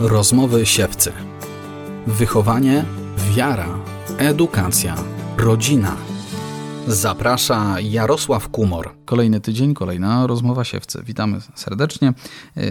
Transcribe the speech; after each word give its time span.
Rozmowy 0.00 0.66
siewcy. 0.66 1.12
Wychowanie, 2.06 2.84
wiara, 3.34 3.78
edukacja, 4.18 4.94
rodzina. 5.36 5.96
Zaprasza 6.86 7.80
Jarosław 7.80 8.48
Kumor. 8.48 8.94
Kolejny 9.04 9.40
tydzień, 9.40 9.74
kolejna 9.74 10.26
rozmowa 10.26 10.64
siewcy. 10.64 11.02
Witamy 11.04 11.38
serdecznie. 11.54 12.12
Yy, 12.56 12.62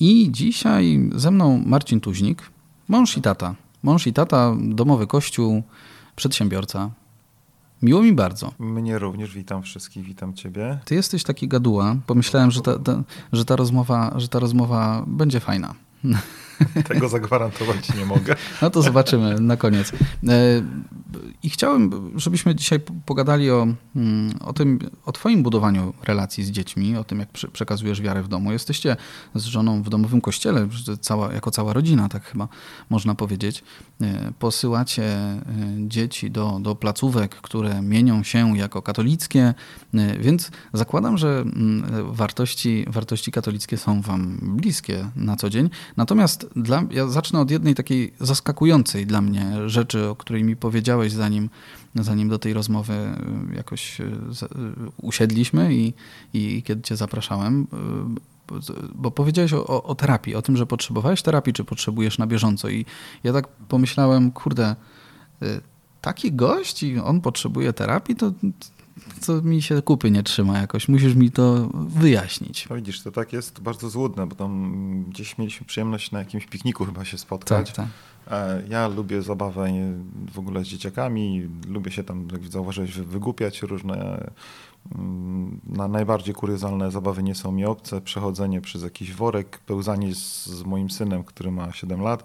I 0.00 0.28
dzisiaj 0.32 1.10
ze 1.14 1.30
mną 1.30 1.62
Marcin 1.66 2.00
Tuźnik, 2.00 2.42
mąż 2.88 3.16
i 3.16 3.22
tata. 3.22 3.54
Mąż 3.82 4.06
i 4.06 4.12
tata, 4.12 4.56
domowy 4.60 5.06
kościół, 5.06 5.62
przedsiębiorca. 6.16 6.90
Miło 7.82 8.02
mi 8.02 8.12
bardzo. 8.12 8.52
Mnie 8.58 8.98
również, 8.98 9.34
witam 9.34 9.62
wszystkich, 9.62 10.04
witam 10.04 10.34
ciebie. 10.34 10.78
Ty 10.84 10.94
jesteś 10.94 11.22
taki 11.24 11.48
gaduła. 11.48 11.96
Pomyślałem, 12.06 12.50
że 12.50 12.60
ta, 12.60 12.78
ta, 12.78 13.02
że 13.32 13.44
ta, 13.44 13.56
rozmowa, 13.56 14.14
że 14.16 14.28
ta 14.28 14.38
rozmowa 14.38 15.04
będzie 15.06 15.40
fajna. 15.40 15.74
Tego 16.88 17.08
zagwarantować 17.08 17.94
nie 17.94 18.06
mogę. 18.06 18.36
No 18.62 18.70
to 18.70 18.82
zobaczymy 18.82 19.40
na 19.40 19.56
koniec. 19.56 19.92
E, 19.92 20.62
I 21.42 21.50
chciałem, 21.50 22.10
żebyśmy 22.16 22.54
dzisiaj 22.54 22.80
pogadali 23.06 23.50
o, 23.50 23.66
mm, 23.96 24.34
o 24.40 24.52
tym, 24.52 24.78
o 25.04 25.12
twoim 25.12 25.42
budowaniu 25.42 25.92
relacji 26.02 26.44
z 26.44 26.50
dziećmi, 26.50 26.96
o 26.96 27.04
tym, 27.04 27.18
jak 27.18 27.28
przekazujesz 27.52 28.02
wiarę 28.02 28.22
w 28.22 28.28
domu. 28.28 28.52
Jesteście 28.52 28.96
z 29.34 29.44
żoną 29.44 29.82
w 29.82 29.88
domowym 29.88 30.20
kościele, 30.20 30.68
cała, 31.00 31.32
jako 31.32 31.50
cała 31.50 31.72
rodzina, 31.72 32.08
tak 32.08 32.24
chyba 32.24 32.48
można 32.90 33.14
powiedzieć. 33.14 33.64
E, 34.00 34.32
posyłacie 34.38 35.04
e, 35.04 35.42
dzieci 35.78 36.30
do, 36.30 36.58
do 36.60 36.74
placówek, 36.74 37.34
które 37.34 37.82
mienią 37.82 38.22
się 38.22 38.58
jako 38.58 38.82
katolickie, 38.82 39.54
więc 40.20 40.50
zakładam, 40.72 41.18
że 41.18 41.28
mm, 41.28 42.14
wartości, 42.14 42.84
wartości 42.88 43.32
katolickie 43.32 43.76
są 43.76 44.00
wam 44.00 44.38
bliskie 44.42 45.10
na 45.16 45.36
co 45.36 45.50
dzień. 45.50 45.70
Natomiast 45.96 46.46
dla, 46.56 46.84
ja 46.90 47.06
zacznę 47.06 47.40
od 47.40 47.50
jednej 47.50 47.74
takiej 47.74 48.12
zaskakującej 48.20 49.06
dla 49.06 49.20
mnie 49.20 49.52
rzeczy, 49.66 50.08
o 50.08 50.16
której 50.16 50.44
mi 50.44 50.56
powiedziałeś, 50.56 51.12
zanim, 51.12 51.50
zanim 51.94 52.28
do 52.28 52.38
tej 52.38 52.52
rozmowy 52.52 52.92
y, 53.52 53.56
jakoś 53.56 54.00
y, 54.00 54.04
y, 54.04 54.08
usiedliśmy 55.02 55.74
i, 55.74 55.94
i 56.34 56.62
kiedy 56.62 56.82
cię 56.82 56.96
zapraszałem 56.96 57.66
bo 58.94 59.10
powiedziałeś 59.10 59.52
o, 59.52 59.66
o, 59.66 59.82
o, 59.82 59.94
terapii, 59.94 60.34
o 60.34 60.42
tym, 60.42 60.56
że 60.56 60.66
potrzebowałeś 60.66 61.22
terapii, 61.22 61.52
czy 61.52 61.64
potrzebujesz 61.64 62.18
na 62.18 62.26
bieżąco. 62.26 62.68
I 62.68 62.86
ja 63.24 63.32
tak 63.32 63.48
pomyślałem, 63.48 64.30
kurde, 64.30 64.76
taki 66.00 66.32
gość 66.32 66.82
i 66.82 66.98
on 66.98 67.20
potrzebuje 67.20 67.72
terapii, 67.72 68.16
to 68.16 68.32
co 69.20 69.42
mi 69.42 69.62
się 69.62 69.82
kupy 69.82 70.10
nie 70.10 70.22
trzyma 70.22 70.58
jakoś. 70.58 70.88
Musisz 70.88 71.14
mi 71.14 71.30
to 71.30 71.70
wyjaśnić. 71.74 72.68
No 72.70 72.76
widzisz, 72.76 73.02
to 73.02 73.12
tak 73.12 73.32
jest 73.32 73.60
bardzo 73.60 73.90
złudne, 73.90 74.26
bo 74.26 74.34
tam 74.34 75.04
gdzieś 75.08 75.38
mieliśmy 75.38 75.66
przyjemność 75.66 76.10
na 76.10 76.18
jakimś 76.18 76.46
pikniku 76.46 76.84
chyba 76.84 77.04
się 77.04 77.18
spotkać. 77.18 77.66
Tak, 77.72 77.76
tak. 77.76 77.86
E, 78.30 78.62
ja 78.68 78.88
lubię 78.88 79.22
zabawę 79.22 79.72
w 80.32 80.38
ogóle 80.38 80.64
z 80.64 80.68
dzieciakami, 80.68 81.48
lubię 81.68 81.90
się 81.90 82.04
tam, 82.04 82.28
jak 82.32 82.44
zauważyłeś, 82.44 82.92
wygłupiać 82.92 83.62
różne 83.62 84.30
na 85.66 85.88
najbardziej 85.88 86.34
kuriozalne 86.34 86.90
zabawy 86.90 87.22
nie 87.22 87.34
są 87.34 87.52
mi 87.52 87.64
obce. 87.64 88.00
Przechodzenie 88.00 88.60
przez 88.60 88.82
jakiś 88.82 89.12
worek, 89.12 89.58
pełzanie 89.58 90.14
z, 90.14 90.46
z 90.46 90.62
moim 90.64 90.90
synem, 90.90 91.24
który 91.24 91.50
ma 91.50 91.72
7 91.72 92.00
lat, 92.00 92.24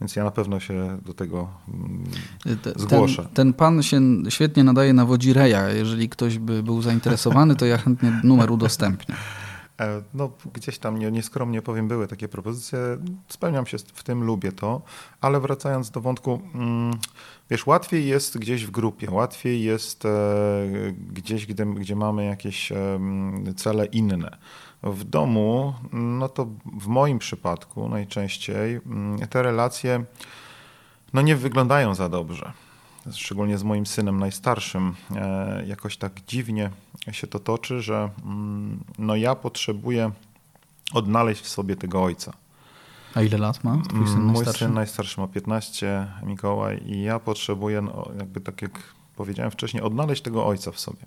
więc 0.00 0.16
ja 0.16 0.24
na 0.24 0.30
pewno 0.30 0.60
się 0.60 0.98
do 1.06 1.14
tego 1.14 1.48
mm, 1.68 2.04
zgłoszę. 2.76 3.22
Ten, 3.22 3.32
ten, 3.32 3.52
pan 3.52 3.82
się 3.82 4.00
świetnie 4.28 4.64
nadaje 4.64 4.92
na 4.92 5.06
wodzireja. 5.06 5.68
Jeżeli 5.68 6.08
ktoś 6.08 6.38
by 6.38 6.62
był 6.62 6.82
zainteresowany, 6.82 7.56
to 7.56 7.66
ja 7.66 7.78
chętnie 7.78 8.20
numer 8.24 8.50
udostępnię. 8.50 9.14
E, 9.80 10.02
no, 10.14 10.30
gdzieś 10.52 10.78
tam 10.78 10.98
nie, 10.98 11.10
nieskromnie 11.10 11.62
powiem, 11.62 11.88
były 11.88 12.08
takie 12.08 12.28
propozycje. 12.28 12.78
Spełniam 13.28 13.66
się 13.66 13.78
w 13.78 14.02
tym, 14.02 14.24
lubię 14.24 14.52
to, 14.52 14.82
ale 15.20 15.40
wracając 15.40 15.90
do 15.90 16.00
wątku, 16.00 16.40
mm, 16.54 16.90
wiesz, 17.50 17.66
łatwiej 17.66 18.06
jest 18.06 18.38
gdzieś 18.38 18.66
w 18.66 18.70
grupie, 18.70 19.10
łatwiej 19.10 19.62
jest 19.62 20.04
e, 20.04 20.08
gdzieś, 21.12 21.46
gdzie, 21.46 21.66
gdzie 21.66 21.96
mamy 21.96 22.24
jakieś 22.24 22.72
e, 22.72 22.98
cele 23.56 23.86
inne. 23.86 24.36
W 24.82 25.04
domu, 25.04 25.74
no 25.92 26.28
to 26.28 26.46
w 26.80 26.86
moim 26.86 27.18
przypadku 27.18 27.88
najczęściej 27.88 28.74
mm, 28.74 29.18
te 29.18 29.42
relacje 29.42 30.04
no 31.12 31.22
nie 31.22 31.36
wyglądają 31.36 31.94
za 31.94 32.08
dobrze. 32.08 32.52
Szczególnie 33.12 33.58
z 33.58 33.62
moim 33.62 33.86
synem 33.86 34.20
najstarszym. 34.20 34.94
E, 35.16 35.66
jakoś 35.66 35.96
tak 35.96 36.12
dziwnie 36.26 36.70
się 37.12 37.26
to 37.26 37.38
toczy, 37.38 37.82
że 37.82 38.10
mm, 38.24 38.84
no 38.98 39.16
ja 39.16 39.34
potrzebuję 39.34 40.10
odnaleźć 40.94 41.42
w 41.42 41.48
sobie 41.48 41.76
tego 41.76 42.02
ojca. 42.02 42.32
A 43.14 43.22
ile 43.22 43.38
lat 43.38 43.64
ma 43.64 43.82
twój 43.88 44.06
syn 44.06 44.16
mm, 44.16 44.26
Mój 44.26 44.46
syn 44.46 44.74
najstarszy 44.74 45.20
ma 45.20 45.28
15, 45.28 46.06
Mikołaj, 46.22 46.82
i 46.86 47.02
ja 47.02 47.18
potrzebuję, 47.18 47.80
no, 47.80 48.08
jakby 48.18 48.40
tak 48.40 48.62
jak 48.62 48.94
powiedziałem 49.16 49.50
wcześniej, 49.50 49.82
odnaleźć 49.82 50.22
tego 50.22 50.46
ojca 50.46 50.72
w 50.72 50.80
sobie. 50.80 51.06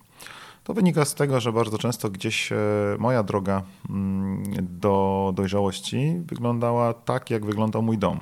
To 0.64 0.74
wynika 0.74 1.06
z 1.06 1.16
tego, 1.16 1.40
że 1.40 1.54
bardzo 1.54 1.78
często 1.78 2.10
gdzieś 2.10 2.52
e, 2.52 2.56
moja 3.00 3.24
droga 3.24 3.64
mm, 3.90 4.44
do 4.62 5.34
dojrzałości 5.36 6.22
wyglądała 6.26 6.94
tak, 6.94 7.30
jak 7.30 7.46
wyglądał 7.46 7.82
mój 7.82 7.98
dom. 7.98 8.20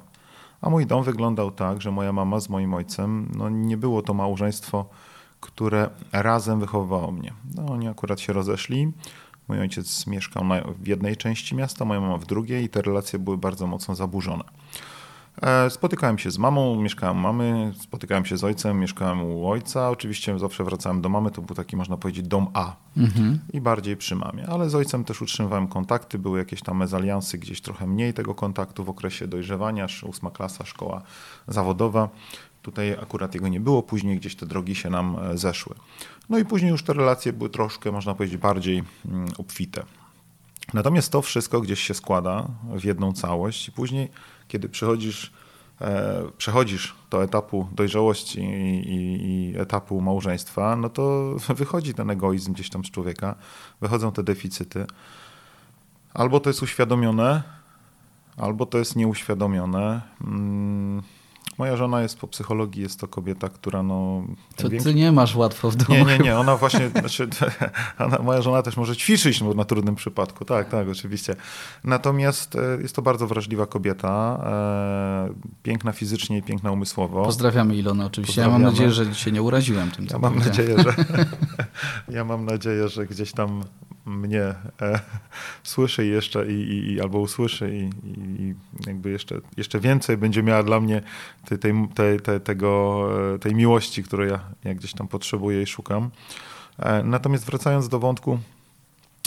A 0.61 0.69
mój 0.69 0.85
dom 0.85 1.03
wyglądał 1.03 1.51
tak, 1.51 1.81
że 1.81 1.91
moja 1.91 2.13
mama 2.13 2.39
z 2.39 2.49
moim 2.49 2.73
ojcem, 2.73 3.31
no 3.35 3.49
nie 3.49 3.77
było 3.77 4.01
to 4.01 4.13
małżeństwo, 4.13 4.85
które 5.39 5.89
razem 6.11 6.59
wychowywało 6.59 7.11
mnie. 7.11 7.33
No, 7.55 7.65
oni 7.65 7.87
akurat 7.87 8.19
się 8.19 8.33
rozeszli. 8.33 8.91
Mój 9.47 9.59
ojciec 9.59 10.07
mieszkał 10.07 10.43
w 10.79 10.87
jednej 10.87 11.17
części 11.17 11.55
miasta, 11.55 11.85
moja 11.85 12.01
mama 12.01 12.17
w 12.17 12.25
drugiej 12.25 12.63
i 12.63 12.69
te 12.69 12.81
relacje 12.81 13.19
były 13.19 13.37
bardzo 13.37 13.67
mocno 13.67 13.95
zaburzone. 13.95 14.43
E, 15.41 15.69
spotykałem 15.69 16.17
się 16.17 16.31
z 16.31 16.37
mamą, 16.37 16.81
mieszkałem 16.81 17.17
u 17.17 17.19
mamy, 17.19 17.73
spotykałem 17.81 18.25
się 18.25 18.37
z 18.37 18.43
ojcem, 18.43 18.79
mieszkałem 18.79 19.23
u 19.23 19.49
ojca. 19.49 19.89
Oczywiście 19.89 20.39
zawsze 20.39 20.63
wracałem 20.63 21.01
do 21.01 21.09
mamy, 21.09 21.31
to 21.31 21.41
był 21.41 21.55
taki, 21.55 21.77
można 21.77 21.97
powiedzieć, 21.97 22.27
dom 22.27 22.47
A 22.53 22.75
mhm. 22.97 23.39
i 23.53 23.61
bardziej 23.61 23.97
przy 23.97 24.15
mamie. 24.15 24.47
Ale 24.47 24.69
z 24.69 24.75
ojcem 24.75 25.03
też 25.03 25.21
utrzymywałem 25.21 25.67
kontakty, 25.67 26.19
były 26.19 26.39
jakieś 26.39 26.61
tam 26.61 26.77
mezaliansy, 26.77 27.37
gdzieś 27.37 27.61
trochę 27.61 27.87
mniej 27.87 28.13
tego 28.13 28.35
kontaktu 28.35 28.83
w 28.83 28.89
okresie 28.89 29.27
dojrzewania, 29.27 29.87
ósma 30.03 30.31
klasa, 30.31 30.65
szkoła 30.65 31.01
zawodowa. 31.47 32.09
Tutaj 32.61 32.91
akurat 32.91 33.33
jego 33.33 33.47
nie 33.47 33.59
było, 33.59 33.83
później 33.83 34.17
gdzieś 34.17 34.35
te 34.35 34.45
drogi 34.45 34.75
się 34.75 34.89
nam 34.89 35.15
e, 35.19 35.37
zeszły. 35.37 35.75
No 36.29 36.37
i 36.37 36.45
później 36.45 36.71
już 36.71 36.83
te 36.83 36.93
relacje 36.93 37.33
były 37.33 37.49
troszkę, 37.49 37.91
można 37.91 38.15
powiedzieć, 38.15 38.37
bardziej 38.37 38.83
mm, 39.05 39.27
obfite. 39.37 39.83
Natomiast 40.73 41.11
to 41.11 41.21
wszystko 41.21 41.61
gdzieś 41.61 41.79
się 41.79 41.93
składa 41.93 42.47
w 42.63 42.83
jedną 42.83 43.13
całość 43.13 43.67
i 43.67 43.71
później 43.71 44.09
kiedy 44.49 44.69
przychodzisz, 44.69 45.31
e, 45.81 46.21
przechodzisz 46.37 46.95
do 47.09 47.23
etapu 47.23 47.67
dojrzałości 47.71 48.39
i, 48.39 48.93
i, 48.93 49.51
i, 49.51 49.59
etapu 49.59 50.01
małżeństwa, 50.01 50.75
no 50.75 50.89
to 50.89 51.35
wychodzi 51.61 51.93
ten 51.93 52.09
egoizm 52.09 52.53
gdzieś 52.53 52.69
tam 52.69 52.85
z 52.85 52.91
człowieka, 52.91 53.35
wychodzą 53.81 54.11
te 54.11 54.23
deficyty. 54.23 54.85
Albo 56.13 56.39
to 56.39 56.49
jest 56.49 56.63
uświadomione, 56.63 57.43
albo 58.37 58.65
to 58.65 58.77
jest 58.77 58.95
nieuświadomione. 58.95 60.01
Mm, 60.21 61.03
Moja 61.59 61.75
żona 61.75 62.01
jest 62.01 62.17
po 62.17 62.27
psychologii, 62.27 62.81
jest 62.81 62.99
to 62.99 63.07
kobieta, 63.07 63.49
która 63.49 63.83
no... 63.83 64.23
To 64.55 64.69
ty 64.69 64.93
nie 64.93 65.11
masz 65.11 65.35
łatwo 65.35 65.71
w 65.71 65.75
domu. 65.75 66.05
Nie, 66.05 66.05
nie, 66.05 66.19
nie, 66.19 66.37
ona 66.37 66.57
właśnie, 66.57 66.89
znaczy, 66.89 67.29
ona, 68.05 68.19
moja 68.19 68.41
żona 68.41 68.61
też 68.61 68.77
może 68.77 68.95
ćwiczyć 68.95 69.41
no, 69.41 69.53
na 69.53 69.65
trudnym 69.65 69.95
przypadku, 69.95 70.45
tak, 70.45 70.69
tak, 70.69 70.87
oczywiście. 70.89 71.35
Natomiast 71.83 72.55
e, 72.55 72.81
jest 72.81 72.95
to 72.95 73.01
bardzo 73.01 73.27
wrażliwa 73.27 73.65
kobieta, 73.65 74.43
e, 75.29 75.33
piękna 75.63 75.91
fizycznie 75.91 76.37
i 76.37 76.41
piękna 76.41 76.71
umysłowo. 76.71 77.23
Pozdrawiamy 77.23 77.75
Ilona 77.75 78.05
oczywiście. 78.05 78.41
Ja 78.41 78.49
mam 78.49 78.61
nadzieję, 78.61 78.91
że 78.91 79.15
się 79.15 79.31
nie 79.31 79.41
uraziłem 79.41 79.91
tym, 79.91 80.07
ja 80.11 80.19
mam 80.19 80.39
nadzieję, 80.39 80.75
że 80.83 80.93
Ja 82.15 82.25
mam 82.25 82.45
nadzieję, 82.45 82.89
że 82.89 83.05
gdzieś 83.05 83.31
tam 83.31 83.63
mnie 84.09 84.43
e, 84.81 84.99
słyszy 85.63 86.05
jeszcze 86.05 86.51
i, 86.51 86.91
i, 86.93 87.01
albo 87.01 87.19
usłyszy 87.19 87.75
i, 87.75 87.89
i, 88.09 88.55
jakby 88.87 89.09
jeszcze, 89.09 89.35
jeszcze 89.57 89.79
więcej 89.79 90.17
będzie 90.17 90.43
miała 90.43 90.63
dla 90.63 90.79
mnie 90.79 91.01
tej, 91.45 91.59
tej, 91.95 92.19
tego, 92.43 93.09
e, 93.35 93.39
tej 93.39 93.55
miłości, 93.55 94.03
której 94.03 94.29
ja, 94.29 94.39
ja 94.63 94.73
gdzieś 94.73 94.93
tam 94.93 95.07
potrzebuję 95.07 95.61
i 95.61 95.67
szukam. 95.67 96.09
E, 96.79 97.03
natomiast 97.03 97.45
wracając 97.45 97.89
do 97.89 97.99
wątku, 97.99 98.39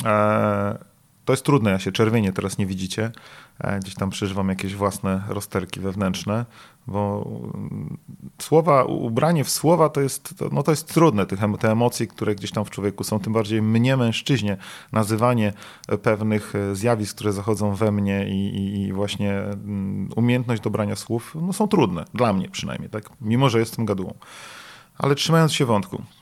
e, 0.05 0.92
to 1.25 1.33
jest 1.33 1.45
trudne, 1.45 1.71
ja 1.71 1.79
się 1.79 1.93
czerwienie 1.93 2.33
teraz 2.33 2.59
nie 2.59 2.67
widzicie. 2.67 3.13
E, 3.59 3.79
gdzieś 3.79 3.95
tam 3.95 4.11
przeżywam 4.11 4.49
jakieś 4.49 4.75
własne 4.75 5.23
rozterki 5.29 5.81
wewnętrzne, 5.81 6.47
bo 6.87 7.31
mm, 7.55 7.97
słowa, 8.39 8.85
ubranie 8.85 9.45
w 9.45 9.51
słowa 9.51 9.89
to 9.89 10.01
jest, 10.01 10.35
no 10.53 10.63
to 10.63 10.71
jest 10.71 10.95
trudne, 10.95 11.27
te 11.61 11.71
emocje, 11.71 12.07
które 12.07 12.35
gdzieś 12.35 12.51
tam 12.51 12.65
w 12.65 12.71
człowieku 12.71 13.05
są, 13.05 13.21
tym 13.21 13.33
bardziej 13.33 13.63
mnie, 13.63 13.97
mężczyźnie, 13.97 14.57
nazywanie 14.93 15.53
pewnych 16.03 16.55
e, 16.55 16.77
zjawisk, 16.77 17.17
które 17.17 17.33
zachodzą 17.33 17.75
we 17.75 17.93
mnie 17.93 18.29
i, 18.29 18.57
i, 18.57 18.83
i 18.83 18.93
właśnie 18.93 19.33
mm, 19.41 20.09
umiejętność 20.17 20.63
dobrania 20.63 20.97
słów, 20.97 21.37
no 21.43 21.53
są 21.53 21.69
trudne, 21.69 22.05
dla 22.15 22.33
mnie 22.33 22.49
przynajmniej, 22.49 22.91
tak? 22.91 23.11
mimo 23.21 23.49
że 23.49 23.59
jestem 23.59 23.85
gadułą. 23.85 24.15
Ale 24.99 25.15
trzymając 25.15 25.53
się 25.53 25.65
wątku, 25.65 26.03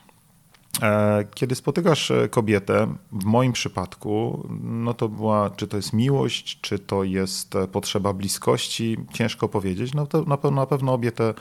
kiedy 1.33 1.55
spotykasz 1.55 2.11
e, 2.11 2.29
kobietę, 2.29 2.87
w 3.11 3.25
moim 3.25 3.53
przypadku, 3.53 4.47
no 4.61 4.93
to 4.93 5.09
była, 5.09 5.49
czy 5.49 5.67
to 5.67 5.77
jest 5.77 5.93
miłość, 5.93 6.61
czy 6.61 6.79
to 6.79 7.03
jest 7.03 7.55
e, 7.55 7.67
potrzeba 7.67 8.13
bliskości, 8.13 8.97
ciężko 9.13 9.49
powiedzieć. 9.49 9.93
No 9.93 10.07
to 10.07 10.23
na 10.23 10.37
pewno, 10.37 10.61
na 10.61 10.67
pewno 10.67 10.93
obie 10.93 11.11
te, 11.11 11.33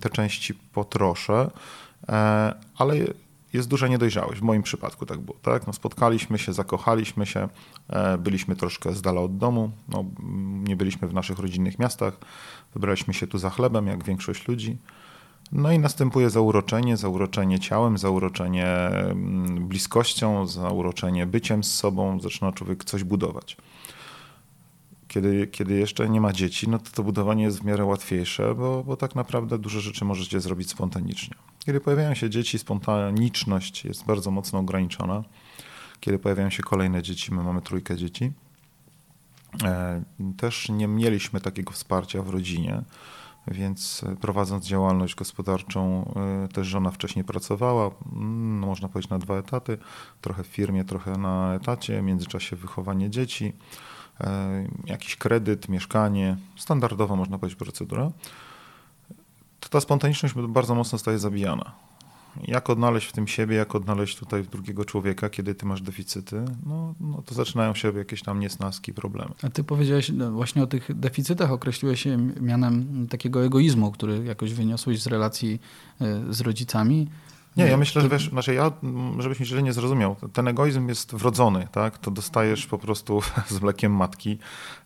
te 0.00 0.10
części 0.10 0.54
potroszę, 0.54 1.50
ale 2.78 2.96
jest 3.52 3.68
duża 3.68 3.88
niedojrzałość. 3.88 4.40
W 4.40 4.42
moim 4.42 4.62
przypadku 4.62 5.06
tak 5.06 5.20
było. 5.20 5.38
Tak? 5.42 5.66
No 5.66 5.72
spotkaliśmy 5.72 6.38
się, 6.38 6.52
zakochaliśmy 6.52 7.26
się, 7.26 7.48
byliśmy 8.18 8.56
troszkę 8.56 8.92
z 8.92 9.02
dala 9.02 9.20
od 9.20 9.36
domu, 9.36 9.70
no, 9.88 10.04
nie 10.64 10.76
byliśmy 10.76 11.08
w 11.08 11.14
naszych 11.14 11.38
rodzinnych 11.38 11.78
miastach, 11.78 12.18
wybraliśmy 12.74 13.14
się 13.14 13.26
tu 13.26 13.38
za 13.38 13.50
chlebem, 13.50 13.86
jak 13.86 14.04
większość 14.04 14.48
ludzi. 14.48 14.76
No 15.52 15.72
i 15.72 15.78
następuje 15.78 16.30
zauroczenie, 16.30 16.96
zauroczenie 16.96 17.58
ciałem, 17.58 17.98
zauroczenie 17.98 18.66
mm, 18.66 19.68
bliskością, 19.68 20.46
zauroczenie 20.46 21.26
byciem 21.26 21.64
z 21.64 21.74
sobą, 21.74 22.20
zaczyna 22.20 22.52
człowiek 22.52 22.84
coś 22.84 23.04
budować. 23.04 23.56
Kiedy, 25.08 25.46
kiedy 25.46 25.74
jeszcze 25.74 26.08
nie 26.08 26.20
ma 26.20 26.32
dzieci, 26.32 26.68
no 26.68 26.78
to 26.78 26.90
to 26.90 27.02
budowanie 27.02 27.44
jest 27.44 27.60
w 27.60 27.64
miarę 27.64 27.84
łatwiejsze, 27.84 28.54
bo, 28.54 28.84
bo 28.84 28.96
tak 28.96 29.14
naprawdę 29.14 29.58
dużo 29.58 29.80
rzeczy 29.80 30.04
możecie 30.04 30.40
zrobić 30.40 30.70
spontanicznie. 30.70 31.34
Kiedy 31.58 31.80
pojawiają 31.80 32.14
się 32.14 32.30
dzieci, 32.30 32.58
spontaniczność 32.58 33.84
jest 33.84 34.04
bardzo 34.04 34.30
mocno 34.30 34.58
ograniczona. 34.58 35.24
Kiedy 36.00 36.18
pojawiają 36.18 36.50
się 36.50 36.62
kolejne 36.62 37.02
dzieci, 37.02 37.34
my 37.34 37.42
mamy 37.42 37.62
trójkę 37.62 37.96
dzieci, 37.96 38.32
e, 39.64 40.02
też 40.36 40.68
nie 40.68 40.88
mieliśmy 40.88 41.40
takiego 41.40 41.72
wsparcia 41.72 42.22
w 42.22 42.28
rodzinie 42.28 42.82
więc 43.46 44.04
e, 44.04 44.16
prowadząc 44.16 44.66
działalność 44.66 45.14
gospodarczą, 45.14 46.12
e, 46.44 46.48
też 46.48 46.66
żona 46.66 46.90
wcześniej 46.90 47.24
pracowała, 47.24 47.90
mm, 48.12 48.60
no 48.60 48.66
można 48.66 48.88
powiedzieć 48.88 49.10
na 49.10 49.18
dwa 49.18 49.38
etaty, 49.38 49.78
trochę 50.20 50.44
w 50.44 50.46
firmie, 50.46 50.84
trochę 50.84 51.12
na 51.12 51.54
etacie, 51.54 52.00
w 52.00 52.04
międzyczasie 52.04 52.56
wychowanie 52.56 53.10
dzieci, 53.10 53.52
e, 54.20 54.66
jakiś 54.84 55.16
kredyt, 55.16 55.68
mieszkanie, 55.68 56.36
standardowa 56.56 57.16
można 57.16 57.38
powiedzieć 57.38 57.58
procedura. 57.58 58.10
To 59.60 59.68
ta 59.68 59.80
spontaniczność 59.80 60.34
bardzo 60.34 60.74
mocno 60.74 60.98
staje 60.98 61.18
zabijana 61.18 61.87
jak 62.46 62.70
odnaleźć 62.70 63.06
w 63.06 63.12
tym 63.12 63.28
siebie, 63.28 63.56
jak 63.56 63.74
odnaleźć 63.74 64.16
tutaj 64.16 64.44
drugiego 64.44 64.84
człowieka, 64.84 65.30
kiedy 65.30 65.54
ty 65.54 65.66
masz 65.66 65.82
deficyty, 65.82 66.44
no, 66.66 66.94
no 67.00 67.22
to 67.22 67.34
zaczynają 67.34 67.74
się 67.74 67.92
jakieś 67.92 68.22
tam 68.22 68.40
niesnaski, 68.40 68.92
problemy. 68.92 69.34
A 69.42 69.48
ty 69.48 69.64
powiedziałeś 69.64 70.10
no, 70.14 70.30
właśnie 70.30 70.62
o 70.62 70.66
tych 70.66 70.98
deficytach, 70.98 71.52
określiłeś 71.52 72.06
je 72.06 72.16
mianem 72.40 73.06
takiego 73.10 73.44
egoizmu, 73.44 73.92
który 73.92 74.24
jakoś 74.24 74.54
wyniosłeś 74.54 75.02
z 75.02 75.06
relacji 75.06 75.60
e, 76.00 76.32
z 76.32 76.40
rodzicami. 76.40 77.08
Nie, 77.58 77.66
ja 77.66 77.76
myślę, 77.76 78.02
że 78.02 78.08
wiesz, 78.08 78.30
znaczy 78.30 78.54
ja, 78.54 78.72
żebyś 79.18 79.40
mi 79.40 79.46
źle 79.46 79.62
nie 79.62 79.72
zrozumiał, 79.72 80.16
ten 80.32 80.48
egoizm 80.48 80.88
jest 80.88 81.14
wrodzony, 81.14 81.68
tak? 81.72 81.98
To 81.98 82.10
dostajesz 82.10 82.66
po 82.66 82.78
prostu 82.78 83.20
z 83.48 83.60
mlekiem 83.60 83.96
matki, 83.96 84.38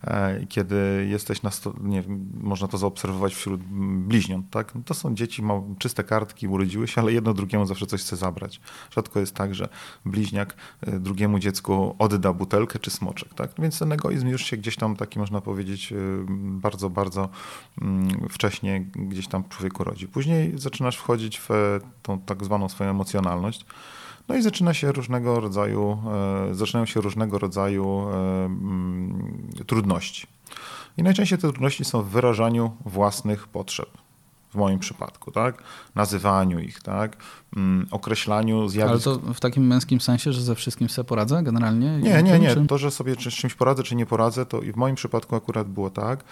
e, 0.03 0.45
kiedy 0.45 1.07
jesteś 1.09 1.41
na, 1.41 1.51
sto, 1.51 1.73
nie 1.81 2.03
można 2.41 2.67
to 2.67 2.77
zaobserwować 2.77 3.35
wśród 3.35 3.61
bliźniąt, 4.07 4.49
tak? 4.49 4.75
No 4.75 4.81
to 4.85 4.93
są 4.93 5.15
dzieci, 5.15 5.41
ma 5.41 5.53
czyste 5.79 6.03
kartki, 6.03 6.47
urodziły 6.47 6.87
się, 6.87 7.01
ale 7.01 7.13
jedno 7.13 7.33
drugiemu 7.33 7.65
zawsze 7.65 7.85
coś 7.85 8.01
chce 8.01 8.15
zabrać. 8.15 8.61
Rzadko 8.91 9.19
jest 9.19 9.35
tak, 9.35 9.55
że 9.55 9.69
bliźniak 10.05 10.55
e, 10.81 10.99
drugiemu 10.99 11.39
dziecku 11.39 11.95
odda 11.99 12.33
butelkę 12.33 12.79
czy 12.79 12.91
smoczek, 12.91 13.33
tak? 13.33 13.51
Więc 13.59 13.79
ten 13.79 13.91
egoizm 13.91 14.27
już 14.27 14.45
się 14.45 14.57
gdzieś 14.57 14.75
tam 14.75 14.95
taki, 14.95 15.19
można 15.19 15.41
powiedzieć, 15.41 15.91
e, 15.91 15.95
bardzo, 16.37 16.89
bardzo 16.89 17.29
mm, 17.81 18.07
wcześnie 18.29 18.81
gdzieś 18.81 19.27
tam 19.27 19.43
człowieku 19.49 19.83
rodzi. 19.83 20.07
Później 20.07 20.51
zaczynasz 20.55 20.97
wchodzić 20.97 21.39
w 21.39 21.49
tą 22.03 22.19
tak 22.19 22.43
zwaną 22.43 22.62
swoją 22.69 22.89
emocjonalność. 22.89 23.65
No 24.27 24.35
i 24.35 24.41
zaczyna 24.41 24.73
się 24.73 24.91
różnego 24.91 25.39
rodzaju, 25.39 25.97
e, 26.51 26.55
zaczynają 26.55 26.85
się 26.85 27.01
różnego 27.01 27.39
rodzaju 27.39 28.09
e, 28.09 28.45
mm, 28.45 29.49
trudności. 29.67 30.27
I 30.97 31.03
najczęściej 31.03 31.37
te 31.39 31.47
trudności 31.47 31.85
są 31.85 32.01
w 32.01 32.09
wyrażaniu 32.09 32.71
własnych 32.85 33.47
potrzeb. 33.47 33.89
W 34.51 34.55
moim 34.55 34.79
przypadku, 34.79 35.31
tak? 35.31 35.63
Nazywaniu 35.95 36.59
ich, 36.59 36.81
tak? 36.81 37.17
Mm, 37.55 37.87
określaniu 37.91 38.67
zjawisk. 38.67 39.07
Ale 39.07 39.17
to 39.17 39.33
w 39.33 39.39
takim 39.39 39.67
męskim 39.67 40.01
sensie, 40.01 40.33
że 40.33 40.41
ze 40.41 40.55
wszystkim 40.55 40.89
sobie 40.89 41.07
poradzę 41.07 41.43
generalnie? 41.43 41.97
Nie, 41.97 42.23
nie, 42.23 42.39
nie. 42.39 42.55
To, 42.67 42.77
że 42.77 42.91
sobie 42.91 43.15
z 43.15 43.17
czymś 43.17 43.53
poradzę, 43.55 43.83
czy 43.83 43.95
nie 43.95 44.05
poradzę, 44.05 44.45
to 44.45 44.61
i 44.61 44.71
w 44.71 44.75
moim 44.75 44.95
przypadku 44.95 45.35
akurat 45.35 45.67
było 45.67 45.89
tak, 45.89 46.23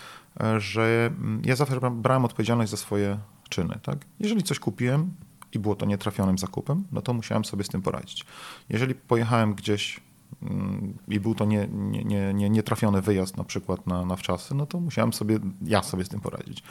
e, 0.41 0.59
że 0.59 1.11
mm, 1.17 1.41
ja 1.45 1.55
zawsze 1.55 1.91
brałem 1.91 2.25
odpowiedzialność 2.25 2.71
za 2.71 2.77
swoje 2.77 3.17
czyny, 3.49 3.79
tak? 3.83 3.97
Jeżeli 4.19 4.43
coś 4.43 4.59
kupiłem, 4.59 5.11
i 5.53 5.59
było 5.59 5.75
to 5.75 5.85
nietrafionym 5.85 6.37
zakupem, 6.37 6.83
no 6.91 7.01
to 7.01 7.13
musiałem 7.13 7.45
sobie 7.45 7.63
z 7.63 7.67
tym 7.67 7.81
poradzić. 7.81 8.25
Jeżeli 8.69 8.95
pojechałem 8.95 9.53
gdzieś 9.53 9.99
mm, 10.41 10.93
i 11.07 11.19
był 11.19 11.35
to 11.35 11.45
nie, 11.45 11.67
nie, 11.71 12.33
nie, 12.33 12.49
nietrafiony 12.49 13.01
wyjazd 13.01 13.37
na 13.37 13.43
przykład 13.43 13.87
na, 13.87 14.05
na 14.05 14.15
wczasy, 14.15 14.55
no 14.55 14.65
to 14.65 14.79
musiałem 14.79 15.13
sobie, 15.13 15.39
ja 15.61 15.83
sobie 15.83 16.05
z 16.05 16.09
tym 16.09 16.19
poradzić. 16.19 16.63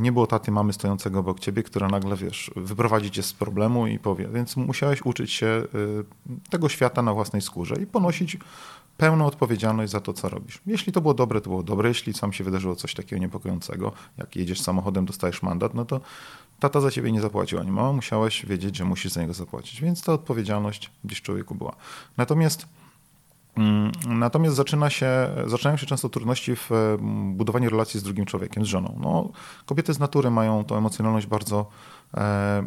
Nie 0.00 0.12
było 0.12 0.26
taty 0.26 0.50
mamy 0.50 0.72
stojącego 0.72 1.18
obok 1.18 1.40
ciebie, 1.40 1.62
która 1.62 1.88
nagle, 1.88 2.16
wiesz, 2.16 2.50
wyprowadzi 2.56 3.10
cię 3.10 3.22
z 3.22 3.32
problemu 3.32 3.86
i 3.86 3.98
powie, 3.98 4.28
więc 4.28 4.56
musiałeś 4.56 5.02
uczyć 5.02 5.32
się 5.32 5.46
y, 5.46 6.04
tego 6.50 6.68
świata 6.68 7.02
na 7.02 7.14
własnej 7.14 7.42
skórze 7.42 7.74
i 7.82 7.86
ponosić 7.86 8.38
pełną 8.96 9.26
odpowiedzialność 9.26 9.92
za 9.92 10.00
to, 10.00 10.12
co 10.12 10.28
robisz. 10.28 10.60
Jeśli 10.66 10.92
to 10.92 11.00
było 11.00 11.14
dobre, 11.14 11.40
to 11.40 11.50
było 11.50 11.62
dobre. 11.62 11.88
Jeśli 11.88 12.14
sam 12.14 12.32
się 12.32 12.44
wydarzyło 12.44 12.76
coś 12.76 12.94
takiego 12.94 13.22
niepokojącego, 13.22 13.92
jak 14.18 14.36
jedziesz 14.36 14.60
samochodem, 14.60 15.04
dostajesz 15.04 15.42
mandat, 15.42 15.74
no 15.74 15.84
to 15.84 16.00
tata 16.62 16.80
za 16.80 16.90
ciebie 16.90 17.12
nie 17.12 17.20
zapłacił, 17.20 17.60
ani 17.60 17.70
mama, 17.70 17.92
musiałeś 17.92 18.46
wiedzieć, 18.46 18.76
że 18.76 18.84
musisz 18.84 19.12
za 19.12 19.20
niego 19.20 19.34
zapłacić. 19.34 19.80
Więc 19.80 20.02
ta 20.02 20.12
odpowiedzialność 20.12 20.90
gdzieś 21.04 21.22
człowieku 21.22 21.54
była. 21.54 21.76
Natomiast 22.16 22.66
mm, 23.56 23.92
Natomiast 24.06 24.56
zaczyna 24.56 24.90
się, 24.90 25.10
zaczynają 25.46 25.76
się 25.76 25.86
często 25.86 26.08
trudności 26.08 26.56
w 26.56 26.72
mm, 26.72 27.34
budowaniu 27.34 27.70
relacji 27.70 28.00
z 28.00 28.02
drugim 28.02 28.24
człowiekiem, 28.26 28.64
z 28.64 28.68
żoną. 28.68 28.98
No, 29.00 29.28
kobiety 29.66 29.94
z 29.94 29.98
natury 29.98 30.30
mają 30.30 30.64
tą 30.64 30.76
emocjonalność 30.76 31.26
bardzo 31.26 31.66
e, 32.14 32.62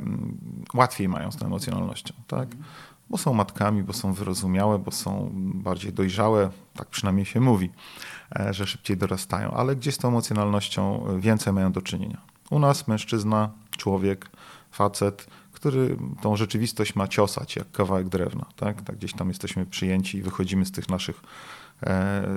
łatwiej 0.73 1.09
mają 1.09 1.31
z 1.31 1.35
tą 1.35 1.45
emocjonalnością. 1.45 2.13
Tak? 2.27 2.47
bo 3.09 3.17
są 3.17 3.33
matkami, 3.33 3.83
bo 3.83 3.93
są 3.93 4.13
wyrozumiałe, 4.13 4.79
bo 4.79 4.91
są 4.91 5.29
bardziej 5.33 5.93
dojrzałe, 5.93 6.49
tak 6.73 6.87
przynajmniej 6.87 7.25
się 7.25 7.39
mówi, 7.39 7.69
e, 8.39 8.53
że 8.53 8.67
szybciej 8.67 8.97
dorastają, 8.97 9.51
ale 9.51 9.75
gdzieś 9.75 9.95
z 9.95 9.97
tą 9.97 10.07
emocjonalnością 10.07 11.05
więcej 11.19 11.53
mają 11.53 11.71
do 11.71 11.81
czynienia. 11.81 12.34
U 12.55 12.59
nas 12.59 12.87
mężczyzna, 12.87 13.49
człowiek, 13.77 14.29
facet, 14.71 15.27
który 15.51 15.97
tą 16.21 16.35
rzeczywistość 16.35 16.95
ma 16.95 17.07
ciosać 17.07 17.55
jak 17.55 17.71
kawałek 17.71 18.09
drewna. 18.09 18.45
Tak? 18.55 18.81
tak 18.81 18.95
gdzieś 18.95 19.13
tam 19.13 19.27
jesteśmy 19.27 19.65
przyjęci 19.65 20.17
i 20.17 20.21
wychodzimy 20.21 20.65
z 20.65 20.71
tych 20.71 20.89
naszych 20.89 21.21
e, 21.83 22.27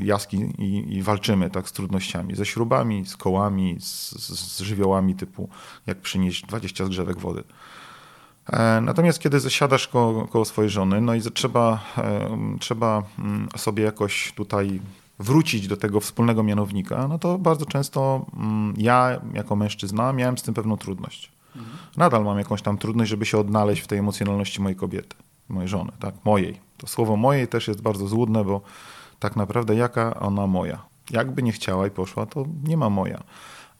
jaskiń 0.00 0.54
i, 0.58 0.96
i, 0.96 1.02
walczymy 1.02 1.50
tak, 1.50 1.68
z 1.68 1.72
trudnościami, 1.72 2.36
ze 2.36 2.46
śrubami, 2.46 3.06
z 3.06 3.16
kołami, 3.16 3.76
z, 3.80 4.10
z 4.10 4.60
żywiołami 4.60 5.14
typu 5.14 5.48
jak 5.86 5.98
przynieść 6.00 6.46
20 6.46 6.84
zgrzewek 6.84 7.18
wody. 7.18 7.44
E, 8.52 8.80
natomiast 8.80 9.18
kiedy 9.18 9.40
zasiadasz 9.40 9.88
koło, 9.88 10.28
koło 10.28 10.44
swojej 10.44 10.70
żony, 10.70 11.00
no 11.00 11.14
i 11.14 11.20
trzeba, 11.20 11.84
e, 11.98 12.38
trzeba 12.60 13.02
mm, 13.18 13.48
sobie 13.56 13.84
jakoś 13.84 14.32
tutaj 14.32 14.80
wrócić 15.22 15.68
do 15.68 15.76
tego 15.76 16.00
wspólnego 16.00 16.42
mianownika, 16.42 17.08
no 17.08 17.18
to 17.18 17.38
bardzo 17.38 17.66
często 17.66 18.26
mm, 18.36 18.74
ja 18.76 19.20
jako 19.34 19.56
mężczyzna 19.56 20.12
miałem 20.12 20.38
z 20.38 20.42
tym 20.42 20.54
pewną 20.54 20.76
trudność. 20.76 21.32
Mhm. 21.56 21.76
Nadal 21.96 22.24
mam 22.24 22.38
jakąś 22.38 22.62
tam 22.62 22.78
trudność, 22.78 23.10
żeby 23.10 23.26
się 23.26 23.38
odnaleźć 23.38 23.82
w 23.82 23.86
tej 23.86 23.98
emocjonalności 23.98 24.62
mojej 24.62 24.76
kobiety, 24.76 25.16
mojej 25.48 25.68
żony, 25.68 25.92
tak, 26.00 26.14
mojej. 26.24 26.60
To 26.76 26.86
słowo 26.86 27.16
mojej 27.16 27.48
też 27.48 27.68
jest 27.68 27.82
bardzo 27.82 28.08
złudne, 28.08 28.44
bo 28.44 28.60
tak 29.18 29.36
naprawdę 29.36 29.74
jaka 29.74 30.20
ona 30.20 30.46
moja. 30.46 30.82
Jakby 31.10 31.42
nie 31.42 31.52
chciała 31.52 31.86
i 31.86 31.90
poszła, 31.90 32.26
to 32.26 32.44
nie 32.64 32.76
ma 32.76 32.90
moja. 32.90 33.22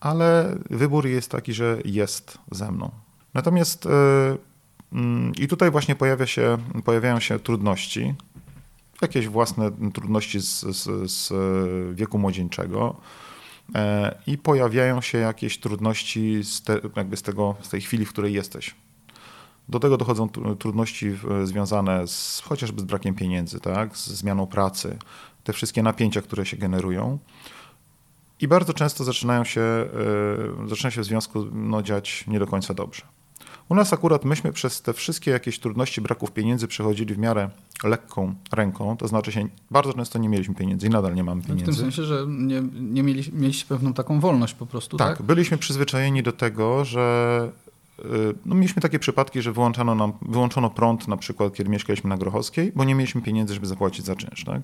Ale 0.01 0.59
wybór 0.71 1.07
jest 1.07 1.31
taki, 1.31 1.53
że 1.53 1.79
jest 1.85 2.39
ze 2.51 2.73
mną. 2.73 2.91
Natomiast 3.35 3.85
yy, 3.85 4.39
I 5.39 5.49
tutaj 5.49 5.71
właśnie 5.71 5.95
pojawia 5.95 6.27
się, 6.27 6.59
pojawiają 6.85 7.21
się 7.21 7.39
trudności, 7.39 8.15
jakieś 9.03 9.29
własne 9.29 9.71
trudności 9.93 10.41
z, 10.41 10.61
z, 10.61 11.11
z 11.11 11.33
wieku 11.97 12.19
młodzieńczego 12.19 12.97
e, 13.75 14.19
i 14.27 14.39
pojawiają 14.39 15.01
się 15.01 15.19
jakieś 15.19 15.59
trudności 15.59 16.45
z, 16.45 16.63
te, 16.63 16.81
jakby 16.97 17.17
z, 17.17 17.23
tego, 17.23 17.55
z 17.63 17.69
tej 17.69 17.81
chwili, 17.81 18.07
w 18.07 18.09
której 18.09 18.35
jesteś. 18.35 18.75
Do 19.69 19.81
tego 19.81 19.97
dochodzą 19.97 20.29
trudności 20.59 21.19
związane 21.45 22.09
z, 22.09 22.43
chociażby 22.45 22.81
z 22.81 22.85
brakiem 22.85 23.15
pieniędzy, 23.15 23.61
tak? 23.61 23.97
z 23.97 24.07
zmianą 24.07 24.47
pracy, 24.47 24.99
te 25.45 25.53
wszystkie 25.53 25.83
napięcia, 25.83 26.23
które 26.23 26.47
się 26.47 26.57
generują. 26.57 27.19
I 28.41 28.49
bardzo 28.49 28.75
często 28.75 29.05
zaczynają 29.05 29.45
się, 29.45 29.61
e, 29.61 29.89
zaczyna 30.69 30.91
się 30.91 31.01
w 31.01 31.05
związku 31.05 31.45
no, 31.53 31.83
dziać 31.83 32.25
nie 32.27 32.39
do 32.39 32.47
końca 32.47 32.75
dobrze. 32.75 33.03
U 33.69 33.75
nas 33.75 33.93
akurat 33.93 34.25
myśmy 34.25 34.53
przez 34.53 34.83
te 34.83 34.93
wszystkie 34.93 35.31
jakieś 35.31 35.59
trudności 35.59 36.01
braków 36.01 36.33
pieniędzy 36.33 36.69
przechodzili 36.69 37.15
w 37.15 37.19
miarę 37.19 37.51
lekką 37.85 38.35
ręką, 38.53 38.97
to 38.97 39.09
znaczy 39.09 39.33
się 39.33 39.49
bardzo 39.71 39.93
często 39.93 40.19
nie 40.19 40.29
mieliśmy 40.29 40.55
pieniędzy 40.55 40.87
i 40.87 40.91
nadal 40.91 41.15
nie 41.15 41.25
mamy 41.25 41.43
pieniędzy. 41.43 41.65
W 41.65 41.67
tym 41.67 41.75
sensie, 41.75 42.05
że 42.05 42.25
nie, 42.29 42.63
nie 42.81 43.03
mieli, 43.03 43.23
mieliście 43.33 43.67
pewną 43.67 43.95
taką 43.95 44.21
wolność 44.21 44.55
po 44.55 44.67
prostu, 44.67 44.97
tak? 44.97 45.17
Tak, 45.17 45.27
byliśmy 45.27 45.59
przyzwyczajeni 45.59 46.23
do 46.23 46.33
tego, 46.33 46.85
że 46.85 47.53
no 48.47 48.55
mieliśmy 48.55 48.83
takie 48.83 48.99
przypadki, 48.99 49.43
że 49.43 49.53
wyłączano 49.53 49.95
nam, 49.95 50.13
wyłączono 50.23 50.71
prąd 50.71 51.09
na 51.09 51.17
przykład, 51.17 51.55
kiedy 51.55 51.71
mieszkaliśmy 51.71 52.11
na 52.11 52.17
Grochowskiej, 52.17 52.73
bo 52.75 52.85
nie 52.85 52.95
mieliśmy 52.95 53.23
pieniędzy, 53.23 53.55
żeby 53.55 53.67
zapłacić 53.67 54.07
za 54.07 54.17
czynsz. 54.17 54.45
Tak? 54.45 54.63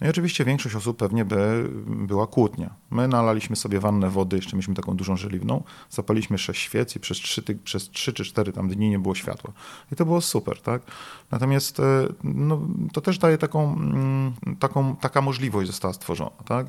No 0.00 0.06
i 0.06 0.10
oczywiście 0.10 0.44
większość 0.44 0.74
osób 0.74 0.96
pewnie 0.96 1.24
by 1.24 1.70
była 1.86 2.26
kłótnia. 2.26 2.74
My 2.90 3.08
nalaliśmy 3.08 3.56
sobie 3.56 3.80
wannę 3.80 4.10
wody, 4.10 4.36
jeszcze 4.36 4.56
mieliśmy 4.56 4.74
taką 4.74 4.96
dużą 4.96 5.16
żeliwną, 5.16 5.62
zapaliśmy 5.90 6.38
sześć 6.38 6.62
świec 6.62 6.96
i 6.96 7.00
przez 7.00 7.18
trzy, 7.18 7.42
przez 7.64 7.90
trzy 7.90 8.12
czy 8.12 8.24
cztery 8.24 8.52
tam 8.52 8.68
dni 8.68 8.90
nie 8.90 8.98
było 8.98 9.14
światła. 9.14 9.52
I 9.92 9.96
to 9.96 10.04
było 10.04 10.20
super. 10.20 10.60
Tak? 10.60 10.82
Natomiast 11.30 11.80
no, 12.24 12.60
to 12.92 13.00
też 13.00 13.18
daje 13.18 13.38
taką, 13.38 13.72
mm, 13.74 14.32
taką, 14.58 14.96
taka 14.96 15.20
możliwość 15.20 15.66
została 15.66 15.94
stworzona. 15.94 16.30
Tak? 16.44 16.66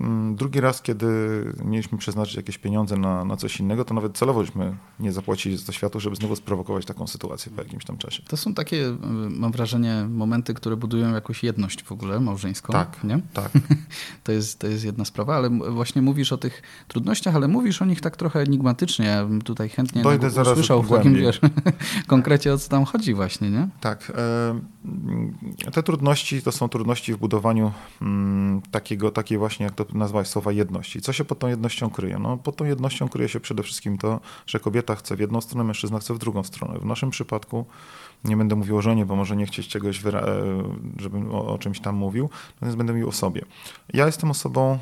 Mm, 0.00 0.36
drugi 0.36 0.60
raz, 0.60 0.82
kiedy 0.82 1.06
mieliśmy 1.64 1.98
przeznaczyć 1.98 2.34
jakieś 2.34 2.58
pieniądze 2.58 2.96
na, 2.96 3.24
na 3.24 3.36
coś 3.36 3.60
innego, 3.60 3.84
to 3.84 3.94
nawet 3.94 4.18
celowośmy 4.18 4.76
nie 5.00 5.12
zapłacili 5.12 5.56
za 5.56 5.66
to 5.66 5.72
światło, 5.72 6.00
żeby 6.00 6.16
znowu 6.16 6.36
sprowokować 6.36 6.84
taką 6.84 7.06
sytuację 7.06 7.52
po 7.56 7.62
jakimś 7.62 7.84
tam 7.84 7.98
czasie. 7.98 8.22
To 8.28 8.36
są 8.36 8.54
takie, 8.54 8.86
y, 8.86 8.96
mam 9.30 9.52
wrażenie, 9.52 10.06
momenty, 10.10 10.54
które 10.54 10.76
budują 10.76 11.14
jakąś 11.14 11.44
jedność 11.44 11.82
w 11.82 11.92
ogóle 11.92 12.20
małżeńską. 12.20 12.72
Tak, 12.72 13.04
nie? 13.04 13.20
tak. 13.32 13.50
to, 14.24 14.32
jest, 14.32 14.58
to 14.58 14.66
jest 14.66 14.84
jedna 14.84 15.04
sprawa, 15.04 15.36
ale 15.36 15.50
właśnie 15.50 16.02
mówisz 16.02 16.32
o 16.32 16.38
tych 16.38 16.62
trudnościach, 16.88 17.34
ale 17.34 17.48
mówisz 17.48 17.82
o 17.82 17.84
nich 17.84 18.00
tak 18.00 18.16
trochę 18.16 18.40
enigmatycznie. 18.40 19.06
Ja 19.06 19.26
bym 19.26 19.42
tutaj 19.42 19.68
chętnie 19.68 20.02
Dojdę 20.02 20.30
zaraz 20.30 20.52
usłyszał 20.52 20.82
w 20.82 20.90
takim 20.90 21.14
wiesz, 21.14 21.40
konkrecie 22.06 22.52
o 22.52 22.58
co 22.58 22.68
tam 22.68 22.84
chodzi 22.84 23.14
właśnie, 23.14 23.50
nie? 23.50 23.68
Tak. 23.80 24.12
E, 25.64 25.70
te 25.70 25.82
trudności 25.82 26.42
to 26.42 26.52
są 26.52 26.68
trudności 26.68 27.14
w 27.14 27.16
budowaniu 27.16 27.72
mm, 28.02 28.62
takiego, 28.70 29.10
takiej 29.10 29.38
właśnie, 29.38 29.70
to 29.84 29.98
nazwać 29.98 30.28
słowa 30.28 30.52
jedności. 30.52 31.00
Co 31.00 31.12
się 31.12 31.24
pod 31.24 31.38
tą 31.38 31.46
jednością 31.46 31.90
kryje? 31.90 32.18
No, 32.18 32.36
pod 32.36 32.56
tą 32.56 32.64
jednością 32.64 33.08
kryje 33.08 33.28
się 33.28 33.40
przede 33.40 33.62
wszystkim 33.62 33.98
to, 33.98 34.20
że 34.46 34.60
kobieta 34.60 34.94
chce 34.94 35.16
w 35.16 35.20
jedną 35.20 35.40
stronę, 35.40 35.64
mężczyzna 35.64 35.98
chce 35.98 36.14
w 36.14 36.18
drugą 36.18 36.44
stronę. 36.44 36.78
W 36.78 36.84
naszym 36.84 37.10
przypadku, 37.10 37.66
nie 38.24 38.36
będę 38.36 38.56
mówił 38.56 38.76
o 38.76 38.82
żonie, 38.82 39.06
bo 39.06 39.16
może 39.16 39.36
nie 39.36 39.46
chcieć 39.46 39.68
czegoś, 39.68 40.06
e, 40.06 40.12
żebym 40.98 41.34
o, 41.34 41.46
o 41.46 41.58
czymś 41.58 41.80
tam 41.80 41.96
mówił, 41.96 42.30
natomiast 42.54 42.78
będę 42.78 42.92
mówił 42.92 43.08
o 43.08 43.12
sobie. 43.12 43.44
Ja 43.92 44.06
jestem 44.06 44.30
osobą, 44.30 44.78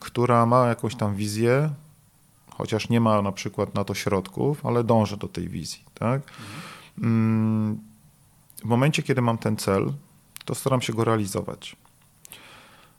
która 0.00 0.46
ma 0.46 0.66
jakąś 0.66 0.96
tam 0.96 1.14
wizję, 1.14 1.70
chociaż 2.50 2.88
nie 2.88 3.00
ma 3.00 3.22
na 3.22 3.32
przykład 3.32 3.74
na 3.74 3.84
to 3.84 3.94
środków, 3.94 4.66
ale 4.66 4.84
dążę 4.84 5.16
do 5.16 5.28
tej 5.28 5.48
wizji. 5.48 5.84
Tak? 5.94 6.22
Mhm. 6.98 7.80
W 8.64 8.64
momencie, 8.64 9.02
kiedy 9.02 9.22
mam 9.22 9.38
ten 9.38 9.56
cel, 9.56 9.92
to 10.44 10.54
staram 10.54 10.82
się 10.82 10.92
go 10.92 11.04
realizować. 11.04 11.76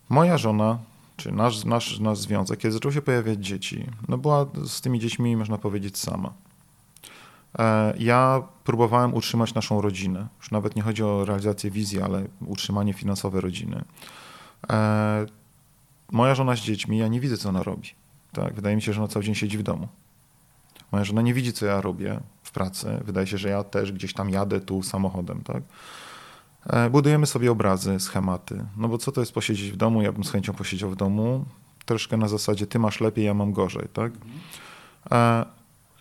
Moja 0.10 0.38
żona 0.38 0.79
czy 1.18 1.32
nasz, 1.32 1.65
nasz, 1.65 2.00
nasz 2.00 2.18
związek, 2.18 2.60
kiedy 2.60 2.74
zaczęły 2.74 2.94
się 2.94 3.01
pojawiać 3.01 3.46
dzieci, 3.46 3.86
no 4.08 4.18
była 4.18 4.46
z 4.65 4.82
tymi 4.82 5.00
dziećmi, 5.00 5.36
można 5.36 5.58
powiedzieć, 5.58 5.98
sama. 5.98 6.34
E, 7.60 7.94
ja 8.00 8.44
próbowałem 8.63 9.13
utrzymać 9.13 9.53
naszą 9.53 9.82
rodzinę. 9.82 10.27
Już 10.39 10.51
nawet 10.51 10.75
nie 10.75 10.82
chodzi 10.82 11.03
o 11.03 11.25
realizację 11.25 11.72
wizji, 11.72 12.01
ale 12.01 12.24
utrzymanie 12.46 12.94
finansowe 12.94 13.41
rodziny. 13.41 13.84
E, 14.70 15.25
moja 16.12 16.36
żona 16.36 16.56
z 16.56 16.60
dziećmi, 16.60 16.98
ja 16.98 17.08
nie 17.08 17.20
widzę, 17.20 17.38
co 17.38 17.50
ona 17.50 17.63
robi. 17.63 17.89
Tak? 18.34 18.53
Wydaje 18.53 18.75
mi 18.75 18.82
się, 18.82 18.94
że 18.94 19.01
ona 19.01 19.08
cały 19.08 19.25
dzień 19.25 19.36
siedzi 19.36 19.58
w 19.58 19.63
domu. 19.63 19.88
Moja 20.91 21.03
żona 21.03 21.22
nie 21.22 21.34
widzi, 21.34 21.53
co 21.53 21.65
ja 21.65 21.82
robię 21.82 22.20
w 22.44 22.51
pracy. 22.51 23.01
Wydaje 23.06 23.27
się, 23.27 23.38
że 23.38 23.50
ja 23.50 23.63
też 23.63 23.91
gdzieś 23.91 24.13
tam 24.13 24.30
jadę 24.30 24.62
tu 24.62 24.84
samochodem. 24.84 25.44
Tak? 25.44 25.63
E, 26.65 26.89
budujemy 26.89 27.25
sobie 27.25 27.51
obrazy, 27.51 28.00
schematy. 28.00 28.65
No 28.77 28.88
bo 28.88 28.98
co 28.98 29.12
to 29.12 29.22
jest 29.22 29.34
posiedzieć 29.34 29.72
w 29.72 29.77
domu? 29.77 30.01
Ja 30.01 30.12
bym 30.12 30.24
z 30.24 30.32
chęcią 30.32 30.53
posiedział 30.53 30.89
w 30.89 30.96
domu. 30.96 31.46
Troszkę 31.86 32.18
na 32.18 32.27
zasadzie 32.27 32.68
ty 32.68 32.80
masz 32.80 33.01
lepiej, 33.01 33.25
ja 33.25 33.34
mam 33.34 33.53
gorzej, 33.53 33.88
tak? 33.94 34.12
E, 35.12 35.46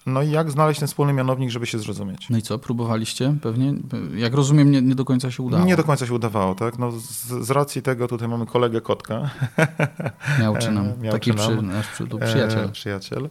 no 0.07 0.23
i 0.23 0.31
jak 0.31 0.51
znaleźć 0.51 0.81
ten 0.81 0.89
wspólny 0.89 1.13
mianownik, 1.13 1.51
żeby 1.51 1.67
się 1.67 1.79
zrozumieć? 1.79 2.31
No 2.31 2.39
i 2.39 2.43
co, 2.43 2.59
próbowaliście 2.59 3.37
pewnie? 3.43 3.75
Jak 4.15 4.35
rozumiem, 4.35 4.71
nie, 4.71 4.83
nie 4.83 4.95
do 4.95 5.05
końca 5.05 5.31
się 5.31 5.43
udało. 5.43 5.65
Nie 5.65 5.77
do 5.77 5.85
końca 5.85 6.07
się 6.07 6.15
udawało, 6.15 6.55
tak? 6.55 6.79
No 6.79 6.93
z, 6.93 7.27
z 7.47 7.51
racji 7.51 7.83
tego 7.83 8.09
tutaj 8.09 8.29
mamy 8.29 8.47
kolegę 8.47 8.81
Kotka. 8.81 9.31
Miałczy 10.41 10.71
nam, 10.71 10.93
Miał 11.03 11.13
taki 11.13 11.31
nam, 11.31 11.39
przy, 11.39 11.63
nasz 11.63 11.89
przy, 11.89 12.07
przyjaciel. 12.07 12.65
E, 12.65 12.69
przyjaciel 12.69 13.29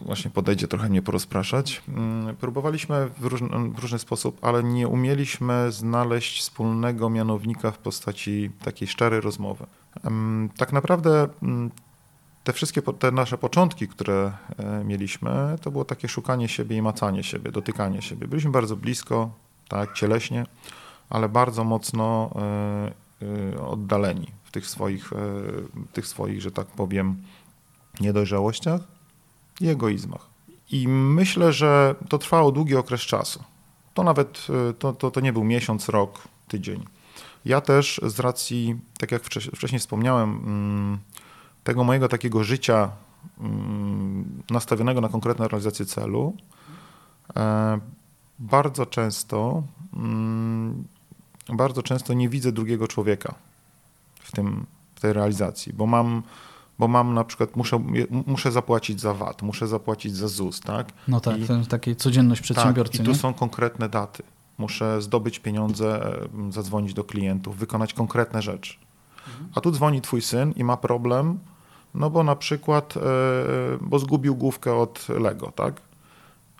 właśnie 0.00 0.30
podejdzie 0.30 0.68
trochę 0.68 0.88
mnie 0.88 1.02
porozpraszać. 1.02 1.82
Mm, 1.88 2.36
próbowaliśmy 2.36 3.10
w 3.18 3.24
różny, 3.24 3.48
w 3.48 3.78
różny, 3.78 3.98
sposób, 3.98 4.38
ale 4.42 4.62
nie 4.62 4.88
umieliśmy 4.88 5.72
znaleźć 5.72 6.40
wspólnego 6.40 7.10
mianownika 7.10 7.70
w 7.70 7.78
postaci 7.78 8.50
takiej 8.64 8.88
szczerej 8.88 9.20
rozmowy. 9.20 9.66
Tak 10.56 10.72
naprawdę 10.72 11.28
mm, 11.42 11.70
te 12.44 12.52
wszystkie 12.52 12.82
te 12.82 13.10
nasze 13.10 13.38
początki, 13.38 13.88
które 13.88 14.32
e, 14.58 14.84
mieliśmy, 14.84 15.56
to 15.62 15.70
było 15.70 15.84
takie 15.84 16.08
szukanie 16.08 16.48
siebie 16.48 16.76
i 16.76 16.82
macanie 16.82 17.22
siebie, 17.22 17.52
dotykanie 17.52 18.02
siebie. 18.02 18.28
Byliśmy 18.28 18.50
bardzo 18.50 18.76
blisko, 18.76 19.30
tak, 19.68 19.94
cieleśnie, 19.94 20.46
ale 21.10 21.28
bardzo 21.28 21.64
mocno 21.64 22.30
e, 22.34 22.92
e, 23.56 23.66
oddaleni 23.66 24.26
w 24.44 24.50
tych 24.50 24.66
swoich, 24.66 25.10
tych 25.92 26.06
swoich, 26.06 26.42
że 26.42 26.50
tak 26.50 26.66
powiem, 26.66 27.16
niedojrzałościach 28.00 28.95
i 29.60 29.68
egoizmach. 29.68 30.26
I 30.70 30.88
myślę, 30.88 31.52
że 31.52 31.94
to 32.08 32.18
trwało 32.18 32.52
długi 32.52 32.76
okres 32.76 33.00
czasu. 33.00 33.44
To 33.94 34.02
nawet 34.02 34.46
e, 34.70 34.72
to, 34.72 34.92
to, 34.92 35.10
to 35.10 35.20
nie 35.20 35.32
był 35.32 35.44
miesiąc, 35.44 35.88
rok, 35.88 36.28
tydzień. 36.48 36.84
Ja 37.44 37.60
też 37.60 38.00
z 38.06 38.20
racji, 38.20 38.76
tak 38.98 39.12
jak 39.12 39.22
wcześniej 39.54 39.78
wspomniałem, 39.78 40.30
mm, 40.30 40.98
tego 41.64 41.84
mojego 41.84 42.08
takiego 42.08 42.44
życia 42.44 42.90
mm, 43.40 44.42
nastawionego 44.50 45.00
na 45.00 45.08
konkretną 45.08 45.48
realizację 45.48 45.86
celu, 45.86 46.36
e, 47.36 47.78
bardzo 48.38 48.86
często, 48.86 49.62
mm, 49.96 50.84
bardzo 51.48 51.82
często 51.82 52.14
nie 52.14 52.28
widzę 52.28 52.52
drugiego 52.52 52.88
człowieka 52.88 53.34
w, 54.20 54.32
tym, 54.32 54.66
w 54.94 55.00
tej 55.00 55.12
realizacji, 55.12 55.72
bo 55.72 55.86
mam 55.86 56.22
bo 56.78 56.88
mam 56.88 57.14
na 57.14 57.24
przykład, 57.24 57.56
muszę, 57.56 57.84
muszę 58.26 58.52
zapłacić 58.52 59.00
za 59.00 59.14
VAT, 59.14 59.42
muszę 59.42 59.68
zapłacić 59.68 60.16
za 60.16 60.28
ZUS, 60.28 60.60
tak? 60.60 60.92
No 61.08 61.20
tak, 61.20 61.38
I, 61.38 61.46
to 61.46 61.56
jest 61.56 61.70
taka 61.70 61.94
codzienność 61.94 62.40
przedsiębiorcy. 62.40 62.92
Tak, 62.92 63.00
I 63.00 63.04
tu 63.04 63.10
nie? 63.10 63.18
są 63.18 63.34
konkretne 63.34 63.88
daty. 63.88 64.22
Muszę 64.58 65.02
zdobyć 65.02 65.38
pieniądze, 65.38 66.16
zadzwonić 66.50 66.94
do 66.94 67.04
klientów, 67.04 67.56
wykonać 67.56 67.94
konkretne 67.94 68.42
rzeczy. 68.42 68.74
A 69.54 69.60
tu 69.60 69.70
dzwoni 69.70 70.00
twój 70.00 70.22
syn 70.22 70.52
i 70.56 70.64
ma 70.64 70.76
problem, 70.76 71.38
no 71.94 72.10
bo 72.10 72.22
na 72.22 72.36
przykład, 72.36 72.94
e, 72.96 73.00
bo 73.80 73.98
zgubił 73.98 74.36
główkę 74.36 74.74
od 74.74 75.08
Lego, 75.08 75.52
tak? 75.52 75.80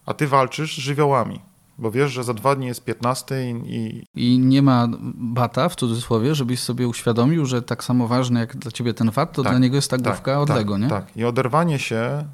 A 0.06 0.14
ty 0.14 0.26
walczysz 0.26 0.76
z 0.76 0.80
żywiołami. 0.80 1.40
Bo 1.78 1.90
wiesz, 1.90 2.12
że 2.12 2.24
za 2.24 2.34
dwa 2.34 2.56
dni 2.56 2.66
jest 2.66 2.84
15 2.84 3.50
i... 3.50 4.04
I 4.14 4.38
nie 4.38 4.62
ma 4.62 4.88
bata, 5.14 5.68
w 5.68 5.76
cudzysłowie, 5.76 6.34
żebyś 6.34 6.60
sobie 6.60 6.88
uświadomił, 6.88 7.46
że 7.46 7.62
tak 7.62 7.84
samo 7.84 8.08
ważny 8.08 8.40
jak 8.40 8.56
dla 8.56 8.70
ciebie 8.70 8.94
ten 8.94 9.10
VAT, 9.10 9.32
to 9.32 9.42
tak, 9.42 9.52
dla 9.52 9.58
niego 9.58 9.76
jest 9.76 9.90
ta 9.90 9.96
tak, 9.96 10.06
główka 10.06 10.40
od 10.40 10.48
tak, 10.48 10.56
Lego, 10.56 10.78
nie? 10.78 10.88
Tak, 10.88 11.16
i 11.16 11.24
oderwanie 11.24 11.78
się, 11.78 12.24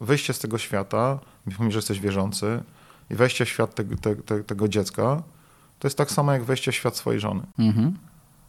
wyjście 0.00 0.32
z 0.32 0.38
tego 0.38 0.58
świata, 0.58 1.18
mimo 1.46 1.70
że 1.70 1.78
jesteś 1.78 2.00
wierzący, 2.00 2.62
i 3.10 3.14
wejście 3.14 3.44
w 3.44 3.48
świat 3.48 3.74
te, 3.74 3.84
te, 3.84 4.16
te, 4.16 4.44
tego 4.44 4.68
dziecka, 4.68 5.22
to 5.78 5.88
jest 5.88 5.98
tak 5.98 6.10
samo 6.10 6.32
jak 6.32 6.44
wejście 6.44 6.72
w 6.72 6.74
świat 6.74 6.96
swojej 6.96 7.20
żony. 7.20 7.42
Mhm. 7.58 7.96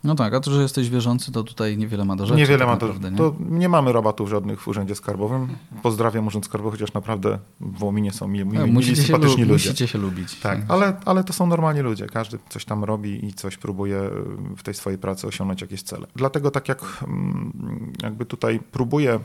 No 0.07 0.15
tak, 0.15 0.33
a 0.33 0.39
to, 0.39 0.51
że 0.51 0.61
jesteś 0.61 0.89
wierzący, 0.89 1.31
to 1.31 1.43
tutaj 1.43 1.77
niewiele 1.77 2.05
ma 2.05 2.15
do 2.15 2.25
rzeczy. 2.25 2.37
Niewiele 2.37 2.59
tak 2.59 2.67
ma 2.67 2.77
do 2.77 2.93
rzeczy. 2.93 3.11
Nie? 3.11 3.57
nie 3.59 3.69
mamy 3.69 3.93
rabatów 3.93 4.29
żadnych 4.29 4.61
w 4.61 4.67
Urzędzie 4.67 4.95
Skarbowym. 4.95 5.47
Pozdrawiam 5.83 6.27
Urząd 6.27 6.45
Skarbowy, 6.45 6.77
chociaż 6.77 6.93
naprawdę 6.93 7.39
w 7.59 7.79
Wołominie 7.79 8.11
są 8.11 8.27
mili, 8.27 8.45
mili, 8.45 8.71
mili 8.71 8.95
sympatyczni 8.95 9.43
ludzie. 9.43 9.53
Musicie 9.69 9.87
się 9.87 9.97
lubić. 9.97 10.39
Tak, 10.39 10.59
ale, 10.67 10.93
ale 11.05 11.23
to 11.23 11.33
są 11.33 11.47
normalni 11.47 11.81
ludzie. 11.81 12.07
Każdy 12.07 12.39
coś 12.49 12.65
tam 12.65 12.83
robi 12.83 13.25
i 13.25 13.33
coś 13.33 13.57
próbuje 13.57 14.09
w 14.57 14.63
tej 14.63 14.73
swojej 14.73 14.99
pracy 14.99 15.27
osiągnąć 15.27 15.61
jakieś 15.61 15.83
cele. 15.83 16.07
Dlatego 16.15 16.51
tak 16.51 16.69
jak 16.69 17.03
mm, 17.03 17.93
jakby 18.03 18.25
tutaj 18.25 18.59
próbuję 18.71 19.19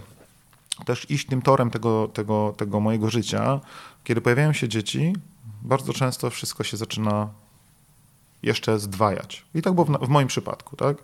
też 0.85 1.11
iść 1.11 1.27
tym 1.27 1.43
torem 1.43 1.71
tego, 1.71 2.09
tego, 2.09 2.55
tego 2.57 2.81
mojego 2.81 3.11
życia, 3.11 3.61
kiedy 4.05 4.21
pojawiają 4.21 4.53
się 4.53 4.69
dzieci, 4.69 5.13
bardzo 5.63 5.93
często 5.93 6.31
wszystko 6.31 6.65
się 6.65 6.77
zaczyna 6.77 7.42
jeszcze 8.43 8.79
zdwajać. 8.79 9.45
I 9.55 9.63
tak 9.63 9.73
było 9.73 9.85
w, 9.85 10.07
w 10.07 10.09
moim 10.09 10.29
przypadku, 10.29 10.77
tak? 10.77 10.97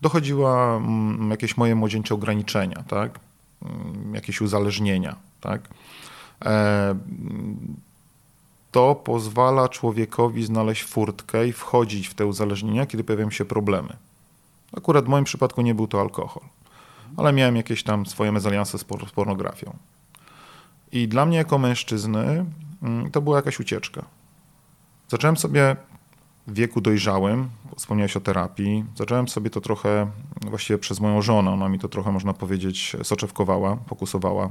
Dochodziła 0.00 0.76
mm, 0.76 1.30
jakieś 1.30 1.56
moje 1.56 1.74
młodzieńcze 1.74 2.14
ograniczenia, 2.14 2.84
tak? 2.88 3.18
Mm, 3.62 4.14
jakieś 4.14 4.40
uzależnienia, 4.40 5.16
tak? 5.40 5.68
E, 6.44 6.94
to 8.72 8.94
pozwala 8.94 9.68
człowiekowi 9.68 10.44
znaleźć 10.44 10.84
furtkę 10.84 11.48
i 11.48 11.52
wchodzić 11.52 12.08
w 12.08 12.14
te 12.14 12.26
uzależnienia, 12.26 12.86
kiedy 12.86 13.04
pojawiają 13.04 13.30
się 13.30 13.44
problemy. 13.44 13.96
Akurat 14.76 15.04
w 15.04 15.08
moim 15.08 15.24
przypadku 15.24 15.62
nie 15.62 15.74
był 15.74 15.86
to 15.86 16.00
alkohol, 16.00 16.42
ale 17.16 17.32
miałem 17.32 17.56
jakieś 17.56 17.82
tam 17.82 18.06
swoje 18.06 18.32
mezalianse 18.32 18.78
z 18.78 18.84
pornografią. 19.14 19.76
I 20.92 21.08
dla 21.08 21.26
mnie 21.26 21.36
jako 21.36 21.58
mężczyzny 21.58 22.44
mm, 22.82 23.10
to 23.10 23.20
była 23.20 23.36
jakaś 23.36 23.60
ucieczka. 23.60 24.04
Zacząłem 25.08 25.36
sobie 25.36 25.76
wieku 26.48 26.80
dojrzałym, 26.80 27.48
wspomniałeś 27.76 28.16
o 28.16 28.20
terapii, 28.20 28.84
zacząłem 28.96 29.28
sobie 29.28 29.50
to 29.50 29.60
trochę, 29.60 30.10
właściwie 30.46 30.78
przez 30.78 31.00
moją 31.00 31.22
żonę, 31.22 31.50
ona 31.50 31.68
mi 31.68 31.78
to 31.78 31.88
trochę, 31.88 32.12
można 32.12 32.32
powiedzieć, 32.32 32.96
soczewkowała, 33.02 33.76
fokusowała. 33.86 34.50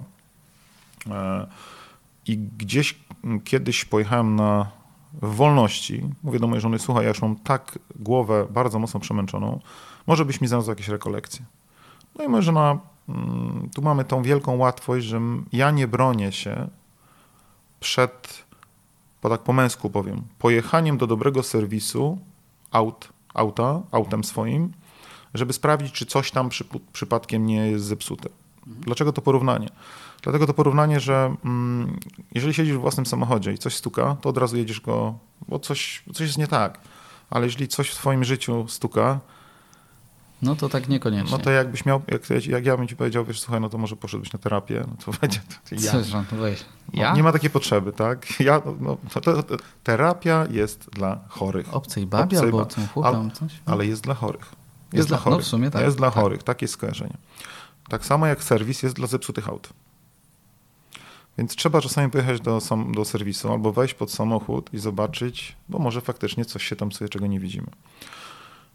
E, 1.09 1.47
I 2.27 2.37
gdzieś 2.37 2.99
kiedyś 3.43 3.85
pojechałem 3.85 4.35
na 4.35 4.71
wolności. 5.21 6.03
Mówię 6.23 6.39
do 6.39 6.47
mojej 6.47 6.61
żony, 6.61 6.79
słuchaj, 6.79 7.03
ja 7.03 7.09
już 7.09 7.21
mam 7.21 7.35
tak 7.35 7.79
głowę 7.95 8.47
bardzo 8.49 8.79
mocno 8.79 8.99
przemęczoną, 8.99 9.59
może 10.07 10.25
byś 10.25 10.41
mi 10.41 10.47
znalazł 10.47 10.69
jakieś 10.69 10.87
rekolekcje. 10.87 11.45
No 12.15 12.23
i 12.23 12.27
moja 12.27 12.41
żona, 12.41 12.79
mm, 13.09 13.69
tu 13.75 13.81
mamy 13.81 14.03
tą 14.05 14.23
wielką 14.23 14.57
łatwość, 14.57 15.05
że 15.05 15.21
ja 15.51 15.71
nie 15.71 15.87
bronię 15.87 16.31
się 16.31 16.67
przed, 17.79 18.45
bo 19.21 19.29
tak 19.29 19.41
po 19.41 19.53
męsku 19.53 19.89
powiem, 19.89 20.21
pojechaniem 20.39 20.97
do 20.97 21.07
dobrego 21.07 21.43
serwisu 21.43 22.17
aut, 22.71 23.09
auta, 23.33 23.81
autem 23.91 24.23
swoim, 24.23 24.73
żeby 25.33 25.53
sprawdzić, 25.53 25.93
czy 25.93 26.05
coś 26.05 26.31
tam 26.31 26.49
przy, 26.49 26.65
przypadkiem 26.93 27.45
nie 27.45 27.71
jest 27.71 27.85
zepsute. 27.85 28.29
Dlaczego 28.67 29.13
to 29.13 29.21
porównanie? 29.21 29.69
Dlatego 30.21 30.47
to 30.47 30.53
porównanie, 30.53 30.99
że 30.99 31.35
mm, 31.45 31.99
jeżeli 32.35 32.53
siedzisz 32.53 32.75
w 32.75 32.79
własnym 32.79 33.05
samochodzie 33.05 33.53
i 33.53 33.57
coś 33.57 33.75
stuka, 33.75 34.17
to 34.21 34.29
od 34.29 34.37
razu 34.37 34.57
jedziesz 34.57 34.81
go, 34.81 35.17
bo 35.47 35.59
coś, 35.59 36.03
coś 36.13 36.27
jest 36.27 36.37
nie 36.37 36.47
tak. 36.47 36.79
Ale 37.29 37.45
jeżeli 37.45 37.67
coś 37.67 37.89
w 37.89 37.95
twoim 37.95 38.23
życiu 38.23 38.65
stuka, 38.67 39.19
no 40.41 40.55
to 40.55 40.69
tak 40.69 40.89
niekoniecznie. 40.89 41.37
No 41.37 41.43
to 41.43 41.51
jakbyś 41.51 41.85
miał, 41.85 42.01
jak, 42.07 42.47
jak 42.47 42.65
ja 42.65 42.77
bym 42.77 42.87
ci 42.87 42.95
powiedział, 42.95 43.25
wiesz, 43.25 43.39
słuchaj, 43.39 43.61
no 43.61 43.69
to 43.69 43.77
może 43.77 43.95
poszedłbyś 43.95 44.33
na 44.33 44.39
terapię, 44.39 44.83
no 44.87 44.93
to 45.05 45.11
będzie 45.21 45.39
to 45.69 45.75
ja. 45.75 45.91
Coś, 45.91 46.13
no 46.13 46.23
weź. 46.31 46.65
Ja? 46.93 47.09
No, 47.09 47.15
nie 47.15 47.23
ma 47.23 47.31
takiej 47.31 47.49
potrzeby, 47.49 47.93
tak? 47.93 48.27
Ja, 48.39 48.61
no, 48.79 48.97
to, 49.13 49.21
to, 49.21 49.43
to, 49.43 49.57
terapia 49.83 50.45
jest 50.49 50.89
dla 50.89 51.19
chorych. 51.27 51.73
Obcej 51.73 52.05
babie 52.05 52.23
Obcej 52.23 52.39
albo 52.39 52.57
ba 53.01 53.07
ale, 53.07 53.31
coś? 53.31 53.51
No. 53.67 53.73
Ale 53.73 53.85
jest 53.85 54.03
dla 54.03 54.13
chorych. 54.13 54.45
Jest, 54.45 54.93
jest 54.93 55.07
dla, 55.07 55.17
dla 55.17 55.23
chorych. 55.23 55.39
No 55.39 55.43
w 55.43 55.47
sumie 55.47 55.71
tak. 55.71 55.81
Jest 55.81 55.97
dla 55.97 56.11
tak. 56.11 56.23
chorych, 56.23 56.43
takie 56.43 56.67
skojarzenie. 56.67 57.17
Tak 57.89 58.05
samo 58.05 58.27
jak 58.27 58.43
serwis 58.43 58.83
jest 58.83 58.95
dla 58.95 59.07
zepsutych 59.07 59.49
aut. 59.49 59.69
Więc 61.37 61.55
trzeba 61.55 61.81
czasami 61.81 62.11
pojechać 62.11 62.41
do, 62.41 62.61
do 62.93 63.05
serwisu 63.05 63.51
albo 63.51 63.73
wejść 63.73 63.93
pod 63.93 64.11
samochód 64.11 64.73
i 64.73 64.79
zobaczyć, 64.79 65.55
bo 65.69 65.79
może 65.79 66.01
faktycznie 66.01 66.45
coś 66.45 66.63
się 66.63 66.75
tam 66.75 66.91
sobie, 66.91 67.09
czego 67.09 67.27
nie 67.27 67.39
widzimy. 67.39 67.67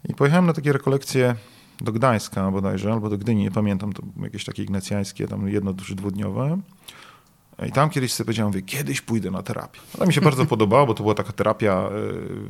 I 0.08 0.14
pojechałem 0.14 0.46
na 0.46 0.52
takie 0.52 0.72
rekolekcje 0.72 1.34
do 1.80 1.92
Gdańska 1.92 2.50
bodajże, 2.50 2.92
albo 2.92 3.10
do 3.10 3.18
Gdyni, 3.18 3.42
nie 3.42 3.50
pamiętam, 3.50 3.92
to 3.92 4.02
jakieś 4.22 4.44
takie 4.44 4.62
ignacjańskie, 4.62 5.28
tam 5.28 5.48
jedno 5.48 5.74
czy 5.74 5.94
dwudniowe. 5.94 6.58
I 7.68 7.72
tam 7.72 7.90
kiedyś 7.90 8.12
sobie 8.12 8.24
powiedziałem, 8.24 8.52
mówię, 8.52 8.62
kiedyś 8.62 9.00
pójdę 9.00 9.30
na 9.30 9.42
terapię. 9.42 9.80
To 9.98 10.06
mi 10.06 10.12
się 10.12 10.20
bardzo 10.20 10.46
podobało, 10.56 10.86
bo 10.86 10.94
to 10.94 11.02
była 11.02 11.14
taka 11.14 11.32
terapia, 11.32 11.88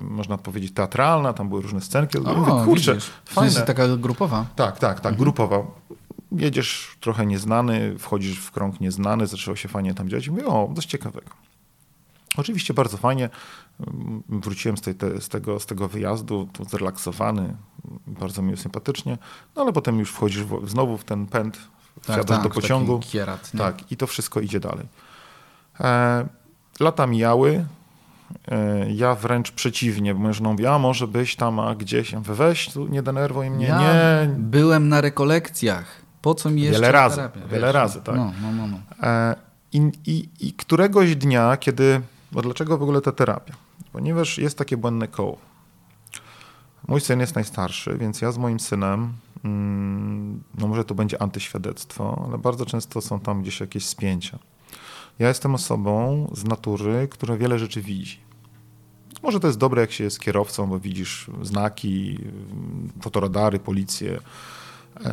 y, 0.00 0.04
można 0.04 0.38
powiedzieć, 0.38 0.72
teatralna, 0.72 1.32
tam 1.32 1.48
były 1.48 1.62
różne 1.62 1.80
scenki. 1.80 2.18
O, 2.18 2.34
mówię, 2.34 2.64
kurczę, 2.64 2.94
widzisz. 2.94 3.10
fajne. 3.24 3.62
taka 3.62 3.96
grupowa. 3.96 4.46
Tak, 4.56 4.78
tak, 4.78 5.00
tak, 5.00 5.12
mhm. 5.12 5.16
grupowa 5.16 5.62
jedziesz 6.32 6.96
trochę 7.00 7.26
nieznany, 7.26 7.98
wchodzisz 7.98 8.38
w 8.38 8.50
krąg 8.50 8.80
nieznany, 8.80 9.26
zaczęło 9.26 9.56
się 9.56 9.68
fajnie 9.68 9.94
tam 9.94 10.08
dziać 10.08 10.26
i 10.26 10.30
mówię, 10.30 10.46
o, 10.46 10.70
dość 10.72 10.88
ciekawego. 10.88 11.30
Oczywiście 12.36 12.74
bardzo 12.74 12.96
fajnie. 12.96 13.30
Wróciłem 14.28 14.76
z, 14.76 14.80
tej, 14.80 14.94
te, 14.94 15.20
z, 15.20 15.28
tego, 15.28 15.60
z 15.60 15.66
tego 15.66 15.88
wyjazdu, 15.88 16.48
zrelaksowany, 16.70 17.56
bardzo 18.06 18.42
mi 18.42 18.56
sympatycznie, 18.56 19.18
no 19.56 19.62
ale 19.62 19.72
potem 19.72 19.98
już 19.98 20.10
wchodzisz 20.10 20.44
w, 20.44 20.68
znowu 20.68 20.98
w 20.98 21.04
ten 21.04 21.26
pęd, 21.26 21.58
tak, 21.94 22.02
wsiadasz 22.02 22.36
tak, 22.36 22.42
do 22.42 22.50
pociągu. 22.50 23.00
Kierat, 23.00 23.50
tak, 23.58 23.92
i 23.92 23.96
to 23.96 24.06
wszystko 24.06 24.40
idzie 24.40 24.60
dalej. 24.60 24.86
E, 25.80 26.26
lata 26.80 27.06
mijały, 27.06 27.66
e, 28.48 28.90
ja 28.92 29.14
wręcz 29.14 29.50
przeciwnie, 29.50 30.14
bo 30.14 30.20
mężną 30.20 30.52
mówi, 30.52 30.66
a 30.66 30.78
może 30.78 31.06
byś 31.06 31.36
tam, 31.36 31.60
a 31.60 31.74
gdzieś, 31.74 32.14
weź 32.14 32.68
tu, 32.68 32.86
nie 32.86 33.02
denerwuj 33.02 33.50
mnie, 33.50 33.66
ja 33.66 33.80
nie. 33.80 34.34
byłem 34.38 34.88
na 34.88 35.00
rekolekcjach 35.00 36.06
po 36.26 36.34
co 36.34 36.50
mi 36.50 36.62
jeszcze 36.62 36.80
Wiele 36.80 36.92
razy, 36.92 37.16
terapia, 37.16 37.40
wiele 37.46 37.72
razy, 37.72 38.00
tak. 38.00 38.16
No, 38.16 38.32
no, 38.42 38.52
no, 38.52 38.66
no. 38.66 38.78
E, 39.08 39.34
i, 39.72 39.92
i, 40.06 40.28
I 40.40 40.52
któregoś 40.52 41.16
dnia, 41.16 41.56
kiedy, 41.56 42.00
bo 42.32 42.42
dlaczego 42.42 42.78
w 42.78 42.82
ogóle 42.82 43.00
ta 43.00 43.12
terapia? 43.12 43.54
Ponieważ 43.96 44.38
jest 44.38 44.58
takie 44.58 44.76
błędne 44.76 45.08
koło. 45.08 45.38
Mój 46.88 47.00
syn 47.00 47.20
jest 47.20 47.34
najstarszy, 47.34 47.98
więc 47.98 48.20
ja 48.20 48.32
z 48.32 48.38
moim 48.38 48.60
synem, 48.60 49.12
mm, 49.44 50.42
no 50.58 50.68
może 50.68 50.84
to 50.84 50.94
będzie 50.94 51.22
antyświadectwo, 51.22 52.24
ale 52.28 52.38
bardzo 52.38 52.66
często 52.66 53.00
są 53.00 53.20
tam 53.20 53.42
gdzieś 53.42 53.60
jakieś 53.60 53.86
spięcia. 53.86 54.38
Ja 55.18 55.28
jestem 55.28 55.54
osobą 55.54 56.26
z 56.34 56.44
natury, 56.44 57.08
która 57.10 57.36
wiele 57.36 57.58
rzeczy 57.58 57.82
widzi. 57.82 58.20
Może 59.22 59.40
to 59.40 59.46
jest 59.46 59.58
dobre, 59.58 59.80
jak 59.80 59.92
się 59.92 60.04
jest 60.04 60.20
kierowcą, 60.20 60.66
bo 60.66 60.80
widzisz 60.80 61.30
znaki, 61.42 62.18
fotoradary, 63.00 63.58
policję, 63.58 64.20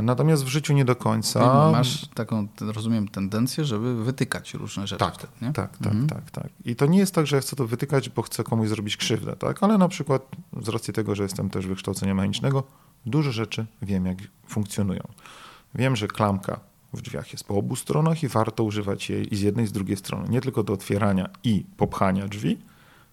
Natomiast 0.02 0.44
w 0.44 0.48
życiu 0.48 0.74
nie 0.74 0.86
do 0.86 0.96
końca. 0.96 1.72
Masz 1.72 2.08
taką, 2.08 2.48
rozumiem, 2.62 3.08
tendencję, 3.08 3.66
żeby 3.66 4.04
wytykać 4.04 4.54
różne 4.54 4.88
rzeczy 4.88 5.00
tak, 5.00 5.14
wtedy, 5.14 5.34
nie? 5.42 5.54
Tak, 5.54 5.78
tak, 5.78 5.94
mhm. 5.94 6.08
tak, 6.08 6.32
tak. 6.32 6.48
I 6.66 6.76
to 6.76 6.86
nie 6.86 7.00
jest 7.00 7.16
tak, 7.16 7.28
że 7.28 7.36
ja 7.36 7.42
chcę 7.42 7.56
to 7.56 7.68
wytykać, 7.68 8.10
bo 8.10 8.22
chcę 8.22 8.44
komuś 8.44 8.70
zrobić 8.70 8.98
krzywdę, 8.98 9.36
tak? 9.36 9.64
Ale 9.64 9.78
na 9.78 9.88
przykład 9.88 10.22
z 10.62 10.70
racji 10.70 10.94
tego, 10.94 11.16
że 11.16 11.24
jestem 11.24 11.50
też 11.50 11.68
wykształcenia 11.68 12.16
mechanicznego, 12.16 12.64
dużo 13.06 13.32
rzeczy 13.32 13.66
wiem, 13.82 14.06
jak 14.06 14.18
funkcjonują. 14.48 15.04
Wiem, 15.76 15.96
że 15.96 16.08
klamka 16.08 16.60
w 16.94 17.02
drzwiach 17.02 17.32
jest 17.32 17.44
po 17.44 17.58
obu 17.58 17.76
stronach 17.76 18.24
i 18.24 18.28
warto 18.28 18.64
używać 18.64 19.10
jej 19.10 19.34
i 19.34 19.38
z 19.38 19.42
jednej, 19.42 19.66
i 19.66 19.68
z 19.68 19.72
drugiej 19.72 19.98
strony. 19.98 20.30
Nie 20.30 20.42
tylko 20.42 20.64
do 20.64 20.74
otwierania 20.74 21.30
i 21.44 21.66
popchania 21.78 22.28
drzwi, 22.28 22.58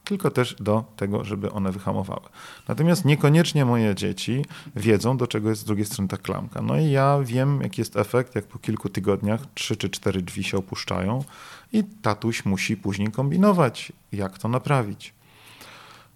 tylko 0.04 0.30
też 0.30 0.56
do 0.60 0.84
tego, 0.96 1.24
żeby 1.24 1.52
one 1.52 1.72
wyhamowały. 1.72 2.28
Natomiast 2.68 3.04
niekoniecznie 3.04 3.64
moje 3.64 3.94
dzieci 3.94 4.44
wiedzą, 4.76 5.16
do 5.16 5.26
czego 5.26 5.48
jest 5.48 5.62
z 5.62 5.64
drugiej 5.64 5.86
strony 5.86 6.08
ta 6.08 6.16
klamka. 6.16 6.62
No 6.62 6.78
i 6.78 6.90
ja 6.90 7.18
wiem, 7.22 7.60
jaki 7.62 7.80
jest 7.80 7.96
efekt, 7.96 8.34
jak 8.34 8.44
po 8.44 8.58
kilku 8.58 8.88
tygodniach 8.88 9.40
trzy 9.54 9.76
czy 9.76 9.90
cztery 9.90 10.22
drzwi 10.22 10.44
się 10.44 10.56
opuszczają 10.56 11.24
i 11.72 11.84
tatuś 11.84 12.44
musi 12.44 12.76
później 12.76 13.10
kombinować, 13.10 13.92
jak 14.12 14.38
to 14.38 14.48
naprawić. 14.48 15.14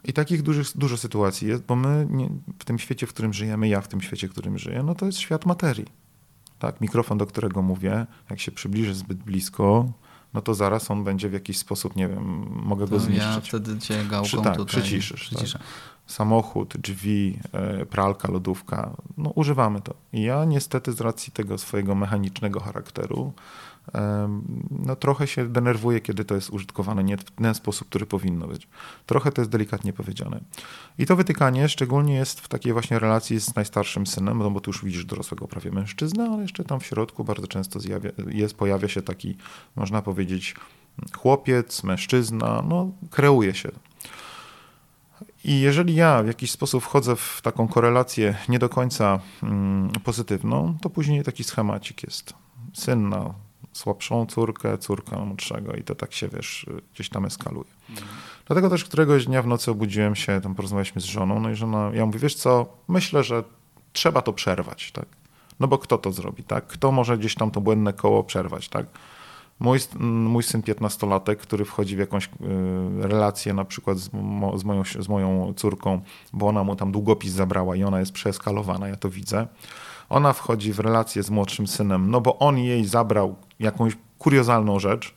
I 0.05 0.12
takich 0.12 0.42
dużo 0.75 0.97
sytuacji 0.97 1.49
jest, 1.49 1.62
bo 1.62 1.77
my 1.77 2.07
nie, 2.11 2.29
w 2.59 2.64
tym 2.64 2.79
świecie, 2.79 3.07
w 3.07 3.11
którym 3.11 3.33
żyjemy, 3.33 3.68
ja 3.68 3.81
w 3.81 3.88
tym 3.88 4.01
świecie, 4.01 4.29
w 4.29 4.31
którym 4.31 4.59
żyję, 4.59 4.83
no 4.83 4.94
to 4.94 5.07
jest 5.07 5.18
świat 5.18 5.47
materii. 5.47 5.87
Tak, 6.59 6.81
mikrofon, 6.81 7.18
do 7.18 7.27
którego 7.27 7.62
mówię, 7.62 8.07
jak 8.31 8.40
się 8.40 8.53
przybliży 8.53 8.94
zbyt 8.94 9.18
blisko, 9.18 9.92
no 10.35 10.42
to 10.42 10.55
zaraz 10.55 10.90
on 10.90 11.05
będzie 11.05 11.29
w 11.29 11.33
jakiś 11.33 11.59
sposób, 11.59 11.97
nie 11.97 12.09
wiem, 12.09 12.47
mogę 12.51 12.87
go 12.87 12.99
zniszczyć. 12.99 13.35
Ja 13.35 13.40
wtedy 13.40 13.79
cię 13.79 14.05
gałką 14.05 14.27
Przy, 14.27 14.37
tak, 14.42 14.57
tutaj 14.57 14.83
przyciszysz. 14.83 15.20
przyciszę. 15.20 15.59
Tak. 15.59 15.66
Samochód, 16.07 16.77
drzwi, 16.77 17.38
e, 17.53 17.87
pralka, 17.87 18.33
lodówka, 18.33 18.97
no 19.18 19.31
używamy 19.31 19.81
to. 19.81 19.94
I 20.12 20.23
ja 20.23 20.44
niestety 20.44 20.92
z 20.92 21.01
racji 21.01 21.33
tego 21.33 21.59
swojego 21.59 21.94
mechanicznego 21.94 22.61
charakteru 22.61 23.33
no 24.70 24.97
trochę 24.97 25.27
się 25.27 25.49
denerwuję, 25.49 26.01
kiedy 26.01 26.25
to 26.25 26.35
jest 26.35 26.51
użytkowane 26.51 27.05
nie 27.05 27.16
w 27.16 27.25
ten 27.25 27.55
sposób, 27.55 27.88
który 27.88 28.07
powinno 28.07 28.47
być. 28.47 28.68
Trochę 29.07 29.33
to 29.33 29.40
jest 29.40 29.51
delikatnie 29.51 29.92
powiedziane. 29.92 30.40
I 30.99 31.07
to 31.07 31.16
wytykanie 31.16 31.68
szczególnie 31.68 32.14
jest 32.14 32.40
w 32.40 32.49
takiej 32.49 32.73
właśnie 32.73 32.99
relacji 32.99 33.40
z 33.40 33.55
najstarszym 33.55 34.07
synem, 34.07 34.38
no 34.38 34.51
bo 34.51 34.61
tu 34.61 34.70
już 34.70 34.85
widzisz 34.85 35.05
dorosłego 35.05 35.49
prawie 35.49 35.70
mężczyznę, 35.70 36.31
ale 36.33 36.42
jeszcze 36.42 36.64
tam 36.64 36.81
w 36.81 36.87
środku 36.87 37.25
bardzo 37.25 37.47
często 37.47 37.81
zjawia, 37.81 38.11
jest, 38.29 38.55
pojawia 38.55 38.88
się 38.88 39.03
taki, 39.03 39.37
można 39.77 40.03
powiedzieć, 40.03 40.55
chłopiec, 41.16 41.85
mężczyzna, 41.85 42.64
no 42.68 42.90
kreuje 43.11 43.55
się. 43.55 43.70
I 45.44 45.61
jeżeli 45.61 45.94
ja 45.94 46.23
w 46.23 46.27
jakiś 46.27 46.51
sposób 46.51 46.85
wchodzę 46.85 47.16
w 47.16 47.40
taką 47.42 47.68
korelację 47.68 48.37
nie 48.49 48.59
do 48.59 48.68
końca 48.68 49.20
mm, 49.42 49.90
pozytywną, 50.05 50.77
to 50.81 50.90
później 50.90 51.23
taki 51.23 51.44
schemacik 51.44 52.03
jest. 52.03 52.35
Syn 52.73 53.09
na 53.09 53.35
słabszą 53.75 54.27
córkę, 54.27 54.79
córka 54.79 55.19
młodszego 55.19 55.73
i 55.73 55.83
to 55.83 55.95
tak 55.95 56.13
się, 56.13 56.29
wiesz, 56.29 56.67
gdzieś 56.95 57.09
tam 57.09 57.25
eskaluje. 57.25 57.71
Mhm. 57.91 58.09
Dlatego 58.47 58.71
też 58.71 58.85
któregoś 58.85 59.27
dnia 59.27 59.43
w 59.43 59.47
nocy 59.47 59.71
obudziłem 59.71 60.15
się, 60.15 60.41
tam 60.41 60.55
porozmawialiśmy 60.55 61.01
z 61.01 61.05
żoną, 61.05 61.41
no 61.41 61.51
i 61.51 61.55
żona, 61.55 61.91
ja 61.95 62.07
mówię, 62.07 62.19
wiesz 62.19 62.35
co, 62.35 62.67
myślę, 62.89 63.25
że 63.25 63.45
trzeba 63.93 64.23
to 64.23 64.33
przerwać, 64.33 64.93
tak? 64.93 65.07
No 65.61 65.69
bo 65.69 65.79
kto 65.79 65.99
to 65.99 66.13
zrobi, 66.13 66.45
tak? 66.45 66.67
Kto 66.67 66.93
może 66.93 67.19
gdzieś 67.19 67.35
tam 67.35 67.51
to 67.51 67.61
błędne 67.61 67.93
koło 67.93 68.25
przerwać, 68.25 68.69
tak? 68.69 68.87
Mój, 69.61 69.79
mój 70.01 70.43
syn 70.43 70.63
15-latek, 70.63 71.37
który 71.37 71.65
wchodzi 71.65 71.97
w 71.97 71.99
jakąś 71.99 72.25
y, 72.25 72.29
relację 73.01 73.55
na 73.55 73.65
przykład 73.65 73.99
z, 73.99 74.13
mo, 74.13 74.59
z, 74.59 74.65
moją, 74.65 74.83
z 75.01 75.09
moją 75.09 75.55
córką, 75.57 76.01
bo 76.33 76.49
ona 76.49 76.65
mu 76.65 76.77
tam 76.77 76.93
długopis 76.93 77.33
zabrała 77.33 77.77
i 77.77 77.85
ona 77.85 78.01
jest 78.01 78.13
przeeskalowana, 78.13 78.89
ja 78.89 78.97
to 78.97 79.11
widzę. 79.11 79.47
Ona 80.09 80.33
wchodzi 80.33 80.73
w 80.73 80.81
relację 80.81 81.23
z 81.23 81.31
młodszym 81.31 81.67
synem, 81.67 82.11
no 82.11 82.21
bo 82.21 82.39
on 82.39 82.59
jej 82.59 82.87
zabrał 82.87 83.37
jakąś 83.59 83.97
kuriozalną 84.19 84.79
rzecz, 84.79 85.14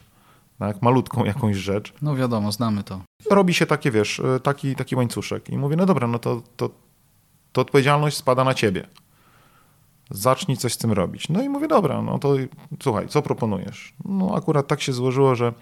tak, 0.60 0.82
malutką 0.82 1.26
jakąś 1.26 1.56
rzecz. 1.58 1.94
No 2.02 2.16
wiadomo, 2.16 2.52
znamy 2.52 2.84
to. 2.84 3.02
Robi 3.32 3.54
się 3.54 3.66
takie, 3.66 3.92
wiesz, 3.92 4.20
y, 4.20 4.40
taki, 4.44 4.76
taki 4.76 4.96
łańcuszek 4.96 5.50
i 5.50 5.58
mówię, 5.58 5.76
no 5.76 5.86
dobra, 5.86 6.08
no 6.08 6.20
to, 6.20 6.42
to, 6.58 6.70
to 7.52 7.62
odpowiedzialność 7.62 8.18
spada 8.18 8.44
na 8.44 8.54
ciebie. 8.54 8.88
Zacznij 10.12 10.58
coś 10.58 10.74
z 10.74 10.78
tym 10.78 10.92
robić. 10.92 11.30
No 11.30 11.44
i 11.44 11.50
mówię, 11.50 11.68
dobra, 11.68 12.02
no 12.02 12.20
to 12.20 12.36
słuchaj, 12.84 13.08
co 13.08 13.22
proponujesz? 13.22 13.94
No 14.06 14.36
akurat 14.36 14.68
tak 14.68 14.82
się 14.82 14.94
złożyło, 14.94 15.36
że 15.36 15.54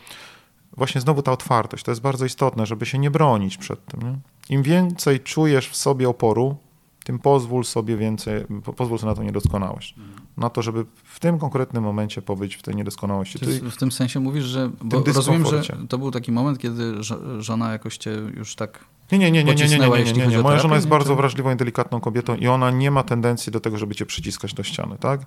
właśnie 0.78 1.02
znowu 1.02 1.22
ta 1.22 1.32
otwartość, 1.32 1.84
to 1.84 1.92
jest 1.92 2.02
bardzo 2.02 2.26
istotne, 2.26 2.66
żeby 2.66 2.86
się 2.86 3.00
nie 3.00 3.12
bronić 3.12 3.58
przed 3.58 3.86
tym. 3.86 4.02
Nie? 4.02 4.18
Im 4.56 4.64
więcej 4.64 5.20
czujesz 5.20 5.70
w 5.70 5.76
sobie 5.76 6.10
oporu, 6.10 6.58
tym 7.04 7.20
pozwól 7.20 7.64
sobie 7.64 7.98
więcej, 7.98 8.46
pozwól 8.76 9.00
sobie 9.00 9.10
na 9.10 9.16
tą 9.16 9.24
niedoskonałość. 9.24 9.96
Na 10.38 10.50
to, 10.50 10.62
żeby 10.62 10.86
w 11.04 11.20
tym 11.20 11.40
konkretnym 11.40 11.84
momencie 11.84 12.22
pobyć 12.22 12.56
w 12.56 12.62
tej 12.62 12.76
niedoskonałości. 12.76 13.40
Ty 13.40 13.72
w 13.72 13.78
tym 13.78 13.92
sensie 13.92 14.20
mówisz, 14.20 14.44
że 14.44 14.72
bo 14.82 15.04
rozumiem, 15.14 15.46
że 15.46 15.62
to 15.90 15.98
był 15.98 16.12
taki 16.12 16.32
moment, 16.32 16.60
kiedy 16.60 16.94
żona 17.40 17.72
jakoś 17.72 17.98
cię 17.98 18.12
już 18.12 18.56
tak 18.56 18.86
nie, 19.12 19.18
nie, 19.18 19.32
nie, 19.32 19.44
nie, 19.44 19.54
nie, 19.54 19.68
nie, 19.68 19.78
nie, 19.78 20.04
nie, 20.04 20.14
nie, 20.14 20.28
nie. 20.28 20.42
Moja 20.42 20.60
żona 20.60 20.76
jest 20.76 20.88
bardzo 20.88 21.16
wrażliwą 21.16 21.54
i 21.54 21.56
delikatną 21.56 22.00
kobietą 22.00 22.36
i 22.36 22.48
ona 22.48 22.72
nie 22.72 22.92
ma 22.92 23.04
tendencji 23.04 23.52
do 23.52 23.60
tego, 23.60 23.78
żeby 23.78 23.96
cię 23.96 24.06
przyciskać 24.06 24.54
do 24.54 24.64
ściany, 24.64 24.98
tak? 25.00 25.22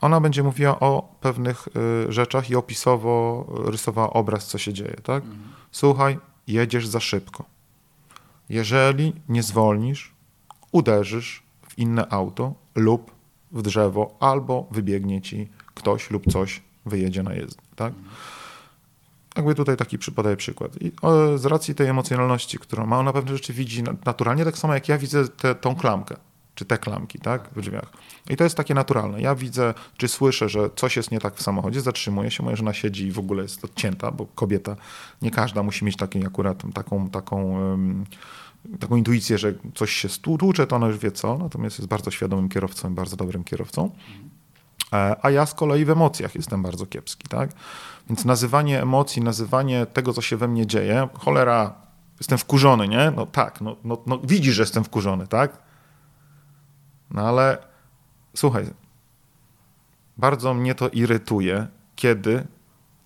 Ona 0.00 0.20
będzie 0.20 0.42
mówiła 0.42 0.80
o 0.80 1.14
pewnych 1.20 1.68
y, 2.08 2.12
rzeczach 2.12 2.50
i 2.50 2.56
opisowo 2.56 3.46
rysowała 3.64 4.12
obraz, 4.12 4.46
co 4.46 4.58
się 4.58 4.72
dzieje, 4.72 4.96
tak? 5.02 5.24
Słuchaj, 5.70 6.18
jedziesz 6.46 6.86
za 6.86 7.00
szybko. 7.00 7.44
Jeżeli 8.48 9.12
nie 9.28 9.42
zwolnisz, 9.42 10.14
uderzysz 10.72 11.42
w 11.68 11.78
inne 11.78 12.08
auto 12.08 12.54
lub 12.74 13.10
w 13.52 13.62
drzewo, 13.62 14.16
albo 14.20 14.66
wybiegnie 14.70 15.22
ci 15.22 15.48
ktoś 15.74 16.10
lub 16.10 16.32
coś, 16.32 16.62
wyjedzie 16.86 17.22
na 17.22 17.34
jezdnię, 17.34 17.62
tak? 17.76 17.92
Jakby 19.36 19.54
tutaj 19.54 19.76
taki 19.76 19.98
podaję 19.98 20.36
przykład. 20.36 20.82
I 20.82 20.92
z 21.36 21.44
racji 21.44 21.74
tej 21.74 21.88
emocjonalności, 21.88 22.58
którą 22.58 22.86
ma, 22.86 22.98
ona 22.98 23.12
pewne 23.12 23.32
rzeczy 23.32 23.52
widzi 23.52 23.82
naturalnie, 23.82 24.44
tak 24.44 24.58
samo 24.58 24.74
jak 24.74 24.88
ja 24.88 24.98
widzę 24.98 25.28
te, 25.28 25.54
tą 25.54 25.74
klamkę, 25.74 26.16
czy 26.54 26.64
te 26.64 26.78
klamki, 26.78 27.18
tak, 27.18 27.48
w 27.56 27.60
drzwiach. 27.60 27.92
I 28.30 28.36
to 28.36 28.44
jest 28.44 28.56
takie 28.56 28.74
naturalne. 28.74 29.20
Ja 29.20 29.34
widzę, 29.34 29.74
czy 29.96 30.08
słyszę, 30.08 30.48
że 30.48 30.70
coś 30.76 30.96
jest 30.96 31.10
nie 31.10 31.20
tak 31.20 31.34
w 31.34 31.42
samochodzie, 31.42 31.80
zatrzymuję 31.80 32.30
się, 32.30 32.42
moja 32.42 32.56
żona 32.56 32.72
siedzi 32.72 33.06
i 33.06 33.12
w 33.12 33.18
ogóle 33.18 33.42
jest 33.42 33.64
odcięta, 33.64 34.10
bo 34.10 34.26
kobieta, 34.34 34.76
nie 35.22 35.30
każda 35.30 35.62
musi 35.62 35.84
mieć 35.84 35.96
taki 35.96 36.26
akurat 36.26 36.62
taką, 36.74 37.10
taką, 37.10 37.42
um, 37.42 38.04
taką 38.80 38.96
intuicję, 38.96 39.38
że 39.38 39.54
coś 39.74 39.92
się 39.92 40.08
stłucze, 40.08 40.66
to 40.66 40.76
ona 40.76 40.86
już 40.86 40.98
wie 40.98 41.12
co, 41.12 41.38
natomiast 41.38 41.78
jest 41.78 41.88
bardzo 41.88 42.10
świadomym 42.10 42.48
kierowcą 42.48 42.94
bardzo 42.94 43.16
dobrym 43.16 43.44
kierowcą. 43.44 43.90
E, 44.92 45.16
a 45.22 45.30
ja 45.30 45.46
z 45.46 45.54
kolei 45.54 45.84
w 45.84 45.90
emocjach 45.90 46.34
jestem 46.34 46.62
bardzo 46.62 46.86
kiepski, 46.86 47.28
tak? 47.28 47.50
Więc 48.08 48.24
nazywanie 48.24 48.82
emocji, 48.82 49.22
nazywanie 49.22 49.86
tego, 49.86 50.12
co 50.12 50.22
się 50.22 50.36
we 50.36 50.48
mnie 50.48 50.66
dzieje, 50.66 51.08
cholera, 51.14 51.74
jestem 52.18 52.38
wkurzony, 52.38 52.88
nie? 52.88 53.12
No 53.16 53.26
tak, 53.26 53.60
no, 53.60 53.76
no, 53.84 53.98
no 54.06 54.18
widzisz, 54.18 54.54
że 54.54 54.62
jestem 54.62 54.84
wkurzony, 54.84 55.26
tak? 55.26 55.62
No 57.10 57.28
ale 57.28 57.58
słuchaj, 58.36 58.66
bardzo 60.16 60.54
mnie 60.54 60.74
to 60.74 60.88
irytuje, 60.88 61.66
kiedy 61.96 62.46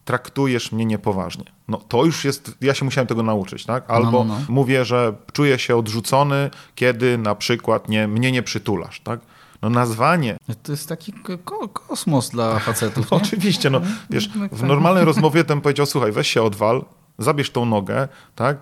traktujesz 0.07 0.73
mnie 0.73 0.87
niepoważnie. 0.87 1.45
No 1.69 1.79
to 1.79 2.05
już 2.05 2.25
jest, 2.25 2.57
ja 2.61 2.75
się 2.75 2.85
musiałem 2.85 3.07
tego 3.07 3.23
nauczyć, 3.23 3.65
tak? 3.65 3.89
No, 3.89 3.95
Albo 3.95 4.11
no, 4.11 4.25
no, 4.25 4.35
no. 4.35 4.47
mówię, 4.49 4.85
że 4.85 5.15
czuję 5.33 5.59
się 5.59 5.77
odrzucony, 5.77 6.51
kiedy 6.75 7.19
na 7.19 7.35
przykład 7.35 7.89
nie, 7.89 8.09
mnie 8.09 8.33
nie 8.33 8.43
przytulasz, 8.43 9.01
tak? 9.01 9.21
No 9.63 9.71
nazwanie. 9.71 10.37
To 10.63 10.73
jest 10.73 10.89
taki 10.89 11.13
ko 11.45 11.69
kosmos 11.69 12.31
dla 12.31 12.59
facetów. 12.59 13.11
No, 13.11 13.17
oczywiście, 13.17 13.71
no 13.71 13.81
wiesz, 14.11 14.29
w 14.53 14.63
normalnej 14.63 15.05
rozmowie 15.05 15.45
ten 15.45 15.61
powiedział, 15.61 15.87
słuchaj, 15.87 16.13
weź 16.13 16.29
się 16.29 16.43
odwal, 16.43 16.85
zabierz 17.19 17.51
tą 17.51 17.65
nogę, 17.65 18.09
tak? 18.35 18.57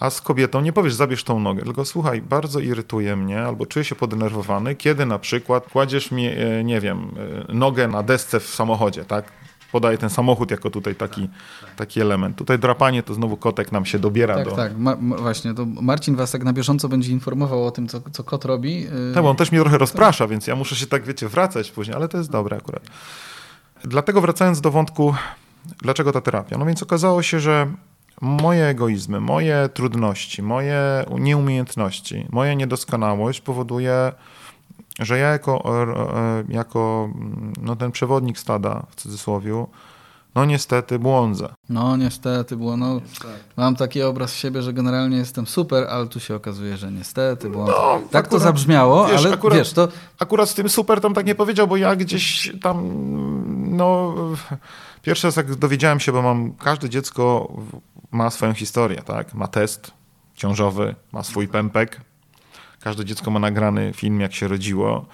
A 0.00 0.10
z 0.10 0.20
kobietą 0.20 0.60
nie 0.60 0.72
powiesz, 0.72 0.94
zabierz 0.94 1.24
tą 1.24 1.40
nogę, 1.40 1.62
tylko 1.62 1.84
słuchaj, 1.84 2.22
bardzo 2.22 2.60
irytuje 2.60 3.16
mnie, 3.16 3.42
albo 3.42 3.66
czuję 3.66 3.84
się 3.84 3.94
podenerwowany, 3.94 4.74
kiedy 4.74 5.06
na 5.06 5.18
przykład 5.18 5.68
kładziesz 5.72 6.10
mi, 6.10 6.26
e, 6.26 6.64
nie 6.64 6.80
wiem, 6.80 7.10
e, 7.48 7.54
nogę 7.54 7.88
na 7.88 8.02
desce 8.02 8.40
w 8.40 8.46
samochodzie, 8.46 9.04
tak? 9.04 9.32
Podaje 9.74 9.98
ten 9.98 10.10
samochód 10.10 10.50
jako 10.50 10.70
tutaj 10.70 10.94
taki, 10.94 11.28
taki 11.76 12.00
element. 12.00 12.36
Tutaj 12.36 12.58
drapanie 12.58 13.02
to 13.02 13.14
znowu 13.14 13.36
kotek 13.36 13.72
nam 13.72 13.84
się 13.84 13.98
dobiera 13.98 14.34
tak, 14.34 14.44
do... 14.44 14.50
Tak, 14.56 14.78
ma, 14.78 14.96
właśnie. 14.96 15.54
To 15.54 15.66
Marcin 15.66 16.16
was 16.16 16.30
tak 16.30 16.44
na 16.44 16.52
bieżąco 16.52 16.88
będzie 16.88 17.12
informował 17.12 17.66
o 17.66 17.70
tym, 17.70 17.88
co, 17.88 18.00
co 18.12 18.24
kot 18.24 18.44
robi. 18.44 18.86
Y, 18.86 19.14
tak, 19.14 19.22
bo 19.22 19.30
on 19.30 19.36
też 19.36 19.52
mnie 19.52 19.60
trochę 19.60 19.78
rozprasza, 19.78 20.26
więc 20.26 20.46
ja 20.46 20.56
muszę 20.56 20.76
się 20.76 20.86
tak, 20.86 21.04
wiecie, 21.04 21.28
wracać 21.28 21.70
później, 21.70 21.96
ale 21.96 22.08
to 22.08 22.18
jest 22.18 22.30
dobre 22.30 22.56
akurat. 22.56 22.82
Dlatego 23.84 24.20
wracając 24.20 24.60
do 24.60 24.70
wątku, 24.70 25.14
dlaczego 25.82 26.12
ta 26.12 26.20
terapia? 26.20 26.58
No 26.58 26.66
więc 26.66 26.82
okazało 26.82 27.22
się, 27.22 27.40
że 27.40 27.66
moje 28.20 28.66
egoizmy, 28.66 29.20
moje 29.20 29.68
trudności, 29.74 30.42
moje 30.42 31.04
nieumiejętności, 31.18 32.26
moja 32.30 32.54
niedoskonałość 32.54 33.40
powoduje 33.40 34.12
że 35.00 35.18
ja 35.18 35.28
jako, 35.28 35.62
e, 35.84 36.44
jako 36.48 37.10
no, 37.62 37.76
ten 37.76 37.92
przewodnik 37.92 38.38
stada 38.38 38.86
w 38.90 38.94
cudzysłowie, 38.94 39.66
no 40.34 40.44
niestety 40.44 40.98
błądzę. 40.98 41.48
No 41.68 41.96
niestety, 41.96 42.56
było, 42.56 42.76
no, 42.76 43.00
mam 43.56 43.76
taki 43.76 44.02
obraz 44.02 44.34
siebie, 44.34 44.62
że 44.62 44.72
generalnie 44.72 45.16
jestem 45.16 45.46
super, 45.46 45.86
ale 45.90 46.06
tu 46.06 46.20
się 46.20 46.34
okazuje, 46.34 46.76
że 46.76 46.92
niestety 46.92 47.50
błądzę. 47.50 47.72
No, 47.72 47.98
tak 48.10 48.24
akurat, 48.24 48.30
to 48.30 48.38
zabrzmiało, 48.38 49.06
wiesz, 49.06 49.24
ale 49.24 49.34
akurat, 49.34 49.58
wiesz, 49.58 49.72
to... 49.72 49.88
Akurat 50.18 50.48
z 50.48 50.54
tym 50.54 50.68
super 50.68 51.00
tam 51.00 51.14
tak 51.14 51.26
nie 51.26 51.34
powiedział, 51.34 51.66
bo 51.66 51.76
ja 51.76 51.96
gdzieś 51.96 52.52
tam, 52.62 52.90
no... 53.76 54.14
Pierwszy 55.02 55.26
raz 55.26 55.36
jak 55.36 55.54
dowiedziałem 55.54 56.00
się, 56.00 56.12
bo 56.12 56.22
mam, 56.22 56.52
każde 56.52 56.88
dziecko 56.88 57.52
ma 58.10 58.30
swoją 58.30 58.54
historię, 58.54 59.02
tak? 59.02 59.34
Ma 59.34 59.48
test 59.48 59.90
ciążowy, 60.34 60.94
ma 61.12 61.22
swój 61.22 61.48
pępek, 61.48 62.00
Każde 62.84 63.04
dziecko 63.04 63.30
ma 63.30 63.40
nagrany 63.40 63.92
film, 63.92 64.20
jak 64.20 64.34
się 64.34 64.48
rodziło. 64.48 65.06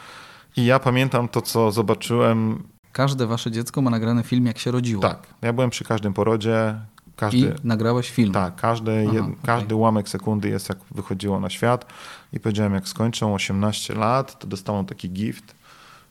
I 0.57 0.65
ja 0.65 0.79
pamiętam 0.79 1.29
to, 1.29 1.43
co 1.43 1.73
zobaczyłem. 1.73 2.63
Każde 2.93 3.27
wasze 3.27 3.51
dziecko 3.51 3.83
ma 3.83 3.91
nagrany 3.91 4.23
film, 4.23 4.47
jak 4.47 4.59
się 4.59 4.71
rodziło. 4.71 5.03
Tak. 5.03 5.27
Ja 5.43 5.53
byłem 5.53 5.71
przy 5.71 5.85
każdym 5.85 6.13
porodzie. 6.13 6.75
Każdy, 7.17 7.39
I 7.39 7.67
nagrałeś 7.67 8.11
film. 8.11 8.33
Tak, 8.33 8.57
każdy, 8.57 9.05
Aha, 9.07 9.15
jed, 9.15 9.23
okay. 9.23 9.37
każdy 9.43 9.75
ułamek 9.75 10.09
sekundy 10.09 10.49
jest, 10.49 10.69
jak 10.69 10.79
wychodziło 10.91 11.41
na 11.41 11.51
świat. 11.51 11.87
I 12.33 12.41
powiedziałem, 12.41 12.75
jak 12.75 12.89
skończą 12.89 13.35
18 13.35 13.95
lat, 13.95 14.39
to 14.39 14.47
dostaną 14.47 14.87
taki 14.87 15.11
gift, 15.11 15.55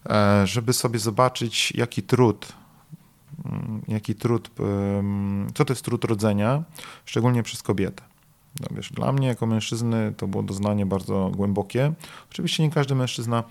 e, 0.09 0.47
żeby 0.47 0.73
sobie 0.73 0.99
zobaczyć, 0.99 1.71
jaki 1.71 2.03
trud, 2.03 2.47
mm, 3.45 3.81
jaki 3.87 4.15
trud, 4.15 4.49
co 5.55 5.65
to 5.65 5.73
jest 5.73 5.85
trud 5.85 6.03
rodzenia, 6.05 6.63
szczególnie 7.05 7.43
przez 7.43 7.63
kobietę. 7.63 8.08
No 8.59 8.67
wiesz, 8.71 8.91
dla 8.91 9.11
mnie 9.11 9.27
jako 9.27 9.45
mężczyzny 9.45 10.13
to 10.17 10.27
było 10.27 10.43
doznanie 10.43 10.85
bardzo 10.85 11.31
głębokie. 11.35 11.93
Oczywiście 12.31 12.63
nie 12.63 12.69
każdy 12.69 12.95
mężczyzna 12.95 13.43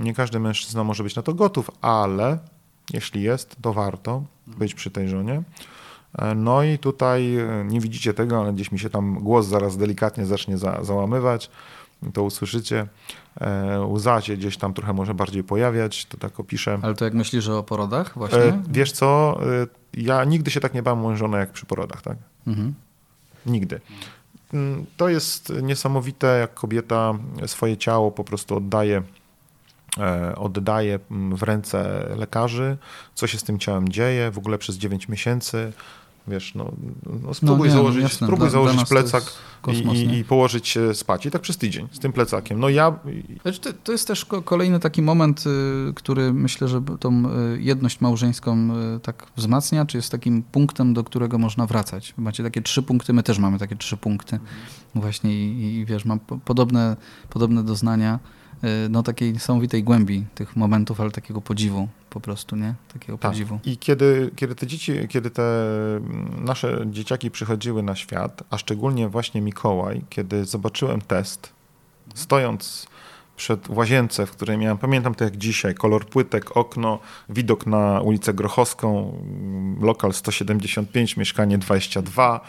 nie 0.00 0.14
każdy 0.14 0.40
mężczyzna 0.40 0.84
może 0.84 1.02
być 1.02 1.16
na 1.16 1.22
to 1.22 1.34
gotów, 1.34 1.70
ale 1.80 2.38
jeśli 2.92 3.22
jest, 3.22 3.56
to 3.62 3.72
warto 3.72 4.22
być 4.46 4.74
przy 4.74 4.90
tej 4.90 5.08
żonie. 5.08 5.42
E, 6.18 6.34
no 6.34 6.62
i 6.62 6.78
tutaj 6.78 7.36
e, 7.36 7.64
nie 7.64 7.80
widzicie 7.80 8.14
tego, 8.14 8.40
ale 8.40 8.52
gdzieś 8.52 8.72
mi 8.72 8.78
się 8.78 8.90
tam 8.90 9.14
głos 9.14 9.46
zaraz 9.46 9.76
delikatnie 9.76 10.26
zacznie 10.26 10.58
za, 10.58 10.84
załamywać. 10.84 11.50
To 12.12 12.22
usłyszycie. 12.22 12.86
E, 13.40 13.80
łza 13.80 14.20
się 14.20 14.36
gdzieś 14.36 14.56
tam 14.56 14.74
trochę 14.74 14.92
może 14.92 15.14
bardziej 15.14 15.44
pojawiać, 15.44 16.06
to 16.06 16.16
tak 16.16 16.40
opiszę. 16.40 16.78
Ale 16.82 16.94
to 16.94 17.04
jak 17.04 17.14
myślisz 17.14 17.48
o 17.48 17.62
porodach 17.62 18.14
właśnie? 18.16 18.58
Wiesz 18.70 18.92
co, 18.92 19.40
ja 19.94 20.24
nigdy 20.24 20.50
się 20.50 20.60
tak 20.60 20.74
nie 20.74 20.82
bałem 20.82 20.98
mojej 20.98 21.18
żony 21.18 21.38
jak 21.38 21.52
przy 21.52 21.66
porodach, 21.66 22.02
tak? 22.02 22.18
Mhm. 22.46 22.74
Nigdy. 23.48 23.80
Mm, 24.54 24.86
to 24.96 25.08
jest 25.08 25.52
niesamowite, 25.62 26.38
jak 26.38 26.54
kobieta 26.54 27.14
swoje 27.46 27.76
ciało 27.76 28.10
po 28.10 28.24
prostu 28.24 28.56
oddaje 28.56 29.02
e, 29.98 30.36
oddaje 30.36 30.98
mm, 31.10 31.36
w 31.36 31.42
ręce 31.42 32.08
lekarzy, 32.16 32.76
co 33.14 33.26
się 33.26 33.38
z 33.38 33.42
tym 33.42 33.58
ciałem 33.58 33.88
dzieje, 33.88 34.30
w 34.30 34.38
ogóle 34.38 34.58
przez 34.58 34.76
9 34.76 35.08
miesięcy, 35.08 35.72
Wiesz, 36.28 36.54
no, 36.54 36.72
no 37.22 37.34
spróbuj 37.34 37.58
no, 37.68 37.74
nie, 37.74 37.80
założyć, 37.80 38.02
jasne, 38.02 38.26
spróbuj 38.26 38.46
dla, 38.46 38.50
założyć 38.50 38.76
dla 38.76 38.86
plecak 38.86 39.24
kosmos, 39.62 39.96
i, 39.96 40.18
i, 40.18 40.24
położyć 40.24 40.68
się 40.68 40.94
spać. 40.94 41.26
I 41.26 41.30
tak 41.30 41.42
przez 41.42 41.56
tydzień 41.56 41.88
z 41.92 41.98
tym 41.98 42.12
plecakiem. 42.12 42.60
No 42.60 42.68
ja... 42.68 42.98
To, 43.62 43.72
to 43.84 43.92
jest 43.92 44.08
też 44.08 44.24
kolejny 44.24 44.80
taki 44.80 45.02
moment, 45.02 45.44
y, 45.46 45.94
który 45.94 46.32
myślę, 46.32 46.68
że 46.68 46.82
tą 47.00 47.24
y, 47.24 47.60
jedność 47.60 48.00
małżeńską 48.00 48.68
y, 48.96 49.00
tak 49.00 49.26
wzmacnia, 49.36 49.86
czy 49.86 49.98
jest 49.98 50.10
takim 50.10 50.42
punktem, 50.42 50.94
do 50.94 51.04
którego 51.04 51.38
można 51.38 51.66
wracać. 51.66 52.14
Macie 52.16 52.42
takie 52.42 52.62
trzy 52.62 52.82
punkty, 52.82 53.12
my 53.12 53.22
też 53.22 53.38
mamy 53.38 53.58
takie 53.58 53.76
trzy 53.76 53.96
punkty. 53.96 54.36
Mhm. 54.36 54.56
Właśnie 54.94 55.34
i, 55.34 55.74
i 55.74 55.84
wiesz, 55.84 56.04
mam 56.04 56.20
podobne, 56.20 56.96
podobne 57.30 57.64
doznania. 57.64 58.18
Y, 58.64 58.88
no, 58.88 59.02
takiej 59.02 59.32
niesamowitej 59.32 59.82
głębi 59.82 60.26
tych 60.34 60.56
momentów, 60.56 61.00
ale 61.00 61.10
takiego 61.10 61.40
podziwu 61.40 61.88
po 62.10 62.20
prostu, 62.20 62.56
nie? 62.56 62.74
Takiego 62.92 63.18
tak. 63.18 63.30
podziwu. 63.30 63.60
I 63.64 63.76
kiedy, 63.76 64.30
kiedy 64.36 64.54
te 64.54 64.66
dzieci, 64.66 64.92
kiedy 65.08 65.30
te 65.30 65.42
nasze 66.38 66.84
dzieciaki 66.86 67.30
przychodziły 67.30 67.82
na 67.82 67.96
świat, 67.96 68.42
a 68.50 68.58
szczególnie 68.58 69.08
właśnie 69.08 69.40
Mikołaj, 69.40 70.04
kiedy 70.10 70.44
zobaczyłem 70.44 71.00
test, 71.00 71.52
stojąc 72.14 72.86
przed 73.36 73.68
łazience, 73.68 74.26
w 74.26 74.30
której 74.30 74.58
miałem, 74.58 74.78
pamiętam 74.78 75.14
to 75.14 75.24
jak 75.24 75.36
dzisiaj, 75.36 75.74
kolor 75.74 76.06
płytek, 76.06 76.56
okno, 76.56 76.98
widok 77.28 77.66
na 77.66 78.00
ulicę 78.00 78.34
Grochowską, 78.34 79.12
lokal 79.80 80.12
175, 80.12 81.16
mieszkanie 81.16 81.58
22. 81.58 82.40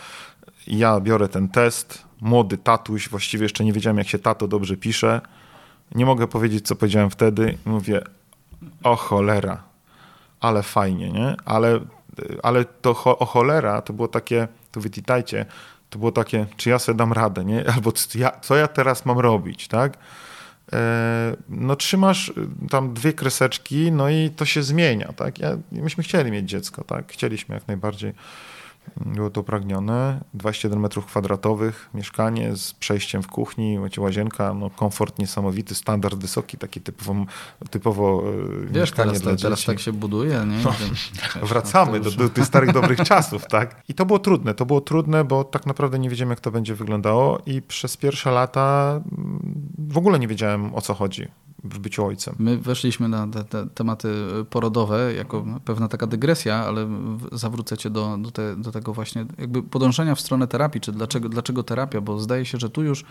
Ja 0.67 0.99
biorę 0.99 1.27
ten 1.27 1.49
test, 1.49 2.03
młody 2.21 2.57
tatuś, 2.57 3.09
właściwie 3.09 3.43
jeszcze 3.43 3.65
nie 3.65 3.73
wiedziałem 3.73 3.97
jak 3.97 4.07
się 4.07 4.19
tato 4.19 4.47
dobrze 4.47 4.77
pisze, 4.77 5.21
nie 5.95 6.05
mogę 6.05 6.27
powiedzieć, 6.27 6.67
co 6.67 6.75
powiedziałem 6.75 7.09
wtedy. 7.09 7.57
Mówię, 7.65 8.01
o 8.83 8.95
cholera, 8.95 9.63
ale 10.39 10.63
fajnie, 10.63 11.09
nie? 11.09 11.35
Ale, 11.45 11.79
ale 12.43 12.65
to 12.65 13.03
o 13.19 13.25
cholera 13.25 13.81
to 13.81 13.93
było 13.93 14.07
takie, 14.07 14.47
to 14.71 14.81
wytitajcie, 14.81 15.45
to 15.89 15.99
było 15.99 16.11
takie, 16.11 16.45
czy 16.57 16.69
ja 16.69 16.79
sobie 16.79 16.97
dam 16.97 17.13
radę, 17.13 17.45
nie? 17.45 17.63
Albo 17.75 17.91
co 17.91 18.19
ja, 18.19 18.31
co 18.41 18.55
ja 18.55 18.67
teraz 18.67 19.05
mam 19.05 19.19
robić, 19.19 19.67
tak? 19.67 19.97
e, 20.73 21.35
no 21.49 21.75
trzymasz 21.75 22.33
tam 22.69 22.93
dwie 22.93 23.13
kreseczki, 23.13 23.91
no 23.91 24.09
i 24.09 24.29
to 24.29 24.45
się 24.45 24.63
zmienia, 24.63 25.13
tak? 25.15 25.39
Ja, 25.39 25.57
myśmy 25.71 26.03
chcieli 26.03 26.31
mieć 26.31 26.49
dziecko, 26.49 26.83
tak? 26.83 27.11
Chcieliśmy 27.11 27.55
jak 27.55 27.67
najbardziej. 27.67 28.13
Było 28.97 29.29
to 29.29 29.43
pragnione. 29.43 30.23
21 30.33 30.79
metrów 30.79 31.05
kwadratowych, 31.05 31.89
mieszkanie 31.93 32.55
z 32.55 32.73
przejściem 32.73 33.23
w 33.23 33.27
kuchni, 33.27 33.79
łazienka, 33.97 34.53
no 34.53 34.69
komfort 34.69 35.19
niesamowity, 35.19 35.75
standard 35.75 36.19
wysoki, 36.19 36.57
taki 36.57 36.81
typowo, 36.81 37.25
typowo 37.69 38.23
e, 38.23 38.65
Wiesz, 38.65 38.81
mieszkanie 38.81 39.11
teraz, 39.11 39.21
dla 39.21 39.35
teraz 39.35 39.59
dzieci. 39.59 39.67
tak 39.67 39.79
się 39.79 39.93
buduje, 39.93 40.45
nie? 40.45 40.63
No, 40.63 40.73
wracamy 41.47 41.99
do, 41.99 42.11
do 42.11 42.29
tych 42.29 42.45
starych, 42.45 42.73
dobrych 42.73 42.99
czasów, 42.99 43.47
tak? 43.47 43.83
I 43.89 43.93
to 43.93 44.05
było 44.05 44.19
trudne, 44.19 44.53
to 44.53 44.65
było 44.65 44.81
trudne, 44.81 45.23
bo 45.23 45.43
tak 45.43 45.65
naprawdę 45.65 45.99
nie 45.99 46.09
wiedziałem, 46.09 46.29
jak 46.29 46.39
to 46.39 46.51
będzie 46.51 46.75
wyglądało 46.75 47.39
i 47.45 47.61
przez 47.61 47.97
pierwsze 47.97 48.31
lata 48.31 48.91
mm, 49.17 49.39
w 49.77 49.97
ogóle 49.97 50.19
nie 50.19 50.27
wiedziałem, 50.27 50.75
o 50.75 50.81
co 50.81 50.93
chodzi 50.93 51.27
w 51.63 51.79
byciu 51.79 52.05
ojcem. 52.05 52.35
My 52.39 52.57
weszliśmy 52.57 53.07
na 53.07 53.27
te, 53.27 53.43
te 53.43 53.67
tematy 53.67 54.13
porodowe 54.49 55.13
jako 55.13 55.45
pewna 55.65 55.87
taka 55.87 56.07
dygresja, 56.07 56.55
ale 56.55 56.87
zawrócę 57.31 57.77
cię 57.77 57.89
do, 57.89 58.17
do, 58.17 58.31
te, 58.31 58.55
do 58.55 58.71
tego 58.71 58.93
właśnie 58.93 59.25
jakby 59.37 59.63
podążenia 59.63 60.15
w 60.15 60.21
stronę 60.21 60.47
terapii, 60.47 60.81
czy 60.81 60.91
dlaczego, 60.91 61.29
dlaczego 61.29 61.63
terapia, 61.63 62.01
bo 62.01 62.19
zdaje 62.19 62.45
się, 62.45 62.57
że 62.57 62.69
tu 62.69 62.83
już 62.83 63.05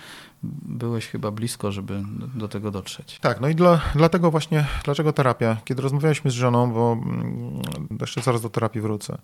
byłeś 0.62 1.06
chyba 1.06 1.30
blisko, 1.30 1.72
żeby 1.72 2.02
do 2.34 2.48
tego 2.48 2.70
dotrzeć. 2.70 3.18
Tak, 3.18 3.40
no 3.40 3.48
i 3.48 3.54
dla, 3.54 3.80
dlatego 3.94 4.30
właśnie, 4.30 4.66
dlaczego 4.84 5.12
terapia? 5.12 5.56
Kiedy 5.64 5.82
rozmawialiśmy 5.82 6.30
z 6.30 6.34
żoną, 6.34 6.72
bo 6.72 6.92
mm, 6.92 7.62
jeszcze 8.00 8.22
zaraz 8.22 8.42
do 8.42 8.50
terapii 8.50 8.80
wrócę, 8.80 9.18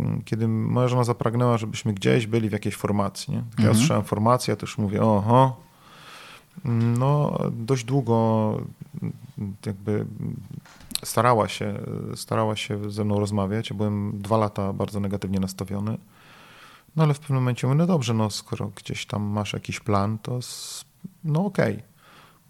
mm, 0.00 0.22
kiedy 0.24 0.48
moja 0.48 0.88
żona 0.88 1.04
zapragnęła, 1.04 1.58
żebyśmy 1.58 1.94
gdzieś 1.94 2.26
byli 2.26 2.48
w 2.48 2.52
jakiejś 2.52 2.74
formacji, 2.74 3.32
nie? 3.32 3.38
Ja 3.38 3.44
mhm. 3.58 3.76
słyszałem 3.76 4.04
formację, 4.04 4.56
to 4.56 4.66
już 4.66 4.78
mówię, 4.78 5.02
oho, 5.02 5.64
no, 6.64 7.38
dość 7.52 7.84
długo 7.84 8.60
jakby 9.66 10.06
starała 11.04 11.48
się, 11.48 11.80
starała 12.14 12.56
się 12.56 12.90
ze 12.90 13.04
mną 13.04 13.20
rozmawiać. 13.20 13.72
Byłem 13.72 14.22
dwa 14.22 14.36
lata 14.36 14.72
bardzo 14.72 15.00
negatywnie 15.00 15.40
nastawiony. 15.40 15.98
No 16.96 17.02
ale 17.02 17.14
w 17.14 17.20
pewnym 17.20 17.38
momencie 17.38 17.66
mówię, 17.66 17.78
no 17.78 17.86
dobrze, 17.86 18.14
no 18.14 18.30
skoro 18.30 18.70
gdzieś 18.76 19.06
tam 19.06 19.22
masz 19.22 19.52
jakiś 19.52 19.80
plan, 19.80 20.18
to 20.18 20.38
no 21.24 21.46
okej. 21.46 21.74
Okay. 21.74 21.88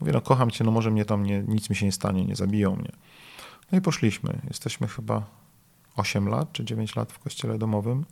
Mówię, 0.01 0.13
no 0.13 0.21
kocham 0.21 0.51
cię, 0.51 0.65
no 0.65 0.71
może 0.71 0.91
mnie 0.91 1.05
tam 1.05 1.23
nie, 1.23 1.45
nic 1.49 1.71
mi 1.71 1.77
się 1.77 1.87
nie 1.87 1.93
stanie, 1.93 2.25
nie 2.25 2.37
zabiją 2.37 2.77
mnie. 2.77 2.93
No 3.73 3.79
i 3.79 3.81
poszliśmy. 3.81 4.41
Jesteśmy 4.49 4.89
chyba 4.89 5.23
8 5.97 6.29
lat 6.29 6.53
czy 6.53 6.65
9 6.65 6.97
lat 6.97 7.13
w 7.13 7.19
kościele 7.19 7.59
domowym. 7.59 8.05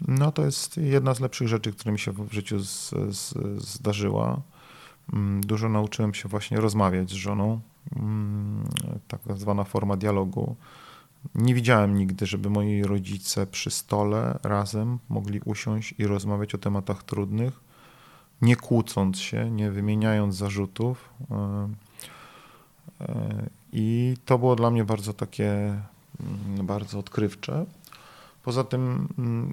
No 0.00 0.32
to 0.32 0.44
jest 0.44 0.76
jedna 0.76 1.14
z 1.14 1.20
lepszych 1.20 1.48
rzeczy, 1.48 1.72
które 1.72 1.92
mi 1.92 1.98
się 1.98 2.12
w 2.12 2.32
życiu 2.32 2.58
z, 2.58 2.94
z, 3.10 3.34
zdarzyła. 3.62 4.40
Mm, 5.12 5.40
dużo 5.40 5.68
nauczyłem 5.68 6.14
się 6.14 6.28
właśnie 6.28 6.60
rozmawiać 6.60 7.10
z 7.10 7.12
żoną, 7.12 7.60
mm, 7.96 8.64
tak 9.08 9.20
zwana 9.36 9.64
forma 9.64 9.96
dialogu. 9.96 10.56
Nie 11.34 11.54
widziałem 11.54 11.98
nigdy, 11.98 12.26
żeby 12.26 12.50
moi 12.50 12.82
rodzice 12.82 13.46
przy 13.46 13.70
stole 13.70 14.38
razem 14.42 14.98
mogli 15.08 15.40
usiąść 15.44 15.94
i 15.98 16.06
rozmawiać 16.06 16.54
o 16.54 16.58
tematach 16.58 17.02
trudnych, 17.02 17.60
nie 18.42 18.56
kłócąc 18.56 19.18
się, 19.18 19.50
nie 19.50 19.70
wymieniając 19.70 20.34
zarzutów. 20.34 21.10
E, 21.30 21.68
e, 23.00 23.48
I 23.72 24.16
to 24.24 24.38
było 24.38 24.56
dla 24.56 24.70
mnie 24.70 24.84
bardzo 24.84 25.12
takie, 25.12 25.80
mm, 26.20 26.66
bardzo 26.66 26.98
odkrywcze. 26.98 27.66
Poza 28.42 28.64
tym 28.64 29.08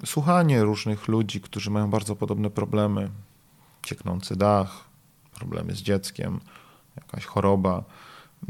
słuchanie 0.06 0.62
różnych 0.62 1.08
ludzi, 1.08 1.40
którzy 1.40 1.70
mają 1.70 1.90
bardzo 1.90 2.16
podobne 2.16 2.50
problemy, 2.50 3.10
cieknący 3.82 4.36
dach, 4.36 4.84
problemy 5.34 5.74
z 5.74 5.82
dzieckiem, 5.82 6.40
jakaś 6.96 7.24
choroba. 7.24 7.84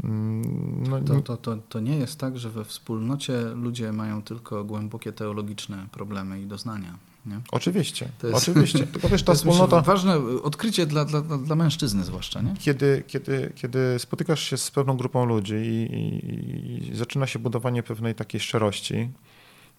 Mm, 0.03 0.83
no, 0.89 1.01
to, 1.01 1.21
to, 1.21 1.37
to, 1.37 1.57
to 1.57 1.79
nie 1.79 1.97
jest 1.97 2.19
tak, 2.19 2.37
że 2.37 2.49
we 2.49 2.65
wspólnocie 2.65 3.41
ludzie 3.41 3.91
mają 3.91 4.21
tylko 4.21 4.63
głębokie 4.63 5.11
teologiczne 5.11 5.87
problemy 5.91 6.41
i 6.41 6.45
doznania. 6.45 6.97
Nie? 7.25 7.39
Oczywiście, 7.51 8.09
to 8.19 8.27
jest, 8.27 8.49
oczywiście. 8.49 8.87
Tylko 8.93 9.09
wiesz, 9.09 9.23
ta 9.23 9.31
to 9.31 9.37
wspólnota... 9.37 9.81
ważne 9.81 10.17
odkrycie 10.43 10.85
dla, 10.85 11.05
dla, 11.05 11.21
dla 11.21 11.55
mężczyzny 11.55 12.03
zwłaszcza. 12.03 12.41
Nie? 12.41 12.53
Kiedy, 12.59 13.03
kiedy, 13.07 13.51
kiedy 13.55 13.99
spotykasz 13.99 14.43
się 14.43 14.57
z 14.57 14.71
pewną 14.71 14.97
grupą 14.97 15.25
ludzi 15.25 15.55
i, 15.55 15.95
i, 15.95 16.91
i 16.91 16.95
zaczyna 16.95 17.27
się 17.27 17.39
budowanie 17.39 17.83
pewnej 17.83 18.15
takiej 18.15 18.41
szczerości, 18.41 19.09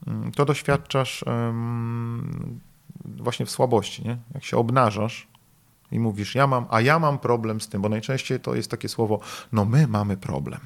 mm, 0.06 0.32
to 0.32 0.44
doświadczasz 0.44 1.24
um, 1.26 2.60
właśnie 3.04 3.46
w 3.46 3.50
słabości. 3.50 4.04
Nie? 4.04 4.18
Jak 4.34 4.44
się 4.44 4.56
obnażasz, 4.56 5.28
i 5.92 5.98
mówisz, 5.98 6.34
ja 6.34 6.46
mam, 6.46 6.66
a 6.70 6.80
ja 6.80 6.98
mam 6.98 7.18
problem 7.18 7.60
z 7.60 7.68
tym, 7.68 7.82
bo 7.82 7.88
najczęściej 7.88 8.40
to 8.40 8.54
jest 8.54 8.70
takie 8.70 8.88
słowo, 8.88 9.20
no 9.52 9.64
my 9.64 9.86
mamy 9.86 10.16
problem. 10.16 10.60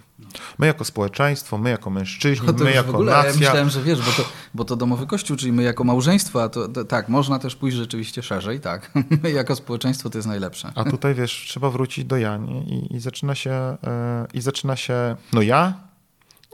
My 0.59 0.67
jako 0.67 0.85
społeczeństwo, 0.85 1.59
my 1.59 1.71
jako 1.71 1.91
mężczyźni, 1.91 2.47
no 2.47 2.65
my 2.65 2.73
jako 2.73 2.91
ogóle, 2.91 3.13
nacja. 3.13 3.31
Ja 3.31 3.39
myślałem, 3.39 3.71
że 3.71 3.83
wiesz, 3.83 3.99
bo 3.99 4.13
to, 4.13 4.29
bo 4.55 4.65
to 4.65 4.77
domowy 4.77 5.07
kościół, 5.07 5.37
czyli 5.37 5.53
my 5.53 5.63
jako 5.63 5.85
małżeństwo, 5.85 6.43
a 6.43 6.49
to, 6.49 6.69
to, 6.69 6.85
tak, 6.85 7.09
można 7.09 7.39
też 7.39 7.57
pójść 7.57 7.77
rzeczywiście 7.77 8.23
szerzej, 8.23 8.61
tak. 8.61 8.91
My 9.23 9.31
jako 9.31 9.57
społeczeństwo 9.57 10.11
to 10.11 10.19
jest 10.19 10.29
najlepsze. 10.29 10.73
A 10.75 10.85
tutaj 10.85 11.15
wiesz, 11.15 11.47
trzeba 11.49 11.71
wrócić 11.71 12.05
do 12.05 12.17
Jani 12.17 12.75
i, 12.75 12.97
i 12.97 13.01
zaczyna 13.01 13.35
się, 13.35 13.77
yy, 13.83 13.89
i 14.35 14.41
zaczyna 14.41 14.77
się, 14.77 15.17
no 15.33 15.43
ja? 15.43 15.75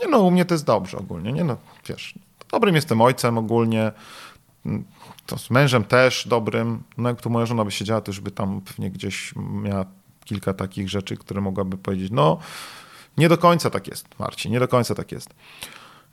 Nie 0.03 0.09
no, 0.09 0.19
u 0.19 0.31
mnie 0.31 0.45
to 0.45 0.55
jest 0.55 0.65
dobrze 0.65 0.99
ogólnie, 0.99 1.33
nie 1.33 1.45
no, 1.45 1.57
wiesz, 1.89 2.15
dobrym 2.51 2.75
jestem 2.75 3.01
ojcem 3.01 3.39
ogólnie, 3.39 3.93
to 5.27 5.39
z 5.39 5.51
mężem 5.51 5.85
też 5.85 6.29
dobrym. 6.29 6.83
No 6.99 7.09
jak 7.09 7.21
tu 7.21 7.31
moja 7.31 7.47
żona 7.47 7.65
by 7.65 7.71
siedziała, 7.71 8.01
to 8.01 8.11
już 8.11 8.21
by 8.21 8.31
tam 8.31 8.61
pewnie 8.61 8.91
gdzieś 8.91 9.35
miała 9.37 9.85
kilka 10.25 10.55
takich 10.55 10.89
rzeczy, 10.89 11.17
które 11.17 11.41
mogłaby 11.41 11.79
powiedzieć, 11.79 12.11
no 12.13 12.39
nie 13.17 13.29
do 13.29 13.39
końca 13.39 13.71
tak 13.71 13.89
jest, 13.89 14.19
Marcin, 14.19 14.53
nie 14.53 14.61
do 14.61 14.69
końca 14.69 14.95
tak 14.95 15.13
jest. 15.13 15.35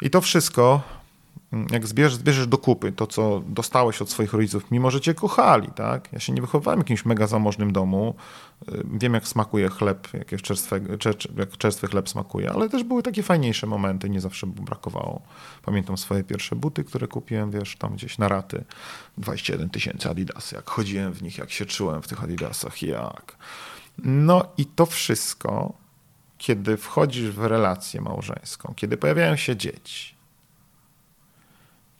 I 0.01 0.09
to 0.09 0.21
wszystko 0.21 0.81
jak 1.71 1.87
zbierzesz, 1.87 2.15
zbierzesz 2.15 2.47
do 2.47 2.57
kupy 2.57 2.91
to, 2.91 3.07
co 3.07 3.43
dostałeś 3.47 4.01
od 4.01 4.09
swoich 4.09 4.33
rodziców, 4.33 4.71
mimo 4.71 4.91
że 4.91 5.01
cię 5.01 5.13
kochali, 5.13 5.67
tak? 5.75 6.13
Ja 6.13 6.19
się 6.19 6.33
nie 6.33 6.41
wychowałem 6.41 6.79
w 6.79 6.83
jakimś 6.83 7.05
mega 7.05 7.27
zamożnym 7.27 7.73
domu. 7.73 8.15
Y, 8.69 8.83
wiem, 8.93 9.13
jak 9.13 9.27
smakuje 9.27 9.69
chleb, 9.69 10.07
jak, 10.13 10.41
czerstwe, 10.41 10.79
jak 11.37 11.57
czerstwy 11.57 11.87
chleb 11.87 12.09
smakuje, 12.09 12.51
ale 12.51 12.69
też 12.69 12.83
były 12.83 13.03
takie 13.03 13.23
fajniejsze 13.23 13.67
momenty, 13.67 14.09
nie 14.09 14.21
zawsze 14.21 14.47
brakowało. 14.47 15.21
Pamiętam 15.65 15.97
swoje 15.97 16.23
pierwsze 16.23 16.55
buty, 16.55 16.83
które 16.83 17.07
kupiłem, 17.07 17.51
wiesz, 17.51 17.75
tam 17.75 17.93
gdzieś 17.93 18.17
na 18.17 18.27
raty. 18.27 18.63
21 19.17 19.69
tysięcy 19.69 20.09
Adidasy. 20.09 20.55
Jak 20.55 20.69
chodziłem 20.69 21.13
w 21.13 21.23
nich, 21.23 21.37
jak 21.37 21.51
się 21.51 21.65
czułem 21.65 22.01
w 22.01 22.07
tych 22.07 22.23
Adidasach, 22.23 22.81
jak. 22.81 23.37
No 23.97 24.45
i 24.57 24.65
to 24.65 24.85
wszystko, 24.85 25.73
kiedy 26.37 26.77
wchodzisz 26.77 27.31
w 27.31 27.45
relację 27.45 28.01
małżeńską, 28.01 28.73
kiedy 28.75 28.97
pojawiają 28.97 29.35
się 29.35 29.55
dzieci, 29.55 30.12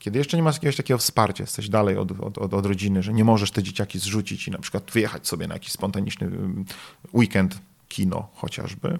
kiedy 0.03 0.17
jeszcze 0.17 0.37
nie 0.37 0.43
masz 0.43 0.55
jakiegoś 0.55 0.75
takiego 0.75 0.97
wsparcia, 0.97 1.43
jesteś 1.43 1.69
dalej 1.69 1.97
od, 1.97 2.11
od, 2.37 2.53
od, 2.53 2.65
rodziny, 2.65 3.03
że 3.03 3.13
nie 3.13 3.23
możesz 3.23 3.51
te 3.51 3.63
dzieciaki 3.63 3.99
zrzucić 3.99 4.47
i 4.47 4.51
na 4.51 4.57
przykład 4.57 4.91
wyjechać 4.91 5.27
sobie 5.27 5.47
na 5.47 5.53
jakiś 5.53 5.71
spontaniczny 5.71 6.29
weekend, 7.13 7.57
kino 7.87 8.27
chociażby, 8.35 8.99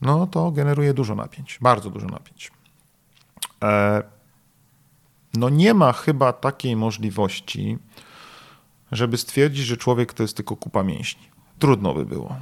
no 0.00 0.26
to 0.26 0.50
generuje 0.50 0.94
dużo 0.94 1.14
napięć, 1.14 1.58
bardzo 1.60 1.90
dużo 1.90 2.06
napięć. 2.06 2.50
E, 3.62 4.02
no 5.34 5.48
nie 5.48 5.74
ma 5.74 5.92
chyba 5.92 6.32
takiej 6.32 6.76
możliwości, 6.76 7.78
żeby 8.92 9.16
stwierdzić, 9.16 9.66
że 9.66 9.76
człowiek 9.76 10.12
to 10.12 10.22
jest 10.22 10.36
tylko 10.36 10.56
kupa 10.56 10.82
mięśni. 10.82 11.22
Trudno 11.58 11.94
by 11.94 12.06
było. 12.06 12.36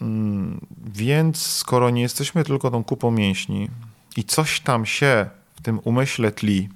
Mm, 0.00 0.66
więc 0.86 1.42
skoro 1.42 1.90
nie 1.90 2.02
jesteśmy 2.02 2.44
tylko 2.44 2.70
tą 2.70 2.84
kupą 2.84 3.10
mięśni 3.10 3.70
i 4.16 4.24
coś 4.24 4.60
tam 4.60 4.86
się 4.86 5.30
w 5.56 5.62
tym 5.62 5.80
umyśle 5.84 6.32
tli, 6.32 6.68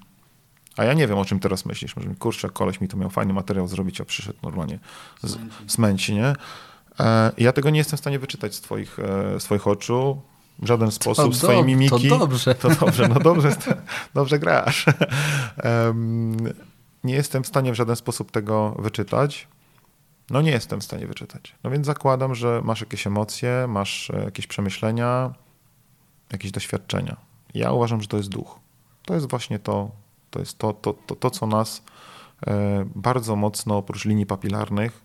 a 0.77 0.85
ja 0.85 0.93
nie 0.93 1.07
wiem, 1.07 1.19
o 1.19 1.25
czym 1.25 1.41
teraz 1.41 1.67
myślisz. 1.67 1.97
Może 1.97 2.09
mi, 2.09 2.17
kurczę, 2.17 2.51
koleś 2.51 2.81
mi 2.81 2.89
to 2.89 2.97
miał 2.97 3.11
fajny 3.11 3.33
materiał 3.33 3.69
zrobić, 3.69 4.01
a 4.01 4.05
przyszedł 4.05 4.39
normalnie 4.43 4.79
z, 5.23 5.39
nie? 6.09 6.33
E, 7.01 7.33
ja 7.39 7.53
tego 7.53 7.71
nie 7.71 7.79
jestem 7.79 7.97
w 7.97 8.01
stanie 8.01 8.19
wyczytać 8.19 8.55
z 8.55 8.61
twoich, 8.61 8.99
e, 8.99 9.41
z 9.41 9.45
twoich 9.45 9.67
oczu, 9.67 10.21
w 10.59 10.67
żaden 10.67 10.91
sposób, 10.91 11.25
to 11.25 11.33
z 11.33 11.39
twojej 11.39 11.65
mimiki. 11.65 12.09
To 12.09 12.19
dobrze. 12.19 12.55
To 12.55 12.69
dobrze, 12.69 13.09
no 13.09 13.21
dobrze, 13.21 13.57
dobrze 14.15 14.39
grasz. 14.39 14.87
nie 17.05 17.15
jestem 17.15 17.43
w 17.43 17.47
stanie 17.47 17.73
w 17.73 17.75
żaden 17.75 17.97
sposób 17.97 18.31
tego 18.31 18.77
wyczytać. 18.79 19.49
No 20.31 20.43
nie 20.43 20.51
jestem 20.51 20.81
w 20.81 20.85
stanie 20.85 21.07
wyczytać. 21.07 21.55
No 21.65 21.71
więc 21.71 21.87
zakładam, 21.87 22.35
że 22.35 22.61
masz 22.65 22.81
jakieś 22.81 23.07
emocje, 23.07 23.67
masz 23.69 24.11
e, 24.11 24.25
jakieś 24.25 24.47
przemyślenia, 24.47 25.35
jakieś 26.33 26.51
doświadczenia. 26.51 27.17
Ja 27.55 27.73
uważam, 27.73 28.03
że 28.03 28.09
to 28.09 28.17
jest 28.17 28.29
duch. 28.29 28.59
To 29.05 29.15
jest 29.15 29.31
właśnie 29.31 29.59
to, 29.59 29.91
to 30.33 30.39
jest 30.39 30.59
to, 30.59 30.73
to, 30.73 30.93
to, 31.07 31.17
to 31.17 31.31
co 31.31 31.47
nas 31.47 31.83
e, 32.47 32.85
bardzo 32.95 33.37
mocno 33.37 33.77
oprócz 33.77 34.05
linii 34.05 34.27
papilarnych 34.27 34.93
e, 34.93 34.99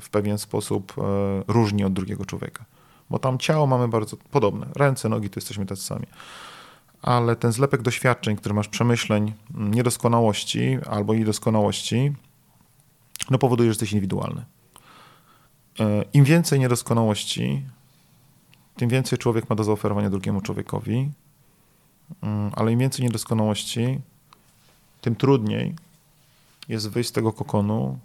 w 0.00 0.08
pewien 0.10 0.38
sposób 0.38 0.92
e, 0.98 1.02
różni 1.48 1.84
od 1.84 1.92
drugiego 1.92 2.24
człowieka. 2.24 2.64
Bo 3.10 3.18
tam 3.18 3.38
ciało 3.38 3.66
mamy 3.66 3.88
bardzo 3.88 4.16
podobne. 4.16 4.66
Ręce, 4.76 5.08
nogi 5.08 5.30
to 5.30 5.40
jesteśmy 5.40 5.66
tacy 5.66 5.82
sami. 5.82 6.06
Ale 7.02 7.36
ten 7.36 7.52
zlepek 7.52 7.82
doświadczeń, 7.82 8.36
który 8.36 8.54
masz 8.54 8.68
przemyśleń, 8.68 9.32
niedoskonałości 9.54 10.78
albo 10.90 11.14
niedoskonałości, 11.14 12.12
no 13.30 13.38
powoduje, 13.38 13.66
że 13.66 13.70
jesteś 13.70 13.92
indywidualny. 13.92 14.44
im 16.12 16.24
więcej 16.24 16.60
niedoskonałości, 16.60 17.64
tym 18.76 18.88
więcej 18.88 19.18
człowiek 19.18 19.50
ma 19.50 19.56
do 19.56 19.64
zaoferowania 19.64 20.10
drugiemu 20.10 20.40
człowiekowi, 20.40 20.96
mm, 20.96 21.12
ale 22.52 22.72
im 22.72 22.78
więcej 22.78 23.04
niedoskonałości, 23.04 24.00
tym 25.00 25.16
trudniej 25.16 25.74
jest 26.68 26.90
wyjść 26.90 27.10
z 27.10 27.12
tego 27.12 27.32
kokonu 27.32 27.98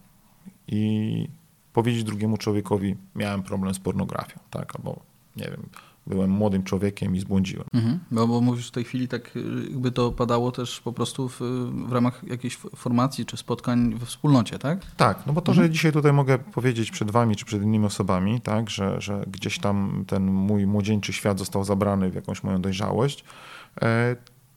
i 0.67 1.27
powiedzieć 1.73 2.03
drugiemu 2.03 2.37
człowiekowi, 2.37 2.95
miałem 3.15 3.43
problem 3.43 3.73
z 3.73 3.79
pornografią, 3.79 4.39
tak, 4.49 4.75
albo 4.75 4.99
nie 5.35 5.45
wiem, 5.45 5.69
byłem 6.07 6.29
młodym 6.29 6.63
człowiekiem 6.63 7.15
i 7.15 7.19
zbłądziłem. 7.19 7.65
Mhm, 7.73 7.99
bo, 8.11 8.27
bo 8.27 8.41
mówisz 8.41 8.67
w 8.67 8.71
tej 8.71 8.83
chwili 8.83 9.07
tak, 9.07 9.31
jakby 9.69 9.91
to 9.91 10.11
padało 10.11 10.51
też 10.51 10.81
po 10.81 10.93
prostu 10.93 11.29
w, 11.29 11.39
w 11.87 11.91
ramach 11.91 12.23
jakiejś 12.27 12.57
formacji 12.57 13.25
czy 13.25 13.37
spotkań 13.37 13.95
we 13.95 14.05
wspólnocie, 14.05 14.59
tak? 14.59 14.85
Tak, 14.97 15.23
no 15.25 15.33
bo 15.33 15.41
to, 15.41 15.53
że 15.53 15.69
dzisiaj 15.69 15.91
tutaj 15.91 16.13
mogę 16.13 16.37
powiedzieć 16.39 16.91
przed 16.91 17.11
wami 17.11 17.35
czy 17.35 17.45
przed 17.45 17.63
innymi 17.63 17.85
osobami, 17.85 18.41
tak, 18.41 18.69
że, 18.69 19.01
że 19.01 19.23
gdzieś 19.31 19.59
tam 19.59 20.03
ten 20.07 20.25
mój 20.25 20.67
młodzieńczy 20.67 21.13
świat 21.13 21.39
został 21.39 21.63
zabrany 21.63 22.09
w 22.11 22.15
jakąś 22.15 22.43
moją 22.43 22.61
dojrzałość, 22.61 23.23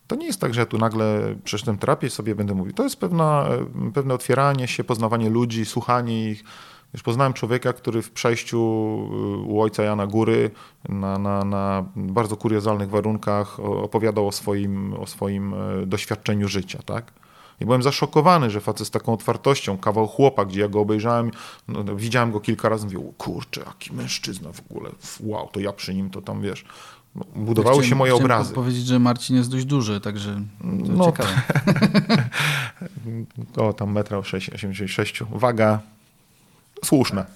to 0.06 0.16
nie 0.16 0.26
jest 0.26 0.40
tak, 0.40 0.54
że 0.54 0.60
ja 0.60 0.66
tu 0.66 0.78
nagle 0.78 1.34
przeszedłem 1.44 1.78
terapię 1.78 2.10
sobie 2.10 2.34
będę 2.34 2.54
mówił. 2.54 2.72
To 2.72 2.82
jest 2.82 2.96
pewna, 2.96 3.46
e, 3.88 3.92
pewne 3.92 4.14
otwieranie 4.14 4.68
się, 4.68 4.84
poznawanie 4.84 5.30
ludzi, 5.30 5.64
słuchanie 5.64 6.30
ich, 6.30 6.44
już 6.92 7.02
poznałem 7.02 7.32
człowieka, 7.32 7.72
który 7.72 8.02
w 8.02 8.10
przejściu 8.10 8.58
y, 8.58 9.46
u 9.46 9.60
ojca 9.60 9.82
Jana 9.82 10.06
Góry 10.06 10.50
na, 10.88 11.18
na, 11.18 11.44
na 11.44 11.84
bardzo 11.96 12.36
kuriozalnych 12.36 12.90
warunkach 12.90 13.60
opowiadał 13.60 14.28
o 14.28 14.32
swoim, 14.32 14.94
o 14.94 15.06
swoim 15.06 15.54
e, 15.54 15.86
doświadczeniu 15.86 16.48
życia, 16.48 16.78
tak? 16.86 17.12
I 17.60 17.64
byłem 17.64 17.82
zaszokowany, 17.82 18.50
że 18.50 18.60
facet 18.60 18.86
z 18.86 18.90
taką 18.90 19.12
otwartością, 19.12 19.78
kawał 19.78 20.06
chłopa, 20.06 20.44
gdzie 20.44 20.60
ja 20.60 20.68
go 20.68 20.80
obejrzałem, 20.80 21.30
no, 21.68 21.96
widziałem 21.96 22.32
go 22.32 22.40
kilka 22.40 22.68
razy, 22.68 22.84
mówił, 22.84 23.14
kurczę, 23.18 23.62
jaki 23.66 23.92
mężczyzna 23.92 24.52
w 24.52 24.60
ogóle, 24.70 24.90
wow, 25.20 25.48
to 25.52 25.60
ja 25.60 25.72
przy 25.72 25.94
nim, 25.94 26.10
to 26.10 26.22
tam, 26.22 26.42
wiesz, 26.42 26.64
budowały 27.14 27.74
chciałem, 27.74 27.88
się 27.88 27.94
moje 27.94 28.14
obrazy. 28.14 28.54
powiedzieć, 28.54 28.86
że 28.86 28.98
Marcin 28.98 29.36
jest 29.36 29.50
dość 29.50 29.64
duży, 29.64 30.00
także 30.00 30.40
no, 30.64 31.04
ciekawe. 31.04 31.42
o, 33.56 33.72
tam 33.72 33.92
metra 33.92 34.18
86, 34.18 35.22
waga 35.32 35.80
słuszne. 36.84 37.26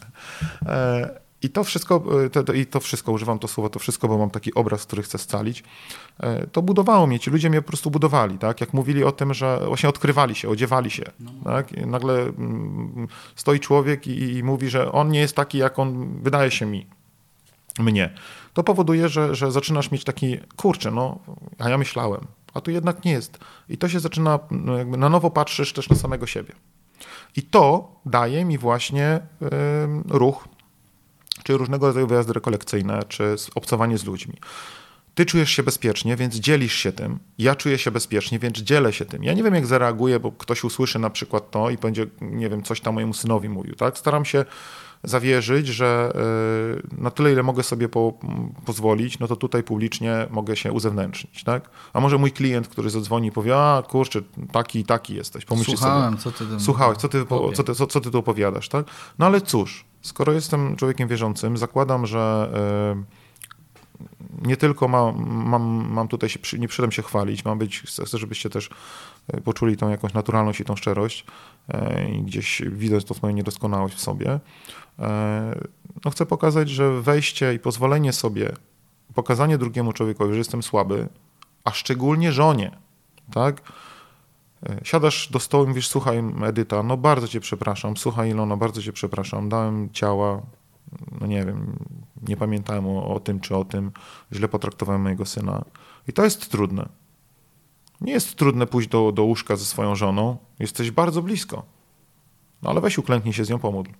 E, 0.66 1.10
I 1.42 1.50
to 1.50 1.64
wszystko, 1.64 2.04
e, 2.24 2.30
to, 2.30 2.52
i 2.52 2.66
to 2.66 2.80
wszystko, 2.80 3.12
używam 3.12 3.38
to 3.38 3.48
słowo, 3.48 3.70
to 3.70 3.78
wszystko, 3.78 4.08
bo 4.08 4.18
mam 4.18 4.30
taki 4.30 4.54
obraz, 4.54 4.86
który 4.86 5.02
chcę 5.02 5.18
scalić, 5.18 5.64
e, 6.20 6.46
to 6.46 6.62
budowało 6.62 7.06
mnie, 7.06 7.20
ci 7.20 7.30
ludzie 7.30 7.50
mnie 7.50 7.62
po 7.62 7.68
prostu 7.68 7.90
budowali, 7.90 8.38
tak? 8.38 8.60
Jak 8.60 8.72
mówili 8.72 9.04
o 9.04 9.12
tym, 9.12 9.34
że 9.34 9.60
właśnie 9.66 9.88
odkrywali 9.88 10.34
się, 10.34 10.48
odziewali 10.48 10.90
się, 10.90 11.04
no. 11.20 11.30
tak? 11.44 11.72
I 11.72 11.86
nagle 11.86 12.14
mm, 12.22 13.08
stoi 13.36 13.60
człowiek 13.60 14.06
i, 14.06 14.36
i, 14.36 14.42
mówi, 14.42 14.68
że 14.70 14.92
on 14.92 15.10
nie 15.10 15.20
jest 15.20 15.36
taki, 15.36 15.58
jak 15.58 15.78
on 15.78 16.22
wydaje 16.22 16.50
się 16.50 16.66
mi, 16.66 16.86
mnie. 17.78 18.14
To 18.52 18.64
powoduje, 18.64 19.08
że, 19.08 19.34
że 19.34 19.52
zaczynasz 19.52 19.90
mieć 19.90 20.04
taki, 20.04 20.38
kurczę, 20.56 20.90
no, 20.90 21.18
a 21.58 21.68
ja 21.68 21.78
myślałem, 21.78 22.26
a 22.54 22.60
tu 22.60 22.70
jednak 22.70 23.04
nie 23.04 23.12
jest. 23.12 23.38
I 23.68 23.78
to 23.78 23.88
się 23.88 24.00
zaczyna, 24.00 24.38
no, 24.50 24.78
jakby 24.78 24.96
na 24.96 25.08
nowo 25.08 25.30
patrzysz 25.30 25.72
też 25.72 25.88
na 25.88 25.96
samego 25.96 26.26
siebie. 26.26 26.52
I 27.36 27.42
to 27.42 27.92
daje 28.06 28.44
mi 28.44 28.58
właśnie 28.58 29.20
ruch, 30.08 30.48
czy 31.42 31.56
różnego 31.56 31.86
rodzaju 31.86 32.06
wyjazdy 32.06 32.32
rekolekcyjne, 32.32 33.02
czy 33.08 33.36
obcowanie 33.54 33.98
z 33.98 34.04
ludźmi. 34.04 34.34
Ty 35.14 35.26
czujesz 35.26 35.50
się 35.50 35.62
bezpiecznie, 35.62 36.16
więc 36.16 36.34
dzielisz 36.34 36.74
się 36.74 36.92
tym. 36.92 37.18
Ja 37.38 37.54
czuję 37.54 37.78
się 37.78 37.90
bezpiecznie, 37.90 38.38
więc 38.38 38.58
dzielę 38.58 38.92
się 38.92 39.04
tym. 39.04 39.24
Ja 39.24 39.32
nie 39.32 39.42
wiem, 39.42 39.54
jak 39.54 39.66
zareaguję, 39.66 40.20
bo 40.20 40.32
ktoś 40.32 40.64
usłyszy 40.64 40.98
na 40.98 41.10
przykład 41.10 41.50
to 41.50 41.70
i 41.70 41.78
będzie, 41.78 42.06
nie 42.20 42.48
wiem, 42.48 42.62
coś 42.62 42.80
tam 42.80 42.94
mojemu 42.94 43.14
synowi 43.14 43.48
mówił. 43.48 43.74
Tak? 43.74 43.98
Staram 43.98 44.24
się 44.24 44.44
zawierzyć, 45.04 45.66
że 45.66 46.12
y, 46.96 47.02
na 47.02 47.10
tyle, 47.10 47.32
ile 47.32 47.42
mogę 47.42 47.62
sobie 47.62 47.88
po, 47.88 48.12
pozwolić, 48.64 49.18
no 49.18 49.28
to 49.28 49.36
tutaj 49.36 49.62
publicznie 49.62 50.26
mogę 50.30 50.56
się 50.56 50.72
uzewnętrznić, 50.72 51.44
tak? 51.44 51.70
A 51.92 52.00
może 52.00 52.18
mój 52.18 52.32
klient, 52.32 52.68
który 52.68 52.90
zadzwoni 52.90 53.28
i 53.28 53.32
powie, 53.32 53.56
a 53.56 53.82
kurczę, 53.88 54.20
taki 54.52 54.78
i 54.78 54.84
taki 54.84 55.14
jesteś, 55.14 55.44
pomyślcie 55.44 55.76
Słuchałem, 55.76 56.18
sobie. 56.18 56.36
co 56.36 56.44
ty 56.44 56.60
Słuchałeś, 56.60 56.98
co 56.98 57.08
ty, 57.08 57.24
co, 57.54 57.64
ty, 57.64 57.74
co, 57.74 57.86
co 57.86 58.00
ty 58.00 58.10
tu 58.10 58.18
opowiadasz, 58.18 58.68
tak? 58.68 58.86
No 59.18 59.26
ale 59.26 59.40
cóż, 59.40 59.84
skoro 60.02 60.32
jestem 60.32 60.76
człowiekiem 60.76 61.08
wierzącym, 61.08 61.56
zakładam, 61.56 62.06
że 62.06 62.50
y, 64.40 64.46
nie 64.48 64.56
tylko 64.56 64.88
mam, 64.88 65.26
mam, 65.28 65.62
mam 65.90 66.08
tutaj 66.08 66.28
się, 66.28 66.58
nie 66.58 66.68
przyszedłem 66.68 66.92
się 66.92 67.02
chwalić, 67.02 67.44
mam 67.44 67.58
być, 67.58 67.80
chcę, 67.80 68.18
żebyście 68.18 68.50
też 68.50 68.70
y, 69.34 69.40
poczuli 69.40 69.76
tą 69.76 69.88
jakąś 69.88 70.14
naturalność 70.14 70.60
i 70.60 70.64
tą 70.64 70.76
szczerość 70.76 71.24
i 72.12 72.22
gdzieś 72.22 72.62
widać 72.66 73.04
to 73.04 73.14
swoją 73.14 73.34
niedoskonałość 73.34 73.94
w 73.94 74.00
sobie, 74.00 74.40
no 76.04 76.10
chcę 76.10 76.26
pokazać, 76.26 76.68
że 76.70 77.02
wejście 77.02 77.54
i 77.54 77.58
pozwolenie 77.58 78.12
sobie, 78.12 78.52
pokazanie 79.14 79.58
drugiemu 79.58 79.92
człowiekowi, 79.92 80.32
że 80.32 80.38
jestem 80.38 80.62
słaby, 80.62 81.08
a 81.64 81.70
szczególnie 81.70 82.32
żonie, 82.32 82.70
tak? 83.32 83.62
E, 84.66 84.80
siadasz 84.84 85.30
do 85.30 85.38
stołu 85.38 85.64
i 85.64 85.68
mówisz, 85.68 85.88
słuchaj 85.88 86.22
Edyta, 86.44 86.82
no 86.82 86.96
bardzo 86.96 87.28
cię 87.28 87.40
przepraszam, 87.40 87.96
słuchaj 87.96 88.30
Ilona, 88.30 88.56
bardzo 88.56 88.82
cię 88.82 88.92
przepraszam, 88.92 89.48
dałem 89.48 89.90
ciała, 89.90 90.42
no 91.20 91.26
nie 91.26 91.44
wiem, 91.44 91.78
nie 92.28 92.36
pamiętałem 92.36 92.86
o, 92.86 93.14
o 93.14 93.20
tym 93.20 93.40
czy 93.40 93.56
o 93.56 93.64
tym, 93.64 93.92
źle 94.32 94.48
potraktowałem 94.48 95.02
mojego 95.02 95.26
syna. 95.26 95.64
I 96.08 96.12
to 96.12 96.24
jest 96.24 96.50
trudne. 96.50 96.88
Nie 98.00 98.12
jest 98.12 98.36
trudne 98.36 98.66
pójść 98.66 98.88
do, 98.88 99.12
do 99.12 99.24
łóżka 99.24 99.56
ze 99.56 99.64
swoją 99.64 99.94
żoną, 99.94 100.36
jesteś 100.58 100.90
bardzo 100.90 101.22
blisko. 101.22 101.62
No 102.62 102.70
ale 102.70 102.80
weź 102.80 102.98
uklęknij 102.98 103.34
się 103.34 103.44
z 103.44 103.50
nią, 103.50 103.58
pomódl. 103.58 103.90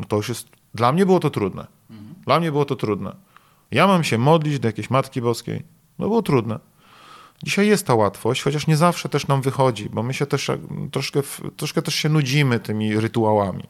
No 0.00 0.06
to 0.08 0.16
już 0.16 0.28
jest. 0.28 0.48
Dla 0.74 0.92
mnie 0.92 1.06
było 1.06 1.20
to 1.20 1.30
trudne. 1.30 1.66
Dla 2.24 2.40
mnie 2.40 2.52
było 2.52 2.64
to 2.64 2.76
trudne. 2.76 3.16
Ja 3.70 3.86
mam 3.86 4.04
się 4.04 4.18
modlić 4.18 4.58
do 4.58 4.68
jakiejś 4.68 4.90
Matki 4.90 5.20
Boskiej. 5.20 5.62
No 5.98 6.06
było 6.06 6.22
trudne. 6.22 6.58
Dzisiaj 7.42 7.66
jest 7.66 7.86
ta 7.86 7.94
łatwość, 7.94 8.42
chociaż 8.42 8.66
nie 8.66 8.76
zawsze 8.76 9.08
też 9.08 9.26
nam 9.26 9.42
wychodzi, 9.42 9.88
bo 9.92 10.02
my 10.02 10.14
się 10.14 10.26
też 10.26 10.50
troszkę, 10.92 11.22
troszkę 11.56 11.82
też 11.82 11.94
się 11.94 12.08
nudzimy 12.08 12.60
tymi 12.60 13.00
rytuałami. 13.00 13.64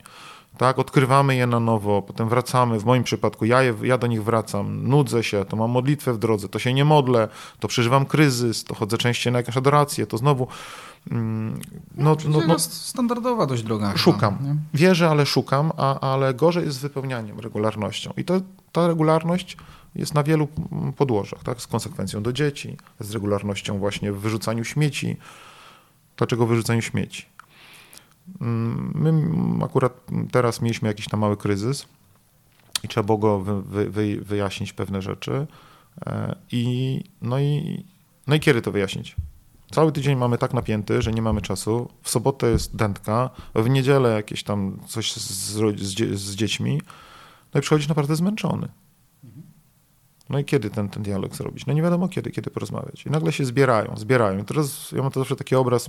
Tak, 0.59 0.79
odkrywamy 0.79 1.37
je 1.37 1.47
na 1.47 1.61
nowo, 1.61 2.03
potem 2.03 2.29
wracamy. 2.29 2.81
W 2.81 2.85
moim 2.85 3.05
przypadku 3.05 3.45
ja, 3.45 3.63
je, 3.63 3.75
ja 3.83 3.99
do 3.99 4.07
nich 4.07 4.25
wracam, 4.25 4.89
nudzę 4.89 5.25
się, 5.25 5.45
to 5.45 5.57
mam 5.57 5.71
modlitwę 5.71 6.13
w 6.13 6.19
drodze, 6.19 6.49
to 6.49 6.59
się 6.59 6.75
nie 6.75 6.85
modlę, 6.85 7.29
to 7.61 7.69
przeżywam 7.69 8.07
kryzys, 8.07 8.65
to 8.65 8.75
chodzę 8.75 8.99
częściej 8.99 9.33
na 9.33 9.39
jakąś 9.39 9.57
adorację, 9.57 10.07
to 10.07 10.19
znowu 10.19 10.49
no, 11.07 12.17
no, 12.29 12.41
no, 12.47 12.59
standardowa 12.59 13.47
dość 13.47 13.63
droga. 13.63 13.97
Szukam. 13.97 14.39
Chyba, 14.39 14.55
Wierzę, 14.75 15.11
ale 15.11 15.27
szukam, 15.27 15.73
a, 15.77 16.13
ale 16.13 16.35
gorzej 16.35 16.65
jest 16.65 16.79
z 16.79 16.81
wypełnianiem, 16.81 17.41
regularnością. 17.41 18.13
I 18.17 18.25
to, 18.25 18.41
ta 18.73 18.87
regularność 18.87 19.57
jest 19.95 20.15
na 20.15 20.23
wielu 20.23 20.49
podłożach, 20.97 21.43
tak? 21.43 21.61
z 21.61 21.67
konsekwencją 21.67 22.23
do 22.23 22.33
dzieci, 22.33 22.77
z 23.01 23.11
regularnością 23.11 23.79
właśnie 23.79 24.13
w 24.13 24.21
wyrzucaniu 24.21 24.65
śmieci. 24.65 25.17
Dlaczego 26.17 26.47
wyrzucaniu 26.47 26.83
śmieci? 26.83 27.27
Mm, 28.41 28.93
my 28.95 29.65
akurat 29.65 29.93
teraz 30.33 30.61
mieliśmy 30.63 30.89
jakiś 30.89 31.09
tam 31.09 31.21
mały 31.21 31.37
kryzys 31.37 31.87
i 32.85 32.89
trzeba 32.89 33.07
było 33.07 33.19
go 33.19 33.41
wy, 33.41 33.91
wy, 33.91 34.21
wyjaśnić 34.21 34.73
pewne 34.73 35.03
rzeczy. 35.03 35.47
E, 36.07 36.37
I, 36.53 37.05
no, 37.23 37.39
i, 37.41 37.85
no 38.27 38.35
i 38.35 38.41
kiedy 38.41 38.63
to 38.63 38.73
wyjaśnić? 38.73 39.17
Cały 39.71 39.93
tydzień 39.93 40.19
mamy 40.19 40.39
tak 40.39 40.55
napięty, 40.55 41.03
że 41.03 41.13
nie 41.13 41.23
mamy 41.23 41.43
czasu. 41.43 41.89
W 42.03 42.11
sobotę 42.11 42.51
jest 42.51 42.77
dętka, 42.77 43.31
w 43.55 43.71
niedzielę 43.71 44.15
jakieś 44.15 44.43
tam 44.43 44.81
coś 44.87 45.13
z, 45.13 45.31
z, 45.31 46.19
z 46.21 46.35
dziećmi. 46.35 46.83
No 47.55 47.59
i 47.59 47.61
przychodzisz 47.61 47.89
naprawdę 47.89 48.17
zmęczony. 48.17 48.69
No 50.29 50.39
i 50.39 50.45
kiedy 50.45 50.71
ten, 50.71 50.89
ten 50.89 51.03
dialog 51.03 51.37
zrobić? 51.37 51.67
No 51.67 51.73
nie 51.73 51.83
wiadomo 51.83 52.09
kiedy, 52.09 52.31
kiedy 52.31 52.51
porozmawiać. 52.51 53.07
I 53.07 53.11
nagle 53.11 53.33
się 53.33 53.45
zbierają, 53.45 53.97
zbierają. 53.97 54.39
I 54.39 54.45
teraz 54.45 54.93
ja 54.93 55.03
mam 55.03 55.11
to 55.11 55.21
zawsze 55.21 55.37
taki 55.37 55.55
obraz, 55.55 55.89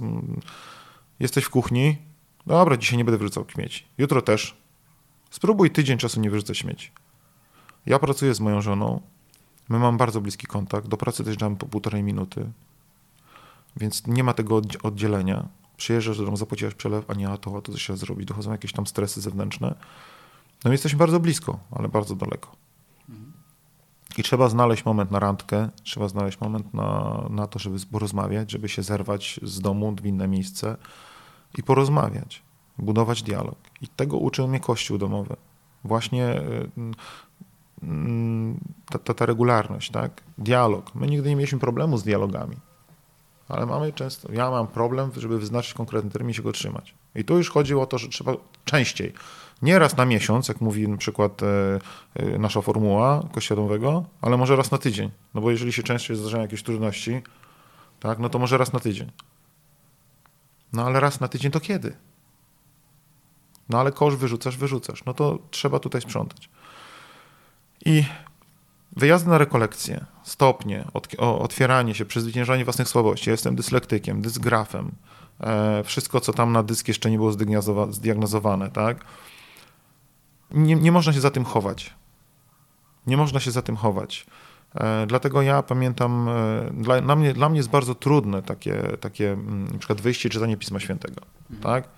jesteś 1.19 1.43
w 1.43 1.49
kuchni, 1.49 1.97
dobra, 2.45 2.77
dzisiaj 2.77 2.97
nie 2.97 3.05
będę 3.05 3.17
wyrzucał 3.17 3.45
śmieci. 3.47 3.85
Jutro 3.97 4.21
też. 4.21 4.57
Spróbuj 5.29 5.71
tydzień 5.71 5.97
czasu 5.97 6.19
nie 6.19 6.29
wyrzucać 6.29 6.57
śmieci. 6.57 6.91
Ja 7.85 7.99
pracuję 7.99 8.33
z 8.33 8.39
moją 8.39 8.61
żoną, 8.61 9.01
my 9.69 9.79
mamy 9.79 9.97
bardzo 9.97 10.21
bliski 10.21 10.47
kontakt, 10.47 10.87
do 10.87 10.97
pracy 10.97 11.23
też 11.23 11.37
damy 11.37 11.55
po 11.55 11.65
półtorej 11.65 12.03
minuty. 12.03 12.51
Więc 13.77 14.07
nie 14.07 14.23
ma 14.23 14.33
tego 14.33 14.61
oddzielenia. 14.83 15.47
Przyjeżdżasz 15.77 16.17
do 16.17 16.25
domu, 16.25 16.37
zapłaciłeś 16.37 16.73
przelew, 16.73 17.09
a 17.09 17.13
nie, 17.13 17.29
a 17.29 17.37
to, 17.37 17.57
a 17.57 17.61
to 17.61 17.71
trzeba 17.71 17.97
zrobić. 17.97 18.27
Dochodzą 18.27 18.51
jakieś 18.51 18.73
tam 18.73 18.87
stresy 18.87 19.21
zewnętrzne. 19.21 19.75
No 20.65 20.71
jesteśmy 20.71 20.99
bardzo 20.99 21.19
blisko, 21.19 21.59
ale 21.71 21.89
bardzo 21.89 22.15
daleko. 22.15 22.51
I 24.17 24.23
trzeba 24.23 24.49
znaleźć 24.49 24.85
moment 24.85 25.11
na 25.11 25.19
randkę, 25.19 25.69
trzeba 25.83 26.07
znaleźć 26.07 26.41
moment 26.41 26.73
na, 26.73 27.21
na 27.29 27.47
to, 27.47 27.59
żeby 27.59 27.77
porozmawiać, 27.91 28.51
żeby 28.51 28.69
się 28.69 28.83
zerwać 28.83 29.39
z 29.43 29.59
domu 29.59 29.95
w 30.01 30.05
inne 30.05 30.27
miejsce 30.27 30.77
i 31.57 31.63
porozmawiać, 31.63 32.41
budować 32.77 33.23
dialog. 33.23 33.55
I 33.81 33.87
tego 33.87 34.17
uczył 34.17 34.47
mnie 34.47 34.59
Kościół 34.59 34.97
domowy. 34.97 35.35
Właśnie 35.83 36.41
y, 36.41 36.69
ta, 38.89 38.99
ta, 38.99 39.13
ta 39.13 39.25
regularność, 39.25 39.91
tak? 39.91 40.23
Dialog. 40.37 40.95
My 40.95 41.07
nigdy 41.07 41.29
nie 41.29 41.35
mieliśmy 41.35 41.59
problemu 41.59 41.97
z 41.97 42.03
dialogami 42.03 42.57
ale 43.51 43.65
mamy 43.65 43.93
często, 43.93 44.31
ja 44.31 44.51
mam 44.51 44.67
problem, 44.67 45.11
żeby 45.17 45.39
wyznaczyć 45.39 45.73
konkretny 45.73 46.11
termin 46.11 46.31
i 46.31 46.33
się 46.33 46.41
go 46.41 46.51
trzymać. 46.51 46.93
I 47.15 47.23
tu 47.23 47.37
już 47.37 47.49
chodzi 47.49 47.75
o 47.75 47.85
to, 47.85 47.97
że 47.97 48.07
trzeba 48.07 48.33
częściej. 48.65 49.13
Nie 49.61 49.79
raz 49.79 49.97
na 49.97 50.05
miesiąc, 50.05 50.47
jak 50.47 50.61
mówi 50.61 50.87
na 50.87 50.97
przykład 50.97 51.43
e, 51.43 51.79
e, 52.15 52.37
nasza 52.37 52.61
formuła 52.61 53.23
kościołowego, 53.31 54.05
ale 54.21 54.37
może 54.37 54.55
raz 54.55 54.71
na 54.71 54.77
tydzień. 54.77 55.11
No 55.33 55.41
bo 55.41 55.51
jeżeli 55.51 55.73
się 55.73 55.83
częściej 55.83 56.17
zdarzają 56.17 56.41
jakieś 56.43 56.63
trudności, 56.63 57.21
tak, 57.99 58.19
no 58.19 58.29
to 58.29 58.39
może 58.39 58.57
raz 58.57 58.73
na 58.73 58.79
tydzień. 58.79 59.11
No 60.73 60.85
ale 60.85 60.99
raz 60.99 61.19
na 61.19 61.27
tydzień 61.27 61.51
to 61.51 61.59
kiedy? 61.59 61.95
No 63.69 63.79
ale 63.79 63.91
kosz 63.91 64.15
wyrzucasz, 64.15 64.57
wyrzucasz. 64.57 65.05
No 65.05 65.13
to 65.13 65.39
trzeba 65.51 65.79
tutaj 65.79 66.01
sprzątać. 66.01 66.49
I 67.85 68.03
wyjazdy 68.95 69.29
na 69.29 69.37
rekolekcje, 69.37 70.05
stopnie, 70.23 70.85
otwieranie 71.17 71.95
się, 71.95 72.05
przezwyciężanie 72.05 72.63
własnych 72.63 72.87
słabości. 72.87 73.29
Ja 73.29 73.31
jestem 73.31 73.55
dyslektykiem, 73.55 74.21
dysgrafem. 74.21 74.91
E, 75.39 75.83
wszystko, 75.83 76.19
co 76.19 76.33
tam 76.33 76.51
na 76.51 76.63
dysk 76.63 76.87
jeszcze 76.87 77.11
nie 77.11 77.17
było 77.17 77.31
zdiagnozowane, 77.91 78.69
tak? 78.69 79.05
Nie, 80.51 80.75
nie 80.75 80.91
można 80.91 81.13
się 81.13 81.21
za 81.21 81.31
tym 81.31 81.45
chować. 81.45 81.93
Nie 83.07 83.17
można 83.17 83.39
się 83.39 83.51
za 83.51 83.61
tym 83.61 83.75
chować. 83.75 84.25
E, 84.75 85.05
dlatego 85.07 85.41
ja 85.41 85.63
pamiętam, 85.63 86.29
e, 86.29 86.71
dla, 86.73 87.01
dla, 87.01 87.15
mnie, 87.15 87.33
dla 87.33 87.49
mnie 87.49 87.57
jest 87.57 87.69
bardzo 87.69 87.95
trudne 87.95 88.41
takie, 88.41 88.81
takie 88.99 89.31
mm, 89.31 89.67
na 89.71 89.77
przykład 89.77 90.01
wyjście 90.01 90.29
i 90.29 90.31
czytanie 90.31 90.57
Pisma 90.57 90.79
Świętego. 90.79 91.21
Mhm. 91.51 91.61
Tak? 91.61 91.89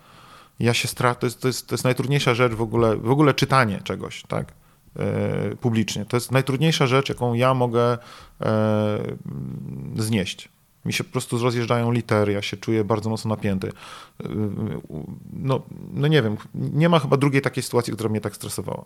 Ja 0.60 0.74
się 0.74 0.88
strach, 0.88 1.18
to 1.18 1.28
jest, 1.28 1.42
to, 1.42 1.48
jest, 1.48 1.68
to 1.68 1.74
jest 1.74 1.84
najtrudniejsza 1.84 2.34
rzecz 2.36 2.54
w 2.54 2.62
ogóle, 2.62 2.98
w 2.98 3.10
ogóle 3.10 3.34
czytanie 3.34 3.82
czegoś, 3.84 4.24
tak? 4.24 4.54
E, 5.00 5.56
publicznie. 5.56 6.06
To 6.06 6.18
jest 6.18 6.32
najtrudniejsza 6.32 6.88
rzecz, 6.88 7.10
jaką 7.10 7.34
ja 7.34 7.54
mogę 7.54 7.98
e, 8.42 9.00
znieść. 9.96 10.50
Mi 10.86 10.94
się 10.94 11.04
po 11.04 11.12
prostu 11.12 11.38
rozjeżdżają 11.38 11.92
litery, 11.92 12.34
ja 12.34 12.42
się 12.42 12.58
czuję 12.58 12.84
bardzo 12.84 13.10
mocno 13.10 13.30
napięty. 13.30 13.68
E, 13.68 14.28
no, 15.34 15.62
no 15.94 16.08
nie 16.08 16.22
wiem, 16.22 16.38
nie 16.54 16.90
ma 16.90 17.00
chyba 17.00 17.18
drugiej 17.18 17.42
takiej 17.42 17.64
sytuacji, 17.64 17.94
która 17.94 18.10
mnie 18.10 18.22
tak 18.22 18.36
stresowała. 18.36 18.86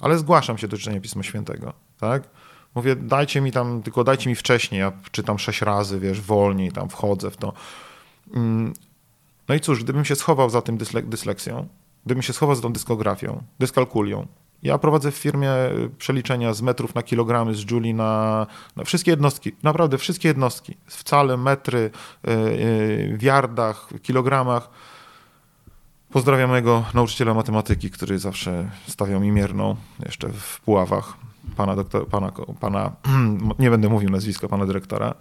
Ale 0.00 0.18
zgłaszam 0.18 0.58
się 0.58 0.68
do 0.68 0.78
czytania 0.78 1.00
Pisma 1.00 1.22
Świętego, 1.22 1.72
tak? 1.98 2.22
Mówię, 2.74 2.96
dajcie 2.96 3.40
mi 3.40 3.52
tam, 3.52 3.82
tylko 3.82 4.04
dajcie 4.04 4.30
mi 4.30 4.36
wcześniej, 4.36 4.80
ja 4.80 4.92
czytam 5.10 5.38
sześć 5.38 5.62
razy, 5.62 6.00
wiesz, 6.00 6.20
wolniej 6.20 6.72
tam 6.72 6.88
wchodzę 6.88 7.30
w 7.30 7.36
to. 7.36 7.52
Mm, 8.34 8.72
no 9.48 9.54
i 9.54 9.60
cóż, 9.60 9.84
gdybym 9.84 10.04
się 10.04 10.16
schował 10.16 10.50
za 10.50 10.62
tym 10.62 10.78
dysleksją, 11.04 11.68
gdybym 12.06 12.22
się 12.22 12.32
schował 12.32 12.56
za 12.56 12.62
tą 12.62 12.72
dyskografią, 12.72 13.42
dyskalkulią, 13.58 14.26
ja 14.64 14.78
prowadzę 14.78 15.10
w 15.10 15.14
firmie 15.14 15.50
przeliczenia 15.98 16.54
z 16.54 16.62
metrów 16.62 16.94
na 16.94 17.02
kilogramy, 17.02 17.54
z 17.54 17.70
Julie 17.70 17.94
na, 17.94 18.46
na 18.76 18.84
wszystkie 18.84 19.10
jednostki, 19.10 19.52
naprawdę 19.62 19.98
wszystkie 19.98 20.28
jednostki, 20.28 20.76
wcale, 20.86 21.36
metry, 21.36 21.80
yy, 21.80 23.18
w 23.18 23.22
yardach, 23.22 23.88
kilogramach. 24.02 24.68
Pozdrawiam 26.10 26.50
mojego 26.50 26.84
nauczyciela 26.94 27.34
matematyki, 27.34 27.90
który 27.90 28.18
zawsze 28.18 28.70
stawiał 28.88 29.20
mi 29.20 29.32
mierną, 29.32 29.76
jeszcze 30.06 30.28
w 30.28 30.60
Puławach, 30.60 31.16
pana, 31.56 31.76
doktor, 31.76 32.08
pana, 32.08 32.32
pana 32.60 32.92
nie 33.58 33.70
będę 33.70 33.88
mówił 33.88 34.10
nazwiska, 34.10 34.48
pana 34.48 34.66
dyrektora. 34.66 35.14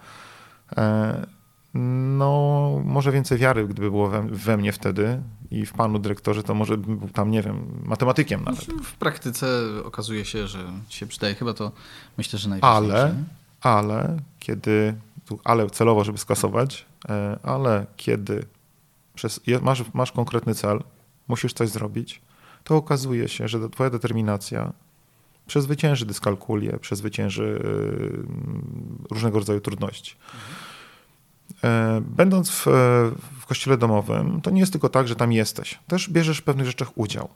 No, 1.74 2.82
może 2.86 3.12
więcej 3.12 3.38
wiary, 3.38 3.68
gdyby 3.68 3.92
było 3.92 4.10
we, 4.10 4.22
we, 4.22 4.58
mnie 4.58 4.72
wtedy 4.72 5.22
i 5.52 5.66
w 5.66 5.74
panu 5.74 6.00
dyrektorze, 6.00 6.44
to 6.44 6.54
może 6.54 6.78
był 6.78 7.10
tam, 7.10 7.32
nie 7.32 7.42
wiem, 7.42 7.82
matematykiem 7.86 8.44
nawet. 8.44 8.66
W 8.84 8.96
praktyce 8.96 9.48
okazuje 9.86 10.26
się, 10.26 10.48
że 10.48 10.60
się 10.90 11.08
przydaje. 11.08 11.36
Chyba 11.36 11.54
to 11.54 11.72
myślę, 12.18 12.40
że 12.40 12.50
najważniejsze. 12.50 13.04
Ale, 13.04 13.16
ale 13.62 14.18
kiedy, 14.40 14.96
tu 15.26 15.40
ale 15.44 15.70
celowo, 15.70 16.04
żeby 16.04 16.18
skasować, 16.18 16.86
e, 17.10 17.40
ale 17.44 17.86
kiedy 17.98 18.46
przez, 19.16 19.40
masz, 19.62 19.84
masz 19.94 20.12
konkretny 20.12 20.56
cel, 20.56 20.84
musisz 21.28 21.54
coś 21.54 21.70
zrobić, 21.70 22.22
to 22.64 22.76
okazuje 22.76 23.28
się, 23.28 23.48
że 23.48 23.70
twoja 23.70 23.90
determinacja 23.90 24.74
przezwycięży 25.48 26.06
dyskalkulię, 26.06 26.80
przezwycięży 26.82 27.60
e, 29.10 29.14
różnego 29.14 29.40
rodzaju 29.40 29.62
trudności. 29.62 30.16
Mhm. 30.26 30.73
E, 31.64 32.02
będąc 32.02 32.50
w, 32.52 32.66
w 33.40 33.46
kościele 33.46 33.78
domowym, 33.78 34.42
to 34.42 34.50
nie 34.50 34.60
jest 34.60 34.72
tylko 34.72 34.90
tak, 34.90 35.08
że 35.08 35.16
tam 35.16 35.32
jesteś. 35.32 35.80
Też 35.88 36.10
bierzesz 36.10 36.38
w 36.38 36.44
pewnych 36.44 36.68
rzeczach 36.68 36.98
udział. 36.98 37.30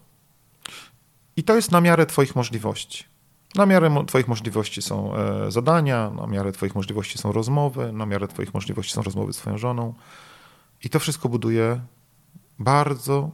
I 1.36 1.44
to 1.44 1.56
jest 1.56 1.72
na 1.72 1.82
miarę 1.82 2.06
Twoich 2.06 2.36
możliwości. 2.36 3.04
Na 3.56 3.66
miarę 3.66 4.06
Twoich 4.08 4.28
możliwości 4.28 4.82
są 4.82 5.16
e, 5.16 5.52
zadania, 5.52 6.10
na 6.10 6.28
miarę 6.28 6.52
Twoich 6.52 6.76
możliwości 6.76 7.18
są 7.18 7.32
rozmowy, 7.32 7.92
na 7.94 8.06
miarę 8.06 8.28
Twoich 8.28 8.54
możliwości 8.54 8.94
są 8.94 9.02
rozmowy 9.02 9.34
z 9.34 9.38
Twoją 9.38 9.58
żoną. 9.58 9.94
I 10.84 10.90
to 10.90 11.00
wszystko 11.00 11.30
buduje 11.30 11.80
bardzo 12.60 13.32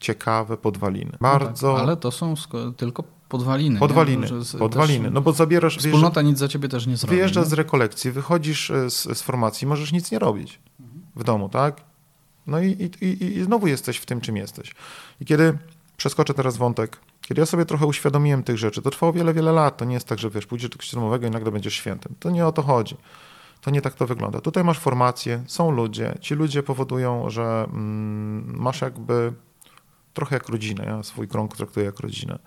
ciekawe 0.00 0.56
podwaliny. 0.56 1.16
Bardzo. 1.20 1.68
No 1.68 1.74
tak, 1.74 1.82
ale 1.82 1.96
to 1.96 2.10
są 2.10 2.34
tylko 2.76 3.04
podwaliny. 3.30 3.78
Podwaliny, 3.78 4.28
podwaliny. 4.58 5.10
No 5.10 5.20
bo 5.20 5.32
zabierasz... 5.32 5.78
Wspólnota 5.78 6.22
nic 6.22 6.38
za 6.38 6.48
ciebie 6.48 6.68
też 6.68 6.86
nie 6.86 6.96
zrobi. 6.96 7.16
Wyjeżdżasz 7.16 7.46
z 7.46 7.52
rekolekcji, 7.52 8.10
wychodzisz 8.10 8.70
e, 8.70 8.90
z, 8.90 9.18
z, 9.18 9.22
formacji, 9.22 9.66
możesz 9.66 9.92
nic 9.92 10.10
nie 10.10 10.18
robić 10.18 10.60
w 11.16 11.24
domu, 11.24 11.48
tak? 11.48 11.80
No 12.46 12.60
i, 12.60 12.90
i, 13.00 13.24
i 13.38 13.42
znowu 13.42 13.66
jesteś 13.66 13.96
w 13.96 14.06
tym, 14.06 14.20
czym 14.20 14.36
jesteś. 14.36 14.74
I 15.20 15.24
kiedy 15.24 15.58
przeskoczę 15.96 16.34
teraz 16.34 16.56
wątek, 16.56 17.00
kiedy 17.22 17.40
ja 17.40 17.46
sobie 17.46 17.64
trochę 17.64 17.86
uświadomiłem 17.86 18.42
tych 18.42 18.58
rzeczy, 18.58 18.82
to 18.82 18.90
trwało 18.90 19.12
wiele, 19.12 19.34
wiele 19.34 19.52
lat. 19.52 19.76
To 19.76 19.84
nie 19.84 19.94
jest 19.94 20.06
tak, 20.06 20.18
że 20.18 20.30
wiesz, 20.30 20.46
pójdziesz 20.46 20.70
do 20.70 20.76
kościołowego 20.76 21.26
i 21.26 21.30
nagle 21.30 21.50
będziesz 21.52 21.74
świętym. 21.74 22.14
To 22.20 22.30
nie 22.30 22.46
o 22.46 22.52
to 22.52 22.62
chodzi. 22.62 22.96
To 23.60 23.70
nie 23.70 23.82
tak 23.82 23.94
to 23.94 24.06
wygląda. 24.06 24.40
Tutaj 24.40 24.64
masz 24.64 24.78
formację, 24.78 25.44
są 25.46 25.70
ludzie. 25.70 26.14
Ci 26.20 26.34
ludzie 26.34 26.62
powodują, 26.62 27.30
że 27.30 27.64
mm, 27.68 28.56
masz 28.60 28.80
jakby 28.80 29.32
trochę 30.14 30.36
jak 30.36 30.48
rodzinę. 30.48 30.84
Ja 30.84 31.02
swój 31.02 31.28
krąg 31.28 31.56
traktuję 31.56 31.86
jak 31.86 32.00
rodzinę. 32.00 32.38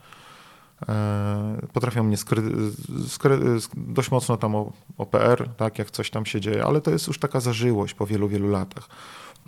E, 0.89 1.67
potrafią 1.73 2.03
mnie 2.03 2.17
dość 3.77 4.11
mocno 4.11 4.37
tam 4.37 4.55
o, 4.55 4.73
o 4.97 5.05
PR, 5.05 5.49
tak, 5.57 5.79
jak 5.79 5.91
coś 5.91 6.09
tam 6.09 6.25
się 6.25 6.41
dzieje, 6.41 6.65
ale 6.65 6.81
to 6.81 6.91
jest 6.91 7.07
już 7.07 7.19
taka 7.19 7.39
zażyłość 7.39 7.93
po 7.93 8.05
wielu, 8.05 8.27
wielu 8.27 8.49
latach. 8.49 8.89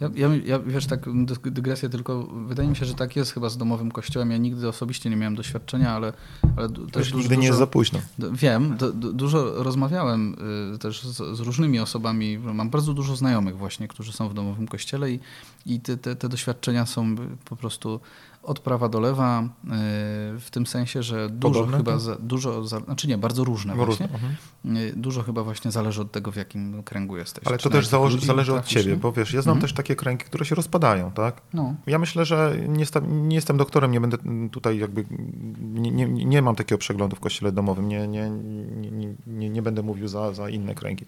Ja, 0.01 0.09
ja, 0.15 0.29
ja, 0.45 0.59
wiesz, 0.59 0.85
tak 0.85 1.05
dygresję 1.43 1.89
tylko, 1.89 2.23
wydaje 2.23 2.69
mi 2.69 2.75
się, 2.75 2.85
że 2.85 2.93
tak 2.93 3.15
jest 3.15 3.33
chyba 3.33 3.49
z 3.49 3.57
domowym 3.57 3.91
kościołem. 3.91 4.31
Ja 4.31 4.37
nigdy 4.37 4.67
osobiście 4.67 5.09
nie 5.09 5.15
miałem 5.15 5.35
doświadczenia, 5.35 5.95
ale, 5.95 6.13
ale 6.57 6.69
też 6.69 7.11
dużo, 7.11 7.17
nigdy 7.17 7.37
nie 7.37 7.47
jest 7.47 7.59
za 7.59 7.67
późno. 7.67 7.99
Wiem, 8.31 8.77
do, 8.77 8.91
dużo 8.93 9.63
rozmawiałem 9.63 10.35
y, 10.75 10.77
też 10.77 11.03
z, 11.03 11.37
z, 11.37 11.39
różnymi 11.39 11.79
osobami. 11.79 12.37
Mam 12.37 12.69
bardzo 12.69 12.93
dużo 12.93 13.15
znajomych 13.15 13.57
właśnie, 13.57 13.87
którzy 13.87 14.13
są 14.13 14.29
w 14.29 14.33
domowym 14.33 14.67
kościele 14.67 15.11
i, 15.11 15.19
i 15.65 15.79
te, 15.79 15.97
te, 15.97 16.15
te 16.15 16.29
doświadczenia 16.29 16.85
są 16.85 17.15
po 17.45 17.55
prostu 17.55 17.99
od 18.45 18.59
prawa 18.59 18.89
do 18.89 18.99
lewa, 18.99 19.43
y, 19.43 19.67
w 20.39 20.47
tym 20.51 20.67
sensie, 20.67 21.03
że 21.03 21.29
dużo 21.29 21.53
Podobne, 21.53 21.77
chyba, 21.77 21.99
za, 21.99 22.15
dużo, 22.15 22.67
za, 22.67 22.79
znaczy 22.79 23.07
nie, 23.07 23.17
bardzo 23.17 23.43
różne 23.43 23.75
właśnie. 23.75 24.09
Mhm. 24.09 24.77
Y, 24.77 24.93
dużo 24.95 25.23
chyba 25.23 25.43
właśnie 25.43 25.71
zależy 25.71 26.01
od 26.01 26.11
tego, 26.11 26.31
w 26.31 26.35
jakim 26.35 26.83
kręgu 26.83 27.17
jesteś. 27.17 27.47
Ale 27.47 27.57
to 27.57 27.69
też 27.69 27.87
założy, 27.87 28.19
zależy 28.19 28.53
od 28.53 28.65
ciebie, 28.65 28.97
bo 28.97 29.11
wiesz, 29.11 29.33
ja 29.33 29.41
znam 29.41 29.57
mhm. 29.57 29.61
też 29.61 29.73
takie 29.73 29.95
kręgi, 29.95 30.25
które 30.25 30.45
się 30.45 30.55
rozpadają, 30.55 31.11
tak? 31.11 31.41
No. 31.53 31.75
Ja 31.87 31.99
myślę, 31.99 32.25
że 32.25 32.57
nie, 32.67 32.79
jestem, 32.79 33.29
nie 33.29 33.35
jestem 33.35 33.57
doktorem, 33.57 33.91
nie 33.91 34.01
będę 34.01 34.17
tutaj 34.51 34.77
jakby, 34.77 35.05
nie, 35.59 35.91
nie, 35.91 36.07
nie 36.07 36.41
mam 36.41 36.55
takiego 36.55 36.79
przeglądu 36.79 37.15
w 37.15 37.19
kościele 37.19 37.51
domowym, 37.51 37.87
nie, 37.87 38.07
nie, 38.07 38.29
nie, 39.27 39.49
nie, 39.49 39.61
będę 39.61 39.83
mówił 39.83 40.07
za, 40.07 40.33
za 40.33 40.49
inne 40.49 40.75
kręgi. 40.75 41.05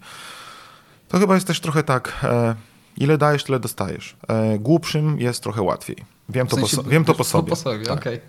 To 1.08 1.18
chyba 1.18 1.34
jest 1.34 1.46
też 1.46 1.60
trochę 1.60 1.82
tak, 1.82 2.20
e, 2.22 2.54
ile 2.96 3.18
dajesz, 3.18 3.44
tyle 3.44 3.60
dostajesz. 3.60 4.16
E, 4.28 4.58
głupszym 4.58 5.20
jest 5.20 5.42
trochę 5.42 5.62
łatwiej. 5.62 6.17
Wiem, 6.28 6.46
w 6.46 6.52
sensie, 6.52 6.76
to, 6.76 6.82
po, 6.82 6.90
wiem 6.90 7.04
to 7.04 7.14
po 7.14 7.24
sobie. 7.24 7.50
Po 7.50 7.56
sobie 7.56 7.86
tak. 7.86 7.98
okay. 7.98 8.20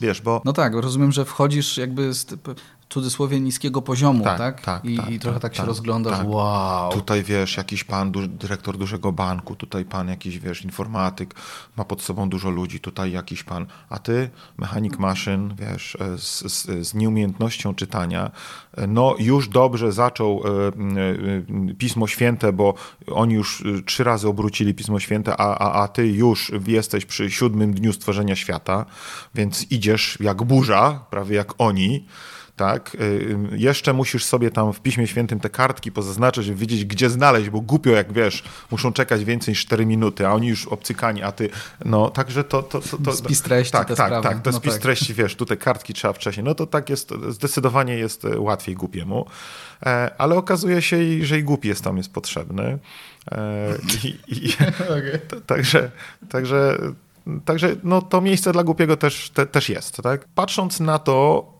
Wiesz, 0.00 0.20
bo... 0.20 0.42
No 0.44 0.52
tak, 0.52 0.74
rozumiem, 0.74 1.12
że 1.12 1.24
wchodzisz 1.24 1.76
jakby 1.76 2.14
z, 2.14 2.26
cudzysłowie 2.92 3.40
niskiego 3.40 3.82
poziomu, 3.82 4.24
tak? 4.24 4.38
tak? 4.38 4.60
tak 4.60 4.84
I, 4.84 4.96
tak, 4.96 5.10
I, 5.10 5.18
trochę 5.18 5.40
tak, 5.40 5.42
tak 5.42 5.54
się 5.54 5.58
tak, 5.58 5.66
rozglądasz, 5.66 6.18
tak. 6.18 6.28
wow. 6.28 6.92
Tutaj 6.92 7.22
wiesz, 7.22 7.56
jakiś 7.56 7.84
pan, 7.84 8.12
dyrektor 8.28 8.78
dużego 8.78 9.12
banku, 9.12 9.56
tutaj 9.56 9.84
pan 9.84 10.08
jakiś, 10.08 10.38
wiesz, 10.38 10.64
informatyk, 10.64 11.34
ma 11.76 11.84
pod 11.84 12.02
sobą 12.02 12.28
dużo 12.28 12.50
ludzi, 12.50 12.80
tutaj 12.80 13.12
jakiś 13.12 13.44
pan, 13.44 13.66
a 13.88 13.98
ty, 13.98 14.30
mechanik 14.58 14.98
maszyn, 14.98 15.54
wiesz, 15.58 15.96
e, 16.00 16.18
z, 16.18 16.52
z, 16.52 16.88
z 16.88 16.94
nieumiejętnością 16.94 17.74
czytania, 17.74 18.30
e, 18.76 18.86
no 18.86 19.14
już 19.18 19.48
dobrze 19.48 19.92
zaczął 19.92 20.42
e, 20.44 21.74
Pismo 21.74 22.06
Święte, 22.06 22.52
bo 22.52 22.74
oni 23.12 23.34
już 23.34 23.64
trzy 23.86 24.04
razy 24.04 24.28
obrócili 24.28 24.74
Pismo 24.74 25.00
Święte, 25.00 25.36
a, 25.36 25.58
a, 25.58 25.82
a 25.82 25.88
ty 25.88 26.08
już 26.08 26.52
jesteś 26.66 27.04
przy 27.04 27.30
siódmym 27.30 27.74
dniu 27.74 27.92
stworzenia 27.92 28.36
świata, 28.36 28.86
więc 29.34 29.72
idziesz 29.72 30.18
jak 30.20 30.42
burza, 30.42 31.04
prawie 31.10 31.36
jak 31.36 31.54
oni, 31.58 32.06
tak? 32.56 32.94
Y, 32.94 33.38
jeszcze 33.52 33.92
musisz 33.92 34.24
sobie 34.24 34.50
tam 34.50 34.72
w 34.72 34.80
Piśmie 34.80 35.06
Świętym 35.06 35.40
te 35.40 35.50
kartki 35.50 35.92
pozaznaczyć, 35.92 36.44
żeby 36.44 36.58
wiedzieć, 36.58 36.84
gdzie 36.84 37.10
znaleźć, 37.10 37.50
bo 37.50 37.60
głupio, 37.60 37.90
jak 37.90 38.12
wiesz, 38.12 38.44
muszą 38.70 38.92
czekać 38.92 39.24
więcej 39.24 39.52
niż 39.52 39.60
4 39.60 39.86
minuty, 39.86 40.26
a 40.26 40.32
oni 40.32 40.48
już 40.48 40.66
obcykani, 40.66 41.22
a 41.22 41.32
ty, 41.32 41.50
no, 41.84 42.10
także 42.10 42.44
to... 42.44 42.62
to, 42.62 42.80
to, 42.80 42.98
to 42.98 43.12
spis 43.12 43.42
treści, 43.42 43.72
tak, 43.72 43.88
tak, 43.88 43.96
sprawy. 43.96 44.28
tak, 44.28 44.42
to 44.42 44.50
no 44.50 44.56
spis 44.56 44.72
tak. 44.72 44.82
treści, 44.82 45.14
wiesz, 45.14 45.36
tutaj 45.36 45.58
kartki 45.58 45.94
trzeba 45.94 46.12
wcześniej, 46.12 46.44
no 46.44 46.54
to 46.54 46.66
tak 46.66 46.90
jest, 46.90 47.10
zdecydowanie 47.28 47.94
jest 47.94 48.26
łatwiej 48.36 48.74
głupiemu, 48.74 49.26
e, 49.86 50.10
ale 50.18 50.36
okazuje 50.36 50.82
się, 50.82 50.96
że 51.22 51.38
i 51.38 51.42
głupi 51.42 51.68
jest 51.68 51.84
tam 51.84 51.96
jest 51.96 52.12
potrzebny. 52.12 52.78
E, 53.32 53.68
I, 54.04 54.08
i, 54.28 54.52
okay. 54.98 55.20
Także, 55.46 55.90
także 56.28 56.78
Także 57.44 57.76
no, 57.84 58.02
to 58.02 58.20
miejsce 58.20 58.52
dla 58.52 58.64
głupiego 58.64 58.96
też, 58.96 59.30
te, 59.30 59.46
też 59.46 59.68
jest. 59.68 59.96
Tak? 59.96 60.28
Patrząc 60.34 60.80
na 60.80 60.98
to, 60.98 61.51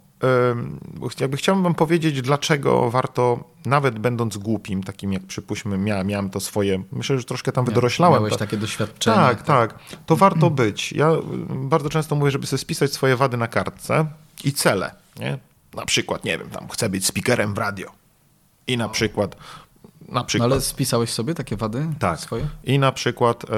jakby 1.21 1.37
chciałbym 1.37 1.65
wam 1.65 1.75
powiedzieć, 1.75 2.23
dlaczego 2.23 2.91
warto, 2.91 3.45
nawet 3.67 3.99
będąc 3.99 4.37
głupim, 4.37 4.83
takim 4.83 5.13
jak 5.13 5.23
przypuśćmy, 5.23 5.79
miałem, 5.79 6.07
miałem 6.07 6.31
to 6.31 6.41
swoje, 6.41 6.83
myślę, 6.93 7.19
że 7.19 7.25
troszkę 7.25 7.53
tam 7.53 7.65
wydoroślałem. 7.65 8.23
Miałeś 8.23 8.37
takie 8.37 8.57
doświadczenie. 8.57 9.17
Tak, 9.17 9.43
tak, 9.43 9.79
to 10.07 10.17
warto 10.17 10.51
być. 10.51 10.93
Ja 10.93 11.11
bardzo 11.49 11.89
często 11.89 12.15
mówię, 12.15 12.31
żeby 12.31 12.47
sobie 12.47 12.59
spisać 12.59 12.93
swoje 12.93 13.17
wady 13.17 13.37
na 13.37 13.49
kartce 13.49 14.07
i 14.45 14.53
cele. 14.53 14.95
Nie? 15.19 15.39
Na 15.75 15.85
przykład, 15.85 16.25
nie 16.25 16.39
wiem, 16.39 16.51
tam 16.51 16.69
chcę 16.69 16.89
być 16.89 17.07
speakerem 17.07 17.55
w 17.55 17.59
radio. 17.59 17.91
I 18.67 18.77
na 18.77 18.89
przykład 18.89 19.37
na 20.09 20.25
przykład. 20.25 20.49
No 20.51 20.55
ale 20.55 20.63
spisałeś 20.63 21.11
sobie 21.11 21.35
takie 21.35 21.57
wady 21.57 21.87
tak. 21.99 22.21
swoje? 22.21 22.49
I 22.65 22.79
na 22.79 22.93
przykład, 22.93 23.45
e, 23.45 23.49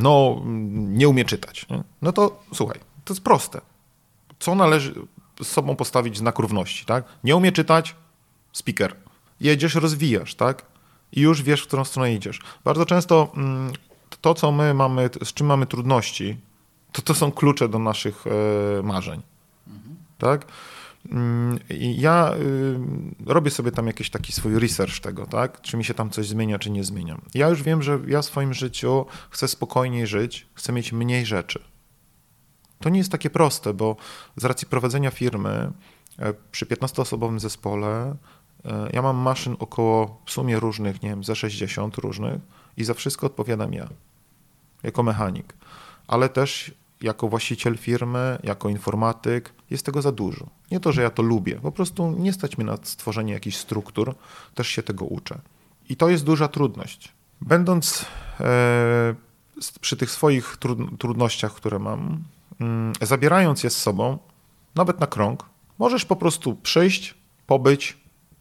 no, 0.00 0.42
nie 0.72 1.08
umie 1.08 1.24
czytać. 1.24 1.66
Nie? 1.70 1.82
No 2.02 2.12
to 2.12 2.42
słuchaj, 2.54 2.80
to 3.04 3.14
jest 3.14 3.24
proste. 3.24 3.60
Co 4.38 4.54
należy 4.54 4.94
z 5.42 5.46
sobą 5.46 5.76
postawić 5.76 6.18
znak 6.18 6.38
równości, 6.38 6.84
tak? 6.84 7.04
Nie 7.24 7.36
umie 7.36 7.52
czytać, 7.52 7.94
speaker. 8.52 8.96
Jedziesz, 9.40 9.74
rozwijasz, 9.74 10.34
tak? 10.34 10.66
I 11.12 11.20
już 11.20 11.42
wiesz, 11.42 11.62
w 11.62 11.66
którą 11.66 11.84
stronę 11.84 12.14
idziesz. 12.14 12.40
Bardzo 12.64 12.86
często 12.86 13.32
mm, 13.36 13.72
to, 14.20 14.34
co 14.34 14.52
my 14.52 14.74
mamy, 14.74 15.10
z 15.24 15.32
czym 15.32 15.46
mamy 15.46 15.66
trudności, 15.66 16.36
to 16.92 17.02
to 17.02 17.14
są 17.14 17.32
klucze 17.32 17.68
do 17.68 17.78
naszych 17.78 18.24
e, 18.26 18.82
marzeń, 18.82 19.22
mhm. 19.66 19.96
tak? 20.18 20.46
Mm, 21.10 21.58
ja 21.96 22.34
y, 22.34 22.78
robię 23.26 23.50
sobie 23.50 23.72
tam 23.72 23.86
jakiś 23.86 24.10
taki 24.10 24.32
swój 24.32 24.58
research 24.58 25.00
tego, 25.00 25.26
tak? 25.26 25.60
Czy 25.60 25.76
mi 25.76 25.84
się 25.84 25.94
tam 25.94 26.10
coś 26.10 26.28
zmienia, 26.28 26.58
czy 26.58 26.70
nie 26.70 26.84
zmienia. 26.84 27.20
Ja 27.34 27.48
już 27.48 27.62
wiem, 27.62 27.82
że 27.82 27.98
ja 28.06 28.22
w 28.22 28.24
swoim 28.24 28.54
życiu 28.54 29.06
chcę 29.30 29.48
spokojniej 29.48 30.06
żyć, 30.06 30.46
chcę 30.54 30.72
mieć 30.72 30.92
mniej 30.92 31.26
rzeczy. 31.26 31.62
To 32.80 32.88
nie 32.88 32.98
jest 32.98 33.12
takie 33.12 33.30
proste, 33.30 33.74
bo 33.74 33.96
z 34.36 34.44
racji 34.44 34.68
prowadzenia 34.68 35.10
firmy 35.10 35.72
e, 36.18 36.34
przy 36.52 36.66
15-osobowym 36.66 37.38
zespole 37.38 38.16
e, 38.64 38.90
ja 38.92 39.02
mam 39.02 39.16
maszyn 39.16 39.56
około 39.58 40.20
w 40.26 40.30
sumie 40.30 40.60
różnych, 40.60 41.02
nie 41.02 41.08
wiem, 41.08 41.24
za 41.24 41.34
60 41.34 41.96
różnych 41.96 42.40
i 42.76 42.84
za 42.84 42.94
wszystko 42.94 43.26
odpowiadam 43.26 43.72
ja, 43.72 43.88
jako 44.82 45.02
mechanik. 45.02 45.54
Ale 46.06 46.28
też 46.28 46.74
jako 47.00 47.28
właściciel 47.28 47.76
firmy, 47.76 48.38
jako 48.42 48.68
informatyk, 48.68 49.52
jest 49.70 49.86
tego 49.86 50.02
za 50.02 50.12
dużo. 50.12 50.46
Nie 50.70 50.80
to, 50.80 50.92
że 50.92 51.02
ja 51.02 51.10
to 51.10 51.22
lubię, 51.22 51.54
po 51.54 51.72
prostu 51.72 52.10
nie 52.10 52.32
stać 52.32 52.58
mnie 52.58 52.66
na 52.66 52.78
stworzenie 52.82 53.32
jakichś 53.32 53.56
struktur, 53.56 54.14
też 54.54 54.68
się 54.68 54.82
tego 54.82 55.04
uczę. 55.04 55.38
I 55.88 55.96
to 55.96 56.08
jest 56.08 56.24
duża 56.24 56.48
trudność. 56.48 57.12
Będąc 57.40 58.06
e, 58.40 59.14
przy 59.80 59.96
tych 59.96 60.10
swoich 60.10 60.56
trudnościach, 60.98 61.54
które 61.54 61.78
mam, 61.78 62.24
zabierając 63.02 63.64
je 63.64 63.70
z 63.70 63.76
sobą, 63.76 64.18
nawet 64.74 65.00
na 65.00 65.06
krąg, 65.06 65.44
możesz 65.78 66.04
po 66.04 66.16
prostu 66.16 66.54
przyjść, 66.54 67.14
pobyć, 67.46 67.96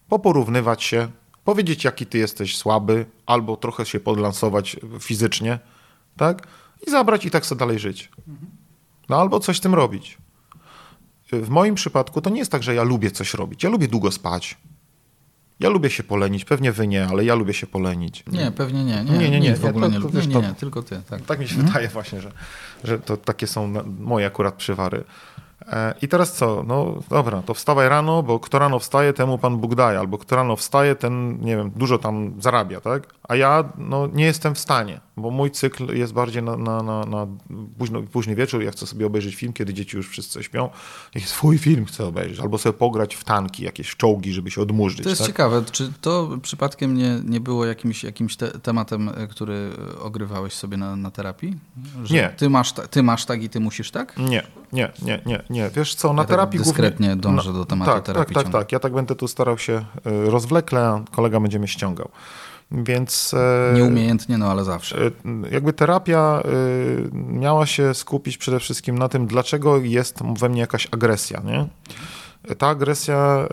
poporównywać 0.09 0.83
się, 0.83 1.07
powiedzieć, 1.43 1.83
jaki 1.83 2.05
ty 2.05 2.17
jesteś 2.17 2.57
słaby, 2.57 3.05
albo 3.25 3.57
trochę 3.57 3.85
się 3.85 3.99
podlansować 3.99 4.77
fizycznie, 4.99 5.59
tak? 6.17 6.47
i 6.87 6.91
zabrać 6.91 7.25
i 7.25 7.31
tak 7.31 7.45
sobie 7.45 7.59
dalej 7.59 7.79
żyć. 7.79 8.09
No 9.09 9.21
albo 9.21 9.39
coś 9.39 9.57
z 9.57 9.61
tym 9.61 9.75
robić. 9.75 10.17
W 11.31 11.49
moim 11.49 11.75
przypadku 11.75 12.21
to 12.21 12.29
nie 12.29 12.39
jest 12.39 12.51
tak, 12.51 12.63
że 12.63 12.75
ja 12.75 12.83
lubię 12.83 13.11
coś 13.11 13.33
robić. 13.33 13.63
Ja 13.63 13.69
lubię 13.69 13.87
długo 13.87 14.11
spać. 14.11 14.57
Ja 15.59 15.69
lubię 15.69 15.89
się 15.89 16.03
polenić, 16.03 16.45
pewnie 16.45 16.71
wy 16.71 16.87
nie, 16.87 17.07
ale 17.07 17.25
ja 17.25 17.35
lubię 17.35 17.53
się 17.53 17.67
polenić. 17.67 18.23
Nie, 18.27 18.51
pewnie 18.51 18.83
nie. 18.83 19.03
Nie, 19.03 19.17
nie, 19.17 19.29
nie, 19.29 19.39
nie 19.39 19.55
w 19.55 19.65
ogóle 19.65 19.89
nie, 19.89 19.99
lubię. 19.99 20.19
Nie, 20.19 20.27
nie, 20.27 20.41
nie, 20.41 20.53
tylko 20.53 20.83
ty. 20.83 21.01
Tak, 21.09 21.21
tak 21.21 21.39
mi 21.39 21.47
się 21.47 21.55
mhm. 21.55 21.67
wydaje 21.67 21.87
właśnie, 21.87 22.21
że, 22.21 22.31
że 22.83 22.99
to 22.99 23.17
takie 23.17 23.47
są 23.47 23.73
moje 23.99 24.25
akurat 24.25 24.55
przywary. 24.55 25.03
E, 25.67 25.93
I 26.01 26.07
teraz 26.07 26.33
co? 26.33 26.63
No 26.67 27.03
dobra, 27.09 27.41
to 27.41 27.53
wstawaj 27.53 27.89
rano, 27.89 28.23
bo 28.23 28.39
kto 28.39 28.59
rano 28.59 28.79
wstaje, 28.79 29.13
temu 29.13 29.37
Pan 29.37 29.57
Bóg 29.57 29.75
daje, 29.75 29.99
albo 29.99 30.17
kto 30.17 30.35
rano 30.35 30.55
wstaje, 30.55 30.95
ten, 30.95 31.39
nie 31.41 31.57
wiem, 31.57 31.71
dużo 31.75 31.97
tam 31.97 32.33
zarabia, 32.39 32.81
tak? 32.81 33.03
A 33.23 33.35
ja 33.35 33.63
no, 33.77 34.07
nie 34.07 34.25
jestem 34.25 34.55
w 34.55 34.59
stanie, 34.59 34.99
bo 35.17 35.31
mój 35.31 35.51
cykl 35.51 35.97
jest 35.97 36.13
bardziej 36.13 36.43
na, 36.43 36.57
na, 36.57 36.83
na, 36.83 37.05
na 37.05 37.27
późno, 37.77 38.01
późny 38.01 38.35
wieczór, 38.35 38.63
ja 38.63 38.71
chcę 38.71 38.87
sobie 38.87 39.05
obejrzeć 39.05 39.35
film, 39.35 39.53
kiedy 39.53 39.73
dzieci 39.73 39.97
już 39.97 40.09
wszyscy 40.09 40.43
śpią 40.43 40.69
i 41.15 41.21
swój 41.21 41.57
film 41.57 41.85
chcę 41.85 42.05
obejrzeć, 42.05 42.39
albo 42.39 42.57
sobie 42.57 42.73
pograć 42.73 43.15
w 43.15 43.23
tanki, 43.23 43.63
jakieś 43.63 43.95
czołgi, 43.95 44.33
żeby 44.33 44.51
się 44.51 44.61
odmurzyć. 44.61 45.03
To 45.03 45.09
jest 45.09 45.21
tak? 45.21 45.27
ciekawe, 45.27 45.63
czy 45.71 45.93
to 46.01 46.37
przypadkiem 46.41 46.97
nie, 46.97 47.21
nie 47.25 47.39
było 47.39 47.65
jakimś, 47.65 48.03
jakimś 48.03 48.35
te 48.35 48.47
tematem, 48.47 49.09
e, 49.09 49.27
który 49.27 49.69
ogrywałeś 50.01 50.53
sobie 50.53 50.77
na, 50.77 50.95
na 50.95 51.11
terapii? 51.11 51.53
Że 52.03 52.15
nie. 52.15 52.33
Ty 52.37 52.49
masz, 52.49 52.73
ty 52.73 53.03
masz 53.03 53.25
tak 53.25 53.43
i 53.43 53.49
ty 53.49 53.59
musisz 53.59 53.91
tak? 53.91 54.17
Nie, 54.17 54.43
nie, 54.73 54.91
nie, 55.01 55.21
nie, 55.25 55.43
nie. 55.49 55.69
Wiesz 55.69 55.95
co, 55.95 56.13
na 56.13 56.21
ja 56.21 56.27
tak 56.27 56.29
terapii 56.29 56.59
tak 56.59 56.67
dyskretnie 56.67 57.07
głównie... 57.07 57.21
dążę 57.21 57.53
do 57.53 57.65
tematu 57.65 57.91
tak, 57.91 58.05
terapii. 58.05 58.35
Tak, 58.35 58.43
tak, 58.43 58.53
tak. 58.53 58.71
Ja 58.71 58.79
tak 58.79 58.93
będę 58.93 59.15
tu 59.15 59.27
starał 59.27 59.57
się 59.57 59.73
e, 59.73 59.85
rozwlekle, 60.29 60.87
a 60.87 61.01
kolega 61.11 61.39
będzie 61.39 61.59
mnie 61.59 61.67
ściągał. 61.67 62.09
Więc. 62.71 63.33
E, 63.33 63.73
Nieumiejętnie, 63.75 64.37
no 64.37 64.51
ale 64.51 64.63
zawsze. 64.63 64.97
E, 64.97 65.11
jakby 65.51 65.73
terapia 65.73 66.43
miała 67.13 67.65
się 67.65 67.93
skupić 67.93 68.37
przede 68.37 68.59
wszystkim 68.59 68.97
na 68.97 69.09
tym, 69.09 69.27
dlaczego 69.27 69.77
jest 69.77 70.19
we 70.39 70.49
mnie 70.49 70.61
jakaś 70.61 70.87
agresja. 70.91 71.41
Nie? 71.45 71.67
Ta 72.55 72.67
agresja, 72.67 73.47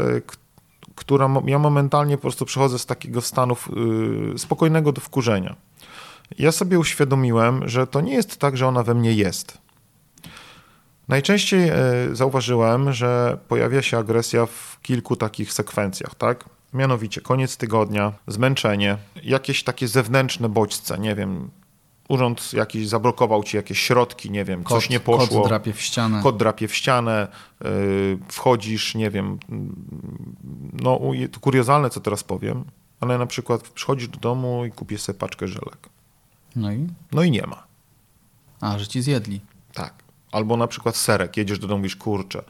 która 0.95 1.31
ja 1.47 1.59
momentalnie 1.59 2.17
po 2.17 2.23
prostu 2.23 2.45
przechodzę 2.45 2.79
z 2.79 2.87
takiego 2.87 3.21
stanu 3.21 3.57
spokojnego 4.37 4.93
do 4.93 5.01
wkurzenia. 5.01 5.57
Ja 6.39 6.53
sobie 6.53 6.79
uświadomiłem, 6.79 7.69
że 7.69 7.87
to 7.87 8.01
nie 8.01 8.15
jest 8.15 8.37
tak, 8.37 8.57
że 8.57 8.69
ona 8.69 8.83
we 8.83 8.95
mnie 8.95 9.13
jest. 9.13 9.59
Najczęściej 11.09 11.71
zauważyłem, 12.13 12.93
że 12.93 13.39
pojawia 13.49 13.83
się 13.83 13.99
agresja 13.99 14.47
w 14.47 14.79
kilku 14.83 15.17
takich 15.17 15.53
sekwencjach, 15.53 16.15
tak? 16.15 16.45
Mianowicie 16.75 17.21
koniec 17.21 17.57
tygodnia, 17.57 18.13
zmęczenie, 18.27 18.99
jakieś 19.23 19.65
takie 19.65 19.89
zewnętrzne 19.89 20.49
bodźce, 20.49 20.99
nie 20.99 21.15
wiem, 21.15 21.51
urząd 22.09 22.53
jakiś 22.53 22.89
zablokował 22.89 23.45
ci 23.45 23.57
jakieś 23.57 23.79
środki, 23.79 24.31
nie 24.31 24.45
wiem, 24.45 24.65
kot, 24.65 24.79
coś 24.79 24.91
nie 24.91 25.01
poszło. 25.01 25.41
Kot 25.41 25.49
drapie 25.49 25.73
w 25.73 25.81
ścianę. 25.81 26.21
Kot 26.23 26.37
drapie 26.37 26.69
w 26.69 26.75
ścianę, 26.75 27.29
yy, 27.65 28.19
wchodzisz, 28.29 28.95
nie 28.95 29.11
wiem, 29.11 29.39
no 30.73 31.01
to 31.33 31.41
kuriozalne, 31.41 31.91
co 31.91 32.01
teraz 32.01 32.25
powiem, 32.25 32.65
ale 33.01 33.19
na 33.19 33.27
przykład 33.27 33.69
przychodzisz 33.69 34.09
do 34.09 34.19
domu 34.19 34.65
i 34.65 34.71
kupisz 34.71 35.01
sobie 35.01 35.19
paczkę 35.19 35.49
żelek. 35.49 35.89
No 36.57 36.73
i? 36.73 36.87
No 37.13 37.23
i 37.23 37.31
nie 37.31 37.47
ma. 37.47 37.67
A, 38.61 38.79
że 38.79 38.87
ci 38.87 39.03
zjedli. 39.03 39.41
Tak. 39.75 39.95
Albo 40.33 40.57
na 40.57 40.67
przykład 40.67 40.97
serek, 40.97 41.37
jedziesz 41.37 41.59
do 41.59 41.67
domu 41.67 41.79
i 41.79 41.83
mówisz, 41.83 41.97
kurczę, 41.97 42.43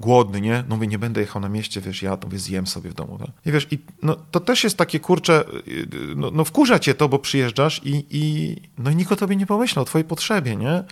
głodny, 0.00 0.40
nie? 0.40 0.64
No 0.68 0.76
mówię, 0.76 0.86
nie 0.86 0.98
będę 0.98 1.20
jechał 1.20 1.42
na 1.42 1.48
mieście, 1.48 1.80
wiesz, 1.80 2.02
ja 2.02 2.16
to 2.16 2.28
zjem 2.32 2.66
sobie 2.66 2.90
w 2.90 2.94
domu. 2.94 3.18
Tak? 3.18 3.28
I 3.46 3.52
wiesz, 3.52 3.66
i 3.70 3.78
no, 4.02 4.16
to 4.30 4.40
też 4.40 4.64
jest 4.64 4.76
takie, 4.76 5.00
kurczę, 5.00 5.44
no, 6.16 6.30
no 6.30 6.44
wkurza 6.44 6.78
cię 6.78 6.94
to, 6.94 7.08
bo 7.08 7.18
przyjeżdżasz 7.18 7.80
i, 7.84 8.06
i 8.10 8.56
no 8.78 8.90
i 8.90 8.96
nikt 8.96 9.12
o 9.12 9.16
tobie 9.16 9.36
nie 9.36 9.46
pomyślał, 9.46 9.82
o 9.82 9.86
twojej 9.86 10.04
potrzebie, 10.04 10.56
nie? 10.56 10.84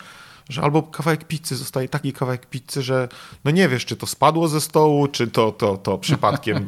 Że 0.48 0.62
albo 0.62 0.82
kawałek 0.82 1.24
pizzy 1.24 1.56
zostaje 1.56 1.88
taki 1.88 2.12
kawałek 2.12 2.46
pizzy, 2.46 2.82
że 2.82 3.08
no 3.44 3.50
nie 3.50 3.68
wiesz, 3.68 3.84
czy 3.84 3.96
to 3.96 4.06
spadło 4.06 4.48
ze 4.48 4.60
stołu, 4.60 5.08
czy 5.08 5.26
to, 5.26 5.52
to, 5.52 5.76
to 5.76 5.98
przypadkiem, 5.98 6.66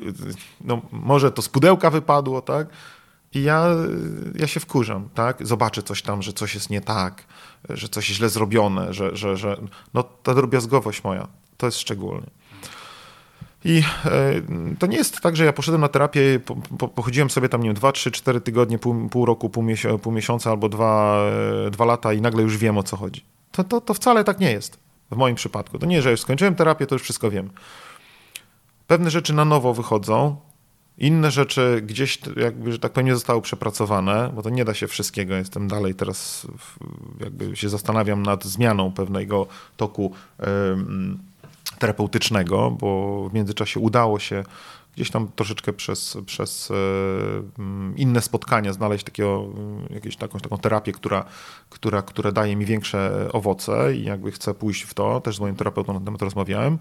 no 0.60 0.82
może 0.92 1.32
to 1.32 1.42
z 1.42 1.48
pudełka 1.48 1.90
wypadło, 1.90 2.42
tak? 2.42 2.68
I 3.34 3.42
ja, 3.42 3.68
ja 4.34 4.46
się 4.46 4.60
wkurzam, 4.60 5.08
tak? 5.14 5.46
Zobaczę 5.46 5.82
coś 5.82 6.02
tam, 6.02 6.22
że 6.22 6.32
coś 6.32 6.54
jest 6.54 6.70
nie 6.70 6.80
tak, 6.80 7.24
że 7.68 7.88
coś 7.88 8.06
źle 8.06 8.28
zrobione, 8.28 8.92
że, 8.94 9.16
że, 9.16 9.36
że 9.36 9.60
no 9.94 10.02
ta 10.02 10.34
drobiazgowość 10.34 11.04
moja, 11.04 11.28
to 11.58 11.66
jest 11.66 11.78
szczególnie. 11.78 12.26
I 13.64 13.82
e, 14.04 14.42
to 14.78 14.86
nie 14.86 14.96
jest 14.96 15.20
tak, 15.20 15.36
że 15.36 15.44
ja 15.44 15.52
poszedłem 15.52 15.80
na 15.80 15.88
terapię, 15.88 16.40
po, 16.44 16.56
po, 16.78 16.88
pochodziłem 16.88 17.30
sobie 17.30 17.48
tam, 17.48 17.62
nie 17.62 17.68
wiem, 17.68 17.74
2, 17.74 17.92
3, 17.92 18.10
4 18.10 18.40
tygodnie, 18.40 18.78
pół, 18.78 19.08
pół 19.08 19.26
roku, 19.26 19.50
pół, 19.50 19.62
miesiąca, 19.62 19.98
pół 19.98 20.12
miesiąca 20.12 20.50
albo 20.50 20.68
dwa, 20.68 21.22
e, 21.66 21.70
dwa 21.70 21.84
lata 21.84 22.12
i 22.12 22.20
nagle 22.20 22.42
już 22.42 22.56
wiem 22.56 22.78
o 22.78 22.82
co 22.82 22.96
chodzi. 22.96 23.24
To, 23.52 23.64
to, 23.64 23.80
to 23.80 23.94
wcale 23.94 24.24
tak 24.24 24.40
nie 24.40 24.50
jest 24.50 24.78
w 25.10 25.16
moim 25.16 25.34
przypadku. 25.34 25.78
To 25.78 25.86
nie, 25.86 26.02
że 26.02 26.10
już 26.10 26.20
skończyłem 26.20 26.54
terapię, 26.54 26.86
to 26.86 26.94
już 26.94 27.02
wszystko 27.02 27.30
wiem. 27.30 27.50
Pewne 28.86 29.10
rzeczy 29.10 29.32
na 29.32 29.44
nowo 29.44 29.74
wychodzą, 29.74 30.36
inne 30.98 31.30
rzeczy 31.30 31.82
gdzieś, 31.86 32.18
jakby, 32.36 32.72
że 32.72 32.78
tak 32.78 32.92
powiem, 32.92 33.06
nie 33.06 33.14
zostały 33.14 33.42
przepracowane, 33.42 34.30
bo 34.34 34.42
to 34.42 34.50
nie 34.50 34.64
da 34.64 34.74
się 34.74 34.86
wszystkiego. 34.86 35.34
Jestem 35.34 35.68
dalej 35.68 35.94
teraz, 35.94 36.46
jakby 37.20 37.56
się 37.56 37.68
zastanawiam 37.68 38.22
nad 38.22 38.44
zmianą 38.44 38.92
pewnego 38.92 39.46
toku 39.76 40.12
terapeutycznego, 41.78 42.70
bo 42.70 43.28
w 43.28 43.34
międzyczasie 43.34 43.80
udało 43.80 44.18
się 44.18 44.44
gdzieś 44.98 45.10
tam 45.10 45.28
troszeczkę 45.36 45.72
przez, 45.72 46.18
przez 46.26 46.72
inne 47.96 48.22
spotkania 48.22 48.72
znaleźć 48.72 49.04
takiego, 49.04 49.44
jakąś 49.90 50.16
taką, 50.16 50.38
taką 50.38 50.58
terapię, 50.58 50.92
która, 50.92 51.24
która, 51.70 52.02
która 52.02 52.32
daje 52.32 52.56
mi 52.56 52.64
większe 52.64 53.28
owoce 53.32 53.96
i 53.96 54.04
jakby 54.04 54.32
chcę 54.32 54.54
pójść 54.54 54.82
w 54.82 54.94
to. 54.94 55.20
Też 55.20 55.36
z 55.36 55.40
moim 55.40 55.56
terapeutą 55.56 55.94
na 55.94 56.00
temat 56.00 56.22
rozmawiałem. 56.22 56.78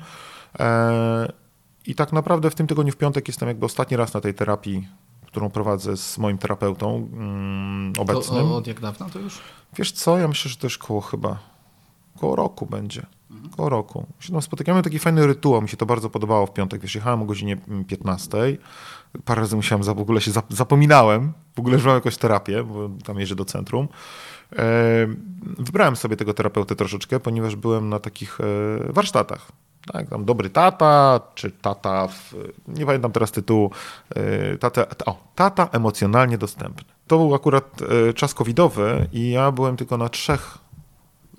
E, 0.60 1.32
I 1.86 1.96
tak 1.96 2.14
naprawdę 2.14 2.50
w 2.50 2.56
tym 2.56 2.68
tygodniu 2.68 2.94
w 2.94 2.98
piątek 2.98 3.28
jestem 3.28 3.48
jakby 3.48 3.66
ostatni 3.66 3.98
raz 3.98 4.14
na 4.14 4.22
tej 4.22 4.34
terapii, 4.34 4.88
którą 5.26 5.50
prowadzę 5.50 5.98
z 5.98 6.18
moim 6.18 6.38
terapeutą 6.38 7.10
mm, 7.14 7.94
obecnym. 8.00 8.48
To, 8.48 8.56
od 8.56 8.68
jak 8.68 8.80
dawna 8.80 9.10
to 9.10 9.20
już? 9.20 9.40
Wiesz 9.78 9.92
co, 9.92 10.18
ja 10.18 10.28
myślę, 10.28 10.52
że 10.52 10.58
to 10.58 10.66
już 10.66 10.78
koło 10.78 11.02
chyba, 11.02 11.40
koło 12.20 12.36
roku 12.36 12.66
będzie. 12.66 13.06
Koło 13.56 13.70
roku. 13.70 14.06
Się 14.20 14.32
tam 14.32 14.42
spotykamy, 14.42 14.84
taki 14.84 15.00
fajny 15.00 15.28
rytuał, 15.28 15.62
mi 15.62 15.70
się 15.70 15.78
to 15.78 15.86
bardzo 15.86 16.10
podobało 16.10 16.46
w 16.46 16.54
piątek. 16.54 16.82
Wiesz, 16.82 16.96
jechałem 16.96 17.22
o 17.22 17.26
godzinie 17.26 17.58
15, 17.88 18.38
parę 19.26 19.42
razy 19.42 19.56
musiałem, 19.56 19.84
w 19.84 19.90
ogóle 19.90 20.22
się 20.22 20.32
zapominałem, 20.50 21.34
w 21.56 21.60
ogóle, 21.60 21.78
mam 21.78 21.96
jakąś 21.96 22.18
terapię, 22.18 22.64
bo 22.64 22.90
tam 23.06 23.20
jeżdżę 23.20 23.36
do 23.36 23.46
centrum. 23.46 23.88
E, 24.56 24.64
wybrałem 25.58 25.96
sobie 25.96 26.18
tego 26.18 26.34
terapeutę 26.34 26.76
troszeczkę, 26.76 27.20
ponieważ 27.20 27.56
byłem 27.56 27.90
na 27.90 28.00
takich 28.00 28.38
e, 28.42 28.94
warsztatach. 28.94 29.52
Tak, 29.94 30.10
tam 30.10 30.26
dobry 30.26 30.50
tata, 30.50 31.20
czy 31.36 31.52
tata, 31.52 32.08
w, 32.08 32.34
nie 32.68 32.86
pamiętam 32.86 33.12
teraz 33.12 33.32
tytułu, 33.32 33.72
e, 34.16 34.58
tata, 34.58 34.86
o, 35.06 35.18
tata 35.36 35.70
emocjonalnie 35.72 36.38
dostępny. 36.38 36.84
To 37.08 37.18
był 37.18 37.36
akurat 37.36 37.80
czas 38.16 38.34
covidowy 38.34 39.08
i 39.14 39.32
ja 39.32 39.52
byłem 39.52 39.78
tylko 39.78 39.98
na 39.98 40.10
trzech 40.10 40.58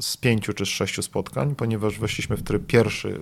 z 0.00 0.16
pięciu 0.16 0.52
czy 0.52 0.66
z 0.66 0.68
sześciu 0.68 1.02
spotkań, 1.02 1.54
ponieważ 1.54 1.98
weszliśmy 1.98 2.36
w 2.36 2.42
tryb 2.42 2.66
pierwszy, 2.66 3.20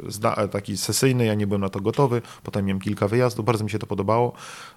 taki 0.50 0.76
sesyjny, 0.76 1.26
ja 1.26 1.34
nie 1.34 1.46
byłem 1.46 1.60
na 1.60 1.68
to 1.68 1.80
gotowy, 1.80 2.22
potem 2.42 2.64
miałem 2.64 2.80
kilka 2.80 3.08
wyjazdów, 3.08 3.44
bardzo 3.44 3.64
mi 3.64 3.70
się 3.70 3.78
to 3.78 3.86
podobało. 3.86 4.32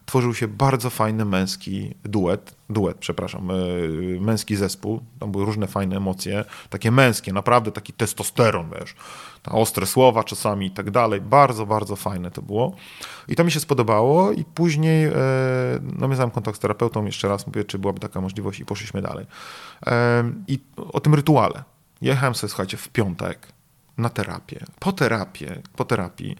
Tworzył 0.06 0.34
się 0.34 0.48
bardzo 0.48 0.90
fajny 0.90 1.26
męski 1.26 1.96
duet, 2.04 2.56
duet, 2.70 2.98
przepraszam, 2.98 3.52
e, 3.52 3.56
męski 4.20 4.56
zespół, 4.56 5.02
tam 5.20 5.32
były 5.32 5.46
różne 5.46 5.68
fajne 5.68 5.98
emocje, 5.98 6.46
takie 6.70 6.92
męskie, 6.92 7.34
naprawdę 7.34 7.72
taki 7.72 7.94
testosteron, 7.94 8.70
wiesz, 8.80 8.96
ostre 9.46 9.86
słowa 9.86 10.24
czasami 10.24 10.66
i 10.66 10.72
tak 10.72 10.92
dalej, 10.92 11.22
bardzo, 11.22 11.66
bardzo 11.66 11.96
fajne 11.96 12.32
to 12.32 12.42
było. 12.42 12.76
I 13.28 13.36
to 13.36 13.44
mi 13.44 13.52
się 13.52 13.60
spodobało 13.60 14.32
i 14.32 14.44
później 14.44 15.06
e, 15.06 15.12
no, 15.82 15.94
nawiązałem 16.00 16.32
kontakt 16.32 16.58
z 16.58 16.60
terapeutą, 16.60 17.06
jeszcze 17.06 17.28
raz 17.28 17.48
mówię, 17.48 17.64
czy 17.64 17.80
byłaby 17.80 18.00
taka 18.00 18.22
możliwość 18.22 18.60
i 18.60 18.66
poszliśmy 18.66 19.02
dalej. 19.02 19.26
E, 19.86 20.24
I 20.48 20.60
o 20.78 21.00
tym 21.00 21.16
rytuale. 21.16 21.64
Jechałem 22.02 22.36
sobie, 22.36 22.50
słuchajcie, 22.50 22.78
w 22.78 22.90
piątek 22.90 23.48
na 23.98 24.10
terapię. 24.10 24.66
Po 24.80 24.92
terapię, 24.92 25.62
po 25.76 25.86
terapii 25.86 26.38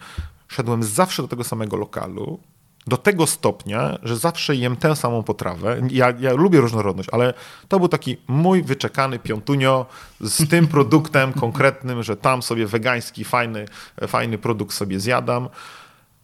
szedłem 0.48 0.82
zawsze 0.82 1.22
do 1.22 1.28
tego 1.28 1.44
samego 1.44 1.76
lokalu, 1.76 2.40
do 2.86 2.96
tego 2.96 3.26
stopnia, 3.26 3.98
że 4.02 4.16
zawsze 4.16 4.56
jem 4.56 4.76
tę 4.76 4.96
samą 4.96 5.22
potrawę. 5.22 5.80
Ja, 5.90 6.12
ja, 6.20 6.32
lubię 6.32 6.60
różnorodność, 6.60 7.08
ale 7.12 7.34
to 7.68 7.78
był 7.78 7.88
taki 7.88 8.16
mój 8.28 8.62
wyczekany 8.62 9.18
piątunio 9.18 9.86
z 10.20 10.48
tym 10.48 10.66
produktem 10.66 11.32
konkretnym, 11.32 12.02
że 12.02 12.16
tam 12.16 12.42
sobie 12.42 12.66
wegański, 12.66 13.24
fajny, 13.24 13.66
fajny 14.08 14.38
produkt 14.38 14.74
sobie 14.74 15.00
zjadam. 15.00 15.48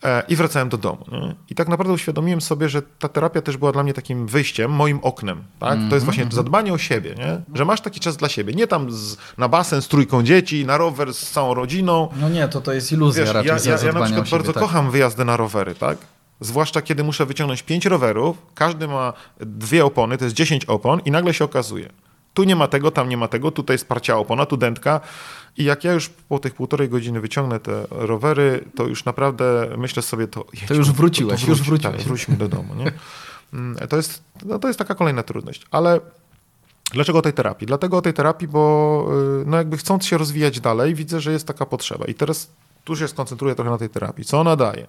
E, 0.04 0.22
I 0.28 0.36
wracałem 0.36 0.68
do 0.68 0.78
domu. 0.78 1.04
Nie? 1.12 1.34
I 1.50 1.54
tak 1.54 1.68
naprawdę 1.68 1.94
uświadomiłem 1.94 2.40
sobie, 2.40 2.68
że 2.68 2.82
ta 2.82 3.08
terapia 3.08 3.42
też 3.42 3.56
była 3.56 3.72
dla 3.72 3.82
mnie 3.82 3.94
takim 3.94 4.26
wyjściem, 4.26 4.70
moim 4.70 4.98
oknem. 5.02 5.44
Tak? 5.58 5.72
Mm 5.72 5.86
-hmm. 5.86 5.90
To 5.90 5.96
jest 5.96 6.04
właśnie 6.04 6.22
mhm. 6.22 6.36
zadbanie 6.36 6.72
o 6.72 6.78
siebie, 6.78 7.14
nie? 7.18 7.40
że 7.54 7.64
masz 7.64 7.80
taki 7.80 8.00
czas 8.00 8.16
dla 8.16 8.28
siebie. 8.28 8.54
Nie 8.54 8.66
tam 8.66 8.90
z, 8.90 9.16
na 9.38 9.48
basen 9.48 9.82
z 9.82 9.88
trójką 9.88 10.22
dzieci, 10.22 10.66
na 10.66 10.76
rower 10.76 11.14
z 11.14 11.30
całą 11.30 11.54
rodziną. 11.54 12.08
No 12.20 12.28
nie, 12.28 12.48
to 12.48 12.60
to 12.60 12.72
jest 12.72 12.92
iluzja 12.92 13.24
Wiesz, 13.24 13.34
raczej. 13.34 13.48
Ja, 13.48 13.76
ja, 13.76 13.86
ja 13.86 13.92
na 13.92 14.04
przykład 14.04 14.26
siebie, 14.26 14.30
bardzo 14.30 14.52
tak. 14.52 14.62
kocham 14.62 14.90
wyjazdy 14.90 15.24
na 15.24 15.36
rowery, 15.36 15.74
tak? 15.74 15.98
Zwłaszcza 16.40 16.82
kiedy 16.82 17.04
muszę 17.04 17.26
wyciągnąć 17.26 17.62
pięć 17.62 17.86
rowerów, 17.86 18.36
każdy 18.54 18.88
ma 18.88 19.12
dwie 19.40 19.84
opony, 19.84 20.18
to 20.18 20.24
jest 20.24 20.36
10 20.36 20.64
opon 20.64 21.00
i 21.04 21.10
nagle 21.10 21.34
się 21.34 21.44
okazuje, 21.44 21.88
tu 22.34 22.44
nie 22.44 22.56
ma 22.56 22.68
tego, 22.68 22.90
tam 22.90 23.08
nie 23.08 23.16
ma 23.16 23.28
tego, 23.28 23.50
tutaj 23.50 23.78
sparcia 23.78 24.18
opona, 24.18 24.46
tu 24.46 24.56
dętka. 24.56 25.00
I 25.58 25.64
jak 25.64 25.84
ja 25.84 25.92
już 25.92 26.08
po 26.08 26.38
tych 26.38 26.54
półtorej 26.54 26.88
godziny 26.88 27.20
wyciągnę 27.20 27.60
te 27.60 27.86
rowery, 27.90 28.64
to 28.74 28.86
już 28.86 29.04
naprawdę 29.04 29.74
myślę 29.78 30.02
sobie, 30.02 30.28
to 30.28 30.44
jedźmy, 30.52 30.68
to 30.68 30.74
już 30.74 30.92
wróciłeś, 30.92 31.40
to, 31.40 31.46
to 31.46 31.46
wróci, 31.46 31.58
już 31.58 31.68
wróciłeś. 31.68 31.96
Tak, 31.96 32.06
wróćmy 32.06 32.36
do 32.36 32.48
domu. 32.48 32.74
Nie? 32.74 32.92
Mm, 33.52 33.88
to, 33.88 33.96
jest, 33.96 34.22
no 34.44 34.58
to 34.58 34.68
jest 34.68 34.78
taka 34.78 34.94
kolejna 34.94 35.22
trudność. 35.22 35.66
Ale 35.70 36.00
Dlaczego 36.92 37.18
o 37.18 37.22
tej 37.22 37.32
terapii? 37.32 37.66
Dlatego 37.66 37.96
o 37.96 38.02
tej 38.02 38.14
terapii, 38.14 38.48
bo 38.48 39.06
y, 39.42 39.44
no 39.46 39.56
jakby 39.56 39.76
chcąc 39.76 40.06
się 40.06 40.18
rozwijać 40.18 40.60
dalej, 40.60 40.94
widzę, 40.94 41.20
że 41.20 41.32
jest 41.32 41.46
taka 41.46 41.66
potrzeba. 41.66 42.04
I 42.04 42.14
teraz 42.14 42.50
tu 42.84 42.96
się 42.96 43.08
skoncentruję 43.08 43.54
trochę 43.54 43.70
na 43.70 43.78
tej 43.78 43.88
terapii. 43.88 44.24
Co 44.24 44.40
ona 44.40 44.56
daje? 44.56 44.86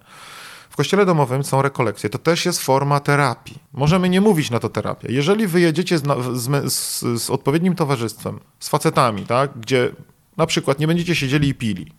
W 0.69 0.75
kościele 0.75 1.05
domowym 1.05 1.43
są 1.43 1.61
rekolekcje. 1.61 2.09
To 2.09 2.17
też 2.17 2.45
jest 2.45 2.61
forma 2.61 2.99
terapii. 2.99 3.57
Możemy 3.73 4.09
nie 4.09 4.21
mówić 4.21 4.51
na 4.51 4.59
to 4.59 4.69
terapia. 4.69 5.07
Jeżeli 5.11 5.47
wyjedziecie 5.47 5.97
z, 5.97 6.03
z, 6.33 6.73
z, 6.73 7.03
z 7.23 7.29
odpowiednim 7.29 7.75
towarzystwem, 7.75 8.39
z 8.59 8.69
facetami, 8.69 9.25
tak, 9.25 9.51
gdzie 9.59 9.91
na 10.37 10.45
przykład 10.45 10.79
nie 10.79 10.87
będziecie 10.87 11.15
siedzieli 11.15 11.49
i 11.49 11.55
pili. 11.55 11.91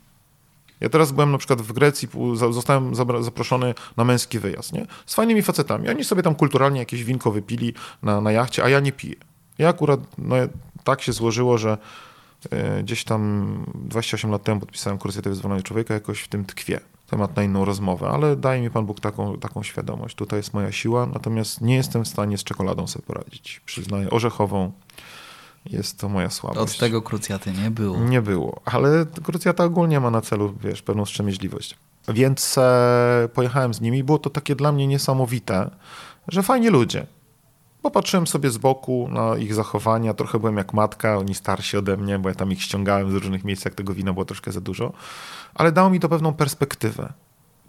Ja 0.81 0.89
teraz 0.89 1.13
byłem 1.13 1.33
na 1.33 1.39
przykład 1.39 1.63
w 1.63 1.73
Grecji, 1.73 2.09
zostałem 2.51 2.95
zaproszony 3.21 3.75
na 3.97 4.05
męski 4.05 4.39
wyjazd, 4.39 4.73
nie? 4.73 4.87
Z 5.07 5.15
fajnymi 5.15 5.43
facetami. 5.43 5.89
Oni 5.89 6.05
sobie 6.05 6.23
tam 6.23 6.35
kulturalnie 6.35 6.79
jakieś 6.79 7.05
winko 7.05 7.33
wypili 7.33 7.75
na, 8.03 8.21
na 8.21 8.33
jachcie, 8.33 8.65
a 8.65 8.69
ja 8.69 8.81
nie 8.81 8.93
piję. 8.93 9.17
Ja 9.59 9.69
akurat, 9.69 10.01
no, 10.19 10.37
tak 10.85 11.03
się 11.03 11.13
złożyło, 11.13 11.59
że 11.59 11.79
e, 12.51 12.83
gdzieś 12.83 13.05
tam 13.05 13.65
28 13.75 14.31
lat 14.31 14.43
temu 14.43 14.61
podpisałem 14.61 14.99
kurs 14.99 15.17
wyzwolenia 15.17 15.63
człowieka, 15.63 15.95
jakoś 15.95 16.21
w 16.21 16.29
tym 16.29 16.45
tkwie 16.45 16.81
temat 17.07 17.37
na 17.37 17.43
inną 17.43 17.65
rozmowę, 17.65 18.09
ale 18.09 18.37
daje 18.37 18.63
mi 18.63 18.71
Pan 18.71 18.87
Bóg 18.87 19.01
taką, 19.01 19.39
taką 19.39 19.63
świadomość. 19.63 20.15
Tutaj 20.15 20.39
jest 20.39 20.55
moja 20.55 20.73
siła, 20.73 21.07
natomiast 21.07 21.61
nie 21.61 21.75
jestem 21.75 22.05
w 22.05 22.09
stanie 22.09 22.39
z 22.39 22.45
czekoladą 22.45 22.87
sobie 22.87 23.07
poradzić. 23.07 23.61
Przyznaję, 23.67 24.11
orzechową 24.11 24.73
jest 25.71 25.99
to 25.99 26.09
moja 26.09 26.31
słabość. 26.31 26.75
Od 26.75 26.79
tego 26.79 27.03
krucjaty 27.03 27.53
nie 27.53 27.71
było. 27.71 27.99
Nie 27.99 28.23
było, 28.23 28.61
ale 28.65 29.07
krucjata 29.23 29.65
ogólnie 29.65 30.01
ma 30.01 30.11
na 30.11 30.21
celu, 30.21 30.55
wiesz, 30.61 30.83
pewną 30.83 31.05
wstrzemięźliwość. 31.05 31.77
Więc 32.09 32.59
e, 32.59 33.29
pojechałem 33.35 33.75
z 33.75 33.81
nimi. 33.81 34.05
Było 34.05 34.19
to 34.19 34.31
takie 34.31 34.57
dla 34.57 34.73
mnie 34.73 34.87
niesamowite, 34.87 35.71
że 36.29 36.43
fajni 36.43 36.69
ludzie. 36.69 37.07
Popatrzyłem 37.83 38.27
sobie 38.27 38.51
z 38.51 38.59
boku 38.59 39.09
na 39.11 39.37
ich 39.37 39.55
zachowania, 39.55 40.15
trochę 40.15 40.39
byłem 40.39 40.57
jak 40.57 40.75
matka, 40.75 41.19
oni 41.19 41.35
starsi 41.35 41.77
ode 41.77 41.97
mnie, 41.97 42.19
bo 42.19 42.29
ja 42.29 42.35
tam 42.35 42.53
ich 42.53 42.63
ściągałem 42.63 43.11
z 43.11 43.15
różnych 43.15 43.45
miejsc, 43.45 43.65
jak 43.65 43.75
tego 43.75 43.95
wina 43.95 44.13
było 44.13 44.25
troszkę 44.25 44.53
za 44.53 44.61
dużo, 44.61 44.93
ale 45.55 45.73
dało 45.73 45.91
mi 45.91 46.01
to 46.01 46.09
pewną 46.09 46.33
perspektywę 46.35 47.13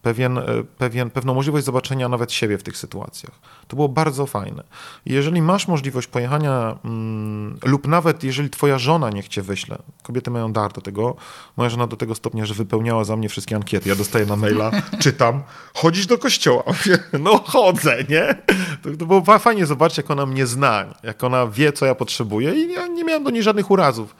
pewien, 0.01 0.37
e, 0.37 0.43
pewien, 0.77 1.09
pewną 1.09 1.33
możliwość 1.33 1.65
zobaczenia 1.65 2.09
nawet 2.09 2.31
siebie 2.31 2.57
w 2.57 2.63
tych 2.63 2.77
sytuacjach. 2.77 3.31
To 3.67 3.75
było 3.75 3.89
bardzo 3.89 4.25
fajne. 4.25 4.63
Jeżeli 5.05 5.41
masz 5.41 5.67
możliwość 5.67 6.07
pojechania, 6.07 6.77
mm, 6.85 7.57
lub 7.65 7.87
nawet 7.87 8.23
jeżeli 8.23 8.49
twoja 8.49 8.77
żona 8.77 9.09
niech 9.09 9.27
cię 9.27 9.41
wyśle, 9.41 9.77
kobiety 10.03 10.31
mają 10.31 10.53
dar 10.53 10.73
do 10.73 10.81
tego, 10.81 11.15
moja 11.57 11.69
żona 11.69 11.87
do 11.87 11.97
tego 11.97 12.15
stopnia, 12.15 12.45
że 12.45 12.53
wypełniała 12.53 13.03
za 13.03 13.15
mnie 13.15 13.29
wszystkie 13.29 13.55
ankiety. 13.55 13.89
Ja 13.89 13.95
dostaję 13.95 14.25
na 14.25 14.35
maila, 14.35 14.71
czytam, 15.03 15.43
chodzisz 15.73 16.05
do 16.07 16.17
kościoła. 16.17 16.63
no 17.19 17.43
chodzę, 17.45 18.03
nie? 18.09 18.35
To, 18.83 18.89
to 18.97 19.05
było 19.05 19.39
fajnie 19.39 19.65
zobaczyć, 19.65 19.97
jak 19.97 20.11
ona 20.11 20.25
mnie 20.25 20.47
zna, 20.47 20.85
jak 21.03 21.23
ona 21.23 21.47
wie, 21.47 21.73
co 21.73 21.85
ja 21.85 21.95
potrzebuję 21.95 22.53
i 22.53 22.73
ja 22.73 22.87
nie 22.87 23.03
miałem 23.03 23.23
do 23.23 23.29
niej 23.29 23.43
żadnych 23.43 23.71
urazów. 23.71 24.15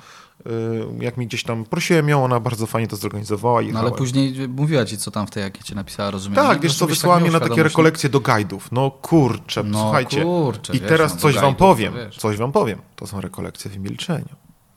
Y, 0.48 1.04
jak 1.04 1.18
mi 1.18 1.28
gdzieś 1.28 1.44
tam 1.44 1.66
prosiłem 1.66 2.10
ją, 2.10 2.24
ona 2.24 2.40
bardzo 2.40 2.66
fajnie 2.66 2.88
to 2.88 2.96
zorganizowała. 2.96 3.62
No 3.62 3.80
ale 3.80 3.92
później 3.92 4.48
mówiła 4.48 4.86
ci, 4.86 4.98
co 4.98 5.12
tam 5.12 5.28
w 5.28 5.32
tej 5.32 5.44
ankiecie 5.44 5.76
napisała, 5.76 6.12
rozumiem? 6.12 6.36
Tak, 6.36 6.62
wiesz 6.62 6.78
co, 6.78 6.88
wysłała 6.88 7.20
mnie 7.20 7.32
na 7.32 7.40
takie 7.40 7.64
rekolekcje 7.64 8.10
do 8.10 8.20
guidów. 8.20 8.72
No 8.72 8.92
kurczę, 8.92 9.64
no, 9.64 9.80
słuchajcie. 9.82 10.24
Kurczę, 10.24 10.74
I 10.74 10.80
wiesz, 10.80 10.90
teraz 10.90 11.14
no, 11.14 11.20
coś 11.20 11.36
wam 11.36 11.56
powiem, 11.56 11.94
coś 12.18 12.38
wam 12.38 12.52
powiem. 12.52 12.82
To 12.96 13.08
są 13.08 13.22
rekolekcje 13.22 13.72
w 13.72 13.78
milczeniu. 13.78 14.36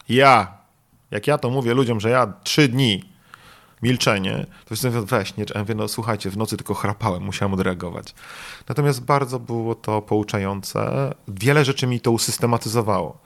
Ja, 0.09 0.59
jak 1.11 1.27
ja 1.27 1.39
to 1.39 1.51
mówię 1.51 1.75
ludziom, 1.75 2.01
że 2.01 2.11
ja 2.11 2.33
trzy 2.45 2.69
dni 2.69 3.13
milczenie, 3.83 4.47
to 4.65 4.75
już 4.75 4.83
mówię, 4.83 5.01
weź, 5.01 5.37
nie, 5.37 5.45
ja 5.55 5.61
mówię, 5.61 5.75
no 5.75 5.89
słuchajcie, 5.89 6.31
w 6.31 6.37
nocy 6.37 6.57
tylko 6.57 6.75
chrapałem, 6.75 7.23
musiałem 7.23 7.55
odreagować. 7.55 8.15
Natomiast 8.69 9.05
bardzo 9.05 9.39
było 9.39 9.75
to 9.75 10.03
pouczające. 10.03 11.15
Wiele 11.29 11.65
rzeczy 11.65 11.87
mi 11.87 12.01
to 12.01 12.11
usystematyzowało 12.11 13.19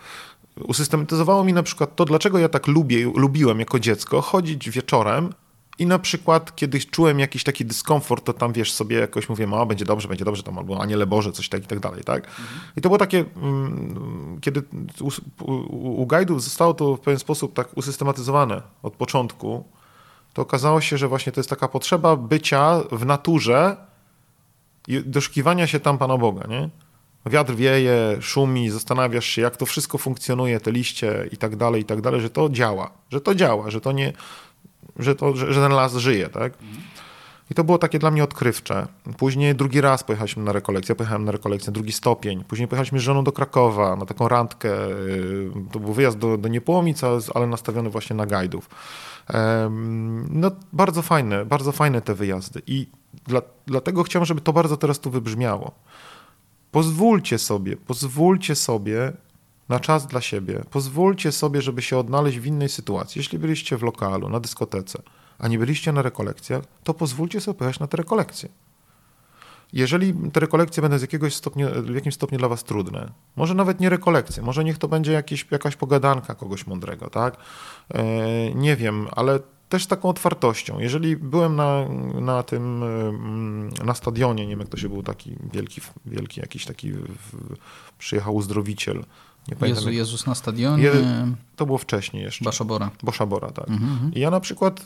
usystematyzowało 0.64 1.44
mi 1.44 1.52
na 1.52 1.62
przykład 1.62 1.96
to, 1.96 2.04
dlaczego 2.04 2.38
ja 2.38 2.48
tak 2.48 2.66
lubię, 2.66 3.12
lubiłem 3.14 3.61
jako 3.61 3.78
dziecko 3.80 4.20
chodzić 4.20 4.70
wieczorem 4.70 5.32
i 5.78 5.86
na 5.86 5.98
przykład 5.98 6.57
kiedyś 6.57 6.86
czułem 6.86 7.20
jakiś 7.20 7.44
taki 7.44 7.64
dyskomfort, 7.64 8.24
to 8.24 8.32
tam 8.32 8.52
wiesz 8.52 8.72
sobie 8.72 8.96
jakoś 8.96 9.28
mówię, 9.28 9.48
o 9.52 9.66
będzie 9.66 9.84
dobrze, 9.84 10.09
będzie 10.09 10.24
dobrze 10.24 10.42
tam, 10.42 10.59
albo 10.59 10.82
aniele 10.82 11.07
Boże, 11.07 11.32
coś 11.32 11.48
tak 11.48 11.64
i 11.64 11.66
tak 11.66 11.80
dalej, 11.80 12.04
tak? 12.04 12.24
Mhm. 12.24 12.46
I 12.76 12.80
to 12.80 12.88
było 12.88 12.98
takie, 12.98 13.24
mm, 13.36 14.38
kiedy 14.40 14.62
u, 15.00 15.11
u, 15.44 16.02
u 16.02 16.07
guidów 16.07 16.42
zostało 16.42 16.74
to 16.74 16.96
w 16.96 17.00
pewien 17.00 17.18
sposób 17.18 17.54
tak 17.54 17.76
usystematyzowane 17.76 18.62
od 18.82 18.94
początku, 18.94 19.64
to 20.32 20.42
okazało 20.42 20.80
się, 20.80 20.98
że 20.98 21.09
właśnie 21.09 21.32
to 21.32 21.40
jest 21.40 21.50
taka 21.50 21.68
potrzeba 21.68 22.16
bycia 22.16 22.80
w 22.92 23.07
naturze 23.07 23.76
i 24.88 25.02
doszukiwania 25.07 25.66
się 25.66 25.80
tam 25.80 25.98
Pana 25.98 26.18
Boga, 26.18 26.46
nie? 26.48 26.68
Wiatr 27.31 27.55
wieje, 27.55 28.16
szumi, 28.20 28.70
zastanawiasz 28.70 29.27
się, 29.27 29.43
jak 29.43 29.57
to 29.57 29.66
wszystko 29.66 29.99
funkcjonuje, 29.99 30.61
te 30.61 30.72
liście 30.72 31.29
i 31.33 31.37
tak 31.37 31.57
dalej, 31.57 31.83
i 31.83 31.85
tak 31.85 32.01
dalej, 32.01 32.20
że 32.20 32.31
to 32.31 32.49
działa, 32.49 32.91
że 33.11 33.20
to 33.20 33.35
działa, 33.35 33.70
że 33.70 33.81
to 33.81 33.93
nie, 33.93 34.12
że, 34.99 35.14
to, 35.14 35.37
że, 35.37 35.53
że 35.53 35.61
ten 35.61 35.72
las 35.72 35.97
żyje, 35.97 36.29
tak? 36.29 36.53
I 37.51 37.55
to 37.55 37.64
było 37.64 37.79
takie 37.79 37.99
dla 37.99 38.11
mnie 38.11 38.24
odkrywcze. 38.24 38.87
Później 39.16 39.55
drugi 39.55 39.81
raz 39.81 40.05
pojechaliśmy 40.05 40.43
na 40.43 40.53
rekolekcję, 40.53 40.95
pojechałem 40.95 41.24
na 41.24 41.33
rekolekcję, 41.33 41.72
drugi 41.72 41.93
stopień. 41.93 42.45
Później 42.45 42.68
pojechaliśmy 42.68 42.99
z 42.99 43.03
żoną 43.03 43.24
do 43.24 43.33
Krakowa 43.33 43.97
na 43.97 44.07
taką 44.07 44.29
randkę. 44.29 44.70
To 45.72 45.81
był 45.81 45.93
wyjazd 45.93 46.18
do, 46.18 46.39
do 46.39 46.49
Niepłomic, 46.49 47.01
ale 47.35 47.47
nastawiony 47.47 47.91
właśnie 47.91 48.16
na 48.16 48.27
guidów. 48.27 48.70
No 50.31 50.51
bardzo 50.72 51.03
fajne, 51.03 51.45
bardzo 51.45 51.72
fajne 51.72 52.03
te 52.03 52.14
wyjazdy 52.14 52.62
i 52.66 52.87
dla, 53.27 53.43
dlatego 53.66 54.03
chciałem, 54.03 54.27
żeby 54.27 54.41
to 54.41 54.53
bardzo 54.53 54.77
teraz 54.77 55.01
tu 55.01 55.11
wybrzmiało 55.11 55.72
Pozwólcie 56.71 57.39
sobie, 57.39 57.77
pozwólcie 57.77 58.55
sobie 58.55 59.12
na 59.69 59.81
czas 59.81 60.07
dla 60.07 60.21
siebie. 60.21 60.64
Pozwólcie 60.71 61.33
sobie, 61.33 61.62
żeby 61.62 61.83
się 61.83 61.99
odnaleźć 61.99 62.39
w 62.39 62.47
innej 62.47 62.69
sytuacji. 62.69 63.19
Jeśli 63.19 63.39
byliście 63.39 63.77
w 63.77 63.83
lokalu, 63.83 64.29
na 64.29 64.41
dyskotece, 64.41 65.03
a 65.39 65.49
nie 65.49 65.59
byliście 65.59 65.93
na 65.93 66.03
rekolekcjach, 66.03 66.62
to 66.85 66.95
pozwólcie 66.95 67.41
sobie 67.41 67.59
pojechać 67.59 67.81
na 67.81 67.87
te 67.87 67.97
rekolekcje. 67.97 68.49
Jeżeli 69.73 70.14
te 70.33 70.41
rekolekcje 70.41 70.81
będą 70.81 70.99
z 70.99 71.03
jakiegoś 71.03 71.35
stopnia, 71.35 71.69
w 71.69 71.95
jakimś 71.95 72.14
stopniu 72.14 72.39
dla 72.39 72.49
was 72.49 72.64
trudne, 72.64 73.12
może 73.37 73.55
nawet 73.55 73.81
nie 73.81 73.89
rekolekcje, 73.89 74.43
może 74.43 74.64
niech 74.64 74.79
to 74.79 74.89
będzie 74.89 75.12
jakieś, 75.12 75.47
jakaś 75.51 75.77
pogadanka 75.77 76.35
kogoś 76.35 76.67
mądrego, 76.67 77.11
tak? 77.11 77.37
E, 77.95 78.05
nie 78.55 78.77
wiem, 78.77 79.09
ale 79.12 79.41
też 79.69 79.85
z 79.85 79.87
taką 79.87 80.09
otwartością. 80.09 80.79
Jeżeli 80.79 81.17
byłem 81.17 81.57
na, 81.57 81.89
na 82.21 82.43
tym, 82.43 82.85
na 83.85 83.95
stadionie, 83.95 84.43
nie 84.45 84.51
wiem 84.51 84.61
jak 84.61 84.69
to 84.69 84.77
się 84.77 84.89
był 84.89 85.03
taki 85.03 85.37
wielki, 85.53 85.81
wielki 86.07 86.41
jakiś 86.41 86.64
taki, 86.64 86.93
przyjechał 87.99 88.35
uzdrowiciel, 88.35 88.97
nie 89.49 89.57
pamiętam. 89.57 89.69
Jezu, 89.69 89.87
jak- 89.89 89.95
Jezus 89.97 90.27
na 90.27 90.35
stadionie. 90.35 90.83
Je- 90.83 91.35
To 91.57 91.67
było 91.67 91.79
wcześniej 91.79 92.23
jeszcze. 92.23 92.45
Baszobora. 92.45 92.91
Boszabora, 93.03 93.51
tak. 93.51 93.69
Mhm. 93.71 94.14
I 94.14 94.21
ja 94.21 94.31
na 94.31 94.41
przykład, 94.41 94.81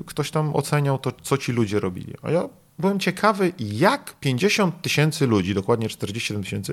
y, 0.00 0.04
ktoś 0.06 0.30
tam 0.30 0.56
oceniał 0.56 0.98
to, 0.98 1.12
co 1.22 1.38
ci 1.38 1.52
ludzie 1.52 1.80
robili. 1.80 2.14
A 2.22 2.30
ja 2.30 2.48
byłem 2.78 2.98
ciekawy, 3.00 3.52
jak 3.58 4.14
50 4.20 4.82
tysięcy 4.82 5.26
ludzi, 5.26 5.54
dokładnie 5.54 5.88
47 5.88 6.42
tysięcy, 6.42 6.72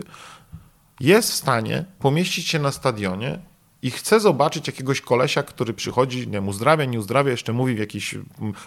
jest 0.99 1.32
w 1.32 1.36
stanie 1.36 1.86
pomieścić 1.99 2.47
się 2.47 2.60
na 2.60 2.72
stadionie 2.72 3.39
i 3.82 3.91
chce 3.91 4.19
zobaczyć 4.19 4.67
jakiegoś 4.67 5.01
kolesia, 5.01 5.43
który 5.43 5.73
przychodzi, 5.73 6.17
nie 6.17 6.34
wiem, 6.34 6.47
uzdrawia, 6.47 6.86
nie 6.86 6.99
uzdrawia, 6.99 7.32
jeszcze 7.32 7.53
mówi 7.53 7.75
w 7.75 7.80
jakiś, 7.80 8.15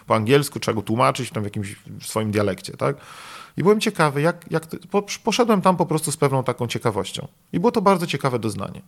po 0.07 0.15
angielsku, 0.15 0.61
trzeba 0.61 0.75
go 0.75 0.83
tłumaczyć 0.83 1.31
tam 1.31 1.43
w 1.43 1.47
jakimś 1.47 1.77
swoim 2.03 2.31
dialekcie, 2.31 2.77
tak? 2.77 2.97
I 3.57 3.63
byłem 3.63 3.81
ciekawy, 3.81 4.23
jak, 4.23 4.45
jak 4.51 4.67
poszedłem 5.25 5.63
tam 5.63 5.77
po 5.77 5.87
prostu 5.87 6.13
z 6.13 6.17
pewną 6.17 6.45
taką 6.45 6.67
ciekawością. 6.67 7.29
I 7.53 7.61
było 7.61 7.73
to 7.73 7.83
bardzo 7.83 8.07
ciekawe 8.07 8.39
doznanie. 8.39 8.83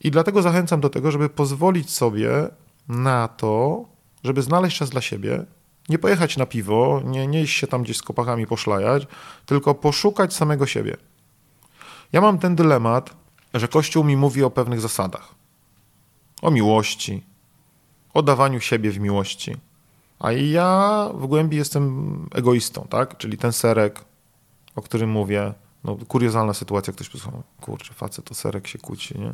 I 0.00 0.10
dlatego 0.10 0.42
zachęcam 0.42 0.80
do 0.80 0.90
tego, 0.90 1.10
żeby 1.10 1.28
pozwolić 1.28 1.90
sobie 1.90 2.30
na 2.88 3.28
to, 3.28 3.84
żeby 4.24 4.42
znaleźć 4.42 4.78
czas 4.78 4.90
dla 4.90 5.00
siebie, 5.00 5.44
nie 5.88 5.98
pojechać 5.98 6.36
na 6.36 6.46
piwo, 6.46 7.02
nie, 7.04 7.26
nie 7.26 7.42
iść 7.42 7.58
się 7.58 7.66
tam 7.66 7.82
gdzieś 7.82 7.96
z 7.96 8.02
kopachami 8.02 8.46
poszlajać, 8.46 9.06
tylko 9.46 9.74
poszukać 9.74 10.34
samego 10.34 10.66
siebie. 10.66 10.96
Ja 12.12 12.20
mam 12.20 12.38
ten 12.38 12.56
dylemat, 12.56 13.16
że 13.54 13.68
Kościół 13.68 14.04
mi 14.04 14.16
mówi 14.16 14.44
o 14.44 14.50
pewnych 14.50 14.80
zasadach. 14.80 15.34
O 16.42 16.50
miłości, 16.50 17.22
o 18.14 18.22
dawaniu 18.22 18.60
siebie 18.60 18.90
w 18.90 18.98
miłości. 19.00 19.56
A 20.18 20.32
ja 20.32 21.08
w 21.14 21.26
głębi 21.26 21.56
jestem 21.56 22.28
egoistą, 22.34 22.86
tak? 22.90 23.16
Czyli 23.18 23.38
ten 23.38 23.52
serek, 23.52 24.04
o 24.76 24.82
którym 24.82 25.10
mówię, 25.10 25.52
no 25.84 25.96
kuriozalna 26.08 26.54
sytuacja, 26.54 26.92
ktoś 26.92 27.08
posłuchał, 27.08 27.42
kurczę, 27.60 27.94
facet 27.94 28.24
to 28.24 28.34
serek 28.34 28.66
się 28.66 28.78
kłóci, 28.78 29.18
nie? 29.18 29.32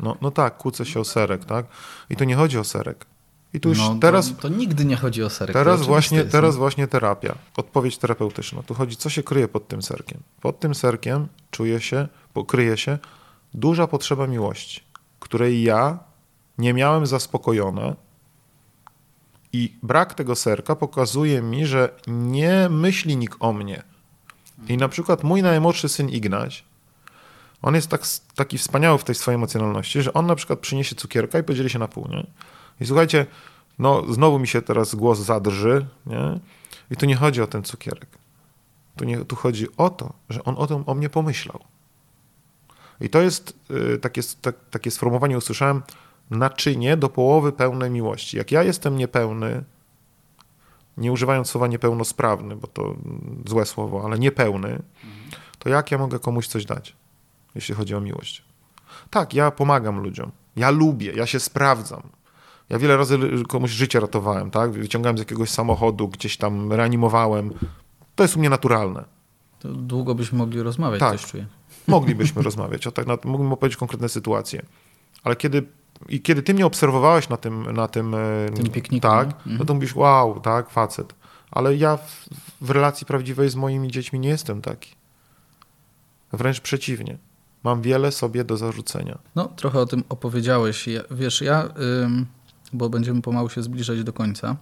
No, 0.00 0.16
no 0.20 0.30
tak, 0.30 0.56
kłócę 0.56 0.86
się 0.86 1.00
o 1.00 1.04
serek, 1.04 1.44
tak? 1.44 1.66
I 2.10 2.16
tu 2.16 2.24
nie 2.24 2.36
chodzi 2.36 2.58
o 2.58 2.64
serek. 2.64 3.06
I 3.52 3.60
tu 3.60 3.68
już 3.68 3.78
No, 3.78 3.96
teraz, 4.00 4.28
To, 4.28 4.34
to 4.42 4.48
nigdy 4.48 4.84
nie 4.84 4.96
chodzi 4.96 5.22
o 5.22 5.30
serek. 5.30 5.52
to 5.52 5.60
teraz, 5.60 5.82
właśnie, 5.82 6.18
jest, 6.18 6.32
teraz 6.32 6.54
nie? 6.54 6.58
właśnie 6.58 6.86
terapia, 6.88 7.34
odpowiedź 7.56 7.98
terapeutyczna. 7.98 8.62
Tu 8.62 8.74
chodzi, 8.74 8.96
co 8.96 9.10
się 9.10 9.22
kryje 9.22 9.48
pod 9.48 9.68
tym 9.68 9.82
serkiem. 9.82 10.20
Pod 10.40 10.60
tym 10.60 10.74
serkiem 10.74 11.28
czuje 11.50 11.80
się, 11.80 12.08
pokryje 12.32 12.76
się 12.76 12.98
duża 13.54 13.86
potrzeba 13.86 14.26
miłości, 14.26 14.80
której 15.20 15.62
ja 15.62 15.98
nie 16.58 16.74
miałem 16.74 17.06
zaspokojone 17.06 17.96
i 19.52 19.74
brak 19.82 20.14
tego 20.14 20.34
serka 20.34 20.76
pokazuje 20.76 21.42
mi, 21.42 21.66
że 21.66 21.88
nie 22.06 22.68
myśli 22.70 23.16
nikt 23.16 23.36
o 23.40 23.52
mnie. 23.52 23.82
I 24.68 24.76
na 24.76 24.88
przykład 24.88 25.24
mój 25.24 25.42
najmłodszy 25.42 25.88
syn 25.88 26.08
Ignaś, 26.08 26.64
on 27.62 27.74
jest 27.74 27.88
tak, 27.88 28.02
taki 28.34 28.58
wspaniały 28.58 28.98
w 28.98 29.04
tej 29.04 29.14
swojej 29.14 29.36
emocjonalności, 29.36 30.02
że 30.02 30.12
on 30.12 30.26
na 30.26 30.34
przykład 30.34 30.58
przyniesie 30.58 30.94
cukierka 30.94 31.38
i 31.38 31.42
podzieli 31.42 31.70
się 31.70 31.78
na 31.78 31.88
pół, 31.88 32.08
nie? 32.08 32.26
I 32.80 32.86
słuchajcie, 32.86 33.26
no 33.78 34.12
znowu 34.12 34.38
mi 34.38 34.48
się 34.48 34.62
teraz 34.62 34.94
głos 34.94 35.18
zadrży, 35.18 35.86
nie? 36.06 36.40
I 36.90 36.96
tu 36.96 37.06
nie 37.06 37.16
chodzi 37.16 37.42
o 37.42 37.46
ten 37.46 37.62
cukierek. 37.62 38.06
Tu, 38.96 39.04
nie, 39.04 39.24
tu 39.24 39.36
chodzi 39.36 39.66
o 39.76 39.90
to, 39.90 40.12
że 40.28 40.44
on 40.44 40.54
o 40.58 40.66
tym 40.66 40.84
o 40.86 40.94
mnie 40.94 41.08
pomyślał. 41.08 41.60
I 43.00 43.10
to 43.10 43.22
jest 43.22 43.58
y, 43.94 43.98
takie, 43.98 44.22
tak, 44.40 44.54
takie 44.70 44.90
sformułowanie, 44.90 45.38
usłyszałem, 45.38 45.82
naczynie 46.30 46.96
do 46.96 47.08
połowy 47.08 47.52
pełnej 47.52 47.90
miłości. 47.90 48.36
Jak 48.36 48.52
ja 48.52 48.62
jestem 48.62 48.96
niepełny, 48.96 49.64
nie 50.96 51.12
używając 51.12 51.48
słowa 51.50 51.66
niepełnosprawny, 51.66 52.56
bo 52.56 52.66
to 52.66 52.94
złe 53.46 53.66
słowo, 53.66 54.02
ale 54.04 54.18
niepełny, 54.18 54.82
to 55.58 55.68
jak 55.68 55.90
ja 55.90 55.98
mogę 55.98 56.18
komuś 56.18 56.46
coś 56.46 56.64
dać, 56.64 56.96
jeśli 57.54 57.74
chodzi 57.74 57.94
o 57.94 58.00
miłość? 58.00 58.44
Tak, 59.10 59.34
ja 59.34 59.50
pomagam 59.50 60.00
ludziom. 60.00 60.30
Ja 60.56 60.70
lubię, 60.70 61.12
ja 61.12 61.26
się 61.26 61.40
sprawdzam. 61.40 62.02
Ja 62.68 62.78
wiele 62.78 62.96
razy 62.96 63.18
komuś 63.48 63.70
życie 63.70 64.00
ratowałem, 64.00 64.50
tak? 64.50 64.70
Wyciągałem 64.72 65.16
z 65.18 65.20
jakiegoś 65.20 65.50
samochodu, 65.50 66.08
gdzieś 66.08 66.36
tam 66.36 66.72
reanimowałem. 66.72 67.50
To 68.14 68.24
jest 68.24 68.36
u 68.36 68.38
mnie 68.38 68.50
naturalne. 68.50 69.04
To 69.58 69.68
długo 69.68 70.14
byśmy 70.14 70.38
mogli 70.38 70.62
rozmawiać, 70.62 71.00
Tak. 71.00 71.12
coś 71.12 71.30
czuję. 71.30 71.46
Moglibyśmy 71.86 72.42
rozmawiać, 72.48 72.86
o 72.86 72.92
tak, 72.92 73.06
mógłbym 73.24 73.52
opowiedzieć 73.52 73.76
konkretne 73.76 74.08
sytuacje. 74.08 74.62
Ale 75.24 75.36
kiedy, 75.36 75.66
i 76.08 76.20
kiedy 76.20 76.42
ty 76.42 76.54
mnie 76.54 76.66
obserwowałeś 76.66 77.28
na 77.28 77.36
tym, 77.36 77.72
na 77.72 77.88
tym, 77.88 78.14
e, 78.14 78.50
Tym 78.54 78.70
pikniku, 78.70 79.02
tak? 79.02 79.26
Mhm. 79.26 79.56
no 79.58 79.64
to 79.64 79.74
mówisz, 79.74 79.96
wow, 79.96 80.40
tak, 80.40 80.70
facet. 80.70 81.14
Ale 81.50 81.76
ja 81.76 81.96
w, 81.96 82.28
w 82.60 82.70
relacji 82.70 83.06
prawdziwej 83.06 83.50
z 83.50 83.56
moimi 83.56 83.90
dziećmi 83.90 84.20
nie 84.20 84.28
jestem 84.28 84.62
taki. 84.62 84.94
Wręcz 86.32 86.60
przeciwnie. 86.60 87.18
Mam 87.64 87.82
wiele 87.82 88.12
sobie 88.12 88.44
do 88.44 88.56
zarzucenia. 88.56 89.18
No, 89.34 89.48
trochę 89.56 89.78
o 89.78 89.86
tym 89.86 90.04
opowiedziałeś. 90.08 90.86
Ja, 90.88 91.00
wiesz, 91.10 91.40
ja, 91.40 91.68
ym, 92.04 92.26
bo 92.72 92.88
będziemy 92.88 93.22
pomału 93.22 93.48
się 93.48 93.62
zbliżać 93.62 94.04
do 94.04 94.12
końca, 94.12 94.56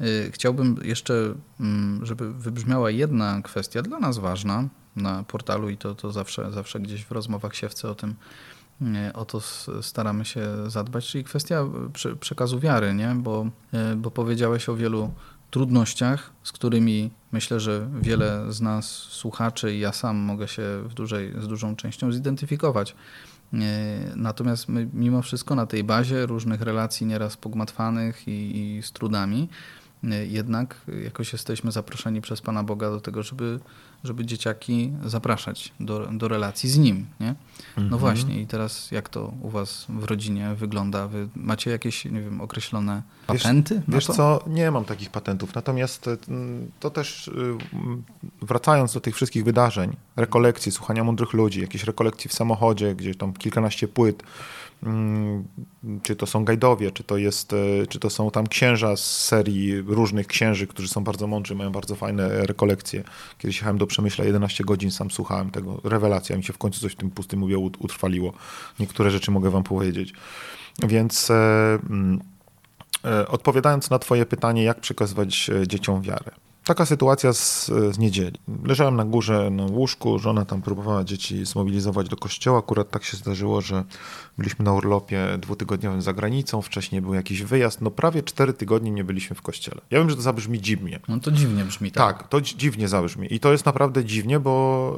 y, 0.00 0.30
chciałbym 0.32 0.80
jeszcze, 0.84 1.34
ym, 1.60 2.00
żeby 2.02 2.34
wybrzmiała 2.34 2.90
jedna 2.90 3.42
kwestia 3.42 3.82
dla 3.82 3.98
nas 3.98 4.18
ważna 4.18 4.68
na 4.96 5.22
portalu 5.22 5.70
i 5.70 5.76
to, 5.76 5.94
to 5.94 6.12
zawsze, 6.12 6.52
zawsze 6.52 6.80
gdzieś 6.80 7.04
w 7.04 7.12
rozmowach 7.12 7.54
siewcy 7.54 7.88
o 7.88 7.94
tym, 7.94 8.14
o 9.14 9.24
to 9.24 9.40
staramy 9.82 10.24
się 10.24 10.70
zadbać, 10.70 11.06
czyli 11.06 11.24
kwestia 11.24 11.64
prze, 11.92 12.16
przekazu 12.16 12.60
wiary, 12.60 12.94
nie? 12.94 13.14
Bo, 13.14 13.46
y, 13.92 13.96
bo 13.96 14.10
powiedziałeś 14.10 14.68
o 14.68 14.76
wielu 14.76 15.10
trudnościach, 15.50 16.30
z 16.42 16.52
którymi 16.52 17.10
myślę, 17.32 17.60
że 17.60 17.88
wiele 18.00 18.52
z 18.52 18.60
nas 18.60 18.86
słuchaczy 18.90 19.74
i 19.74 19.80
ja 19.80 19.92
sam 19.92 20.16
mogę 20.16 20.48
się 20.48 20.62
w 20.84 20.94
dużej, 20.94 21.32
z 21.40 21.48
dużą 21.48 21.76
częścią 21.76 22.12
zidentyfikować. 22.12 22.94
E, 23.54 23.56
Natomiast 24.16 24.68
my 24.68 24.88
mimo 24.92 25.22
wszystko 25.22 25.54
na 25.54 25.66
tej 25.66 25.84
bazie 25.84 26.26
różnych 26.26 26.60
relacji 26.62 27.06
nieraz 27.06 27.36
pogmatwanych 27.36 28.28
i, 28.28 28.76
i 28.76 28.82
z 28.82 28.92
trudami, 28.92 29.48
e, 30.04 30.26
jednak 30.26 30.80
jakoś 31.04 31.32
jesteśmy 31.32 31.72
zaproszeni 31.72 32.20
przez 32.20 32.40
Pana 32.40 32.62
Boga 32.62 32.90
do 32.90 33.00
tego, 33.00 33.22
żeby, 33.22 33.60
żeby 34.04 34.26
dzieciaki 34.26 34.92
zapraszać 35.04 35.72
do, 35.80 36.06
do 36.12 36.28
relacji 36.28 36.68
z 36.70 36.78
Nim. 36.78 37.06
Nie? 37.20 37.34
No 37.76 37.82
Mhm. 37.82 38.00
właśnie 38.00 38.40
i 38.42 38.46
teraz 38.46 38.90
jak 38.90 39.08
to 39.08 39.32
u 39.42 39.48
Was 39.50 39.86
w 39.88 40.04
rodzinie 40.04 40.54
wygląda? 40.54 41.08
Wy 41.08 41.28
macie 41.36 41.70
jakieś, 41.70 42.04
nie 42.04 42.20
wiem, 42.20 42.40
określone 42.40 43.02
Wiesz- 43.28 43.42
patenty? 43.42 43.82
Wiesz 43.88 44.06
to? 44.06 44.12
co, 44.12 44.44
nie 44.46 44.70
mam 44.70 44.84
takich 44.84 45.10
patentów. 45.10 45.54
Natomiast 45.54 46.08
mm, 46.28 46.70
to 46.80 46.90
też 46.90 47.28
y, 47.28 47.32
wracając 48.42 48.92
do 48.94 49.00
tych 49.00 49.14
wszystkich 49.14 49.44
wydarzeń, 49.44 49.96
rekolekcji, 50.16 50.72
słuchania 50.72 51.04
mądrych 51.04 51.32
ludzi, 51.32 51.60
jakieś 51.60 51.84
rekolekcji 51.84 52.30
w 52.30 52.34
samochodzie, 52.34 52.94
gdzie 52.94 53.14
tam 53.14 53.32
kilkanaście 53.32 53.88
płyt, 53.88 54.22
czy 56.02 56.16
to 56.16 56.26
są 56.26 56.44
gajdowie, 56.44 56.92
czy 56.92 57.04
to, 57.04 57.16
jest, 57.16 57.52
y, 57.52 57.86
czy 57.88 57.98
to 57.98 58.10
są 58.10 58.30
tam 58.30 58.46
księża 58.46 58.96
z 58.96 59.24
serii 59.24 59.80
różnych 59.80 60.26
księży, 60.26 60.66
którzy 60.66 60.88
są 60.88 61.04
bardzo 61.04 61.26
mądrzy, 61.26 61.54
mają 61.54 61.72
bardzo 61.72 61.96
fajne 61.96 62.46
rekolekcje. 62.46 63.04
Kiedyś 63.38 63.56
jechałem 63.56 63.78
do 63.78 63.86
Przemyśla 63.86 64.24
11 64.24 64.64
godzin, 64.64 64.90
sam 64.90 65.10
słuchałem 65.10 65.50
tego. 65.50 65.80
Rewelacja, 65.84 66.36
mi 66.36 66.44
się 66.44 66.52
w 66.52 66.58
końcu 66.58 66.80
coś 66.80 66.92
w 66.92 66.96
tym 66.96 67.10
pustym 67.10 67.40
ut- 67.42 67.76
utrwaliło. 67.78 68.32
Niektóre 68.80 69.10
rzeczy 69.10 69.30
mogę 69.30 69.50
wam 69.50 69.62
powiedzieć. 69.62 70.12
Więc... 70.88 71.30
e, 71.30 71.34
mm, 71.90 72.20
E, 73.04 73.28
Odpowiadając 73.28 73.90
na 73.90 73.98
Twoje 73.98 74.26
pytanie, 74.26 74.64
jak 74.64 74.80
przekazywać 74.80 75.50
e, 75.50 75.68
dzieciom 75.68 76.02
wiarę. 76.02 76.30
Taka 76.68 76.86
sytuacja 76.86 77.32
z, 77.32 77.66
z 77.66 77.98
niedzieli. 77.98 78.38
Leżałem 78.64 78.96
na 78.96 79.04
górze 79.04 79.50
na 79.50 79.64
łóżku, 79.66 80.18
żona 80.18 80.44
tam 80.44 80.62
próbowała 80.62 81.04
dzieci 81.04 81.44
zmobilizować 81.44 82.08
do 82.08 82.16
kościoła. 82.16 82.58
Akurat 82.58 82.90
tak 82.90 83.04
się 83.04 83.16
zdarzyło, 83.16 83.60
że 83.60 83.84
byliśmy 84.38 84.64
na 84.64 84.72
urlopie 84.72 85.38
dwutygodniowym 85.38 86.02
za 86.02 86.12
granicą, 86.12 86.62
wcześniej 86.62 87.02
był 87.02 87.14
jakiś 87.14 87.42
wyjazd. 87.42 87.80
No 87.80 87.90
prawie 87.90 88.22
cztery 88.22 88.52
tygodnie 88.52 88.90
nie 88.90 89.04
byliśmy 89.04 89.36
w 89.36 89.42
kościele. 89.42 89.80
Ja 89.90 89.98
wiem, 89.98 90.10
że 90.10 90.16
to 90.16 90.22
zabrzmi 90.22 90.60
dziwnie. 90.60 91.00
No 91.08 91.20
to 91.20 91.30
dziwnie 91.30 91.64
brzmi 91.64 91.92
tak. 91.92 92.18
Tak, 92.18 92.28
to 92.28 92.40
dzi- 92.40 92.56
dziwnie 92.56 92.88
zabrzmi. 92.88 93.34
I 93.34 93.40
to 93.40 93.52
jest 93.52 93.66
naprawdę 93.66 94.04
dziwnie, 94.04 94.40
bo 94.40 94.96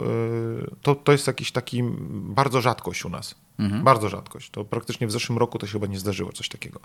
y, 0.62 0.76
to, 0.82 0.94
to 0.94 1.12
jest 1.12 1.26
jakiś 1.26 1.52
taki 1.52 1.82
bardzo 2.10 2.60
rzadkość 2.60 3.04
u 3.04 3.08
nas. 3.08 3.34
Mhm. 3.58 3.84
Bardzo 3.84 4.08
rzadkość. 4.08 4.50
To 4.50 4.64
praktycznie 4.64 5.06
w 5.06 5.12
zeszłym 5.12 5.38
roku 5.38 5.58
to 5.58 5.66
się 5.66 5.72
chyba 5.72 5.86
nie 5.86 5.98
zdarzyło 5.98 6.32
coś 6.32 6.48
takiego. 6.48 6.80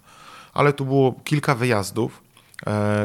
Ale 0.54 0.74
tu 0.74 0.86
było 0.86 1.16
kilka 1.24 1.56
wyjazdów 1.56 2.25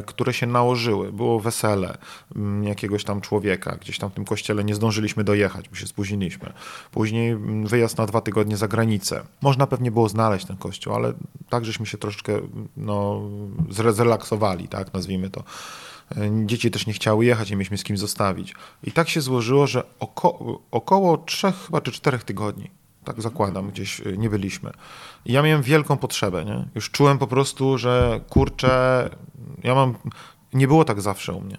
które 0.06 0.32
się 0.32 0.46
nałożyły. 0.46 1.12
Było 1.12 1.40
wesele 1.40 1.98
mm, 2.36 2.64
jakiegoś 2.64 3.04
tam 3.04 3.20
człowieka, 3.20 3.76
gdzieś 3.80 3.98
tam 3.98 4.10
w 4.10 4.14
tym 4.14 4.24
kościele 4.24 4.64
nie 4.64 4.74
zdążyliśmy 4.74 5.24
dojechać, 5.24 5.68
bo 5.68 5.76
się 5.76 5.86
spóźniliśmy. 5.86 6.52
Później 6.90 7.30
mm, 7.30 7.66
wyjazd 7.66 7.98
na 7.98 8.06
dwa 8.06 8.20
tygodnie 8.20 8.56
za 8.56 8.68
granicę. 8.68 9.22
Można 9.42 9.66
pewnie 9.66 9.90
było 9.90 10.08
znaleźć 10.08 10.46
ten 10.46 10.56
kościół, 10.56 10.94
ale 10.94 11.12
tak 11.48 11.64
żeśmy 11.64 11.86
się 11.86 11.98
troszeczkę 11.98 12.40
no, 12.76 13.22
zrelaksowali, 13.70 14.68
tak 14.68 14.94
nazwijmy 14.94 15.30
to. 15.30 15.44
E, 16.16 16.46
dzieci 16.46 16.70
też 16.70 16.86
nie 16.86 16.92
chciały 16.92 17.24
jechać, 17.24 17.50
nie 17.50 17.56
mieliśmy 17.56 17.78
z 17.78 17.84
kim 17.84 17.96
zostawić. 17.96 18.54
I 18.84 18.92
tak 18.92 19.08
się 19.08 19.20
złożyło, 19.20 19.66
że 19.66 19.82
oko 19.98 20.60
około 20.70 21.18
trzech 21.18 21.54
chyba 21.66 21.80
czy 21.80 21.92
czterech 21.92 22.24
tygodni 22.24 22.70
tak 23.04 23.22
zakładam, 23.22 23.68
gdzieś 23.70 24.00
y, 24.00 24.18
nie 24.18 24.30
byliśmy. 24.30 24.70
I 25.24 25.32
ja 25.32 25.42
miałem 25.42 25.62
wielką 25.62 25.96
potrzebę, 25.96 26.44
nie? 26.44 26.64
Już 26.74 26.90
czułem 26.90 27.18
po 27.18 27.26
prostu, 27.26 27.78
że 27.78 28.20
kurczę, 28.28 29.10
ja 29.64 29.74
mam, 29.74 29.94
nie 30.52 30.68
było 30.68 30.84
tak 30.84 31.00
zawsze 31.00 31.32
u 31.32 31.40
mnie. 31.40 31.58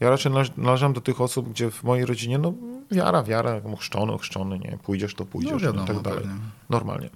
Ja 0.00 0.10
raczej 0.10 0.32
należałem 0.56 0.92
do 0.92 1.00
tych 1.00 1.20
osób, 1.20 1.48
gdzie 1.48 1.70
w 1.70 1.82
mojej 1.82 2.06
rodzinie, 2.06 2.38
no 2.38 2.52
wiara, 2.90 3.22
wiara, 3.22 3.60
chrzczony, 3.78 4.12
ochrzczony, 4.12 4.58
nie, 4.58 4.78
pójdziesz, 4.82 5.14
to 5.14 5.24
pójdziesz, 5.24 5.52
no, 5.52 5.58
wiadomo, 5.58 5.84
i 5.84 5.86
tak 5.86 6.00
dalej. 6.00 6.20
Pewnie. 6.20 6.40
Normalnie. 6.70 7.10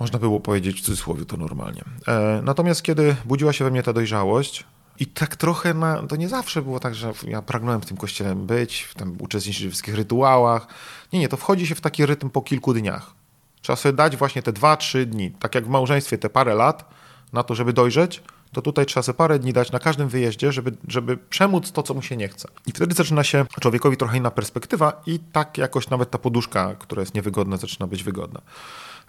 Można 0.00 0.18
było 0.18 0.40
powiedzieć 0.40 0.80
w 0.80 0.84
cudzysłowie 0.84 1.24
to 1.24 1.36
normalnie. 1.36 1.84
E, 2.08 2.40
natomiast 2.44 2.82
kiedy 2.82 3.16
budziła 3.24 3.52
się 3.52 3.64
we 3.64 3.70
mnie 3.70 3.82
ta 3.82 3.92
dojrzałość, 3.92 4.64
i 4.98 5.06
tak 5.06 5.36
trochę 5.36 5.74
na, 5.74 6.02
to 6.02 6.16
nie 6.16 6.28
zawsze 6.28 6.62
było 6.62 6.80
tak, 6.80 6.94
że 6.94 7.12
ja 7.26 7.42
pragnąłem 7.42 7.80
w 7.80 7.86
tym 7.86 7.96
kościele 7.96 8.34
być, 8.34 8.88
tam 8.96 9.16
uczestniczyć 9.20 9.66
w 9.66 9.68
wszystkich 9.68 9.94
rytuałach. 9.94 10.66
Nie, 11.12 11.20
nie, 11.20 11.28
to 11.28 11.36
wchodzi 11.36 11.66
się 11.66 11.74
w 11.74 11.80
taki 11.80 12.06
rytm 12.06 12.30
po 12.30 12.42
kilku 12.42 12.74
dniach. 12.74 13.14
Trzeba 13.60 13.76
sobie 13.76 13.92
dać 13.92 14.16
właśnie 14.16 14.42
te 14.42 14.52
dwa, 14.52 14.76
trzy 14.76 15.06
dni. 15.06 15.30
Tak 15.30 15.54
jak 15.54 15.64
w 15.64 15.68
małżeństwie 15.68 16.18
te 16.18 16.30
parę 16.30 16.54
lat 16.54 16.90
na 17.32 17.42
to, 17.42 17.54
żeby 17.54 17.72
dojrzeć, 17.72 18.22
to 18.52 18.62
tutaj 18.62 18.86
trzeba 18.86 19.02
sobie 19.02 19.16
parę 19.16 19.38
dni 19.38 19.52
dać 19.52 19.72
na 19.72 19.78
każdym 19.78 20.08
wyjeździe, 20.08 20.52
żeby, 20.52 20.72
żeby 20.88 21.16
przemóc 21.16 21.72
to, 21.72 21.82
co 21.82 21.94
mu 21.94 22.02
się 22.02 22.16
nie 22.16 22.28
chce. 22.28 22.48
I 22.66 22.72
wtedy 22.72 22.94
zaczyna 22.94 23.24
się 23.24 23.46
człowiekowi 23.60 23.96
trochę 23.96 24.16
inna 24.16 24.30
perspektywa 24.30 25.02
i 25.06 25.18
tak 25.18 25.58
jakoś 25.58 25.90
nawet 25.90 26.10
ta 26.10 26.18
poduszka, 26.18 26.74
która 26.74 27.00
jest 27.00 27.14
niewygodna, 27.14 27.56
zaczyna 27.56 27.86
być 27.86 28.02
wygodna. 28.02 28.40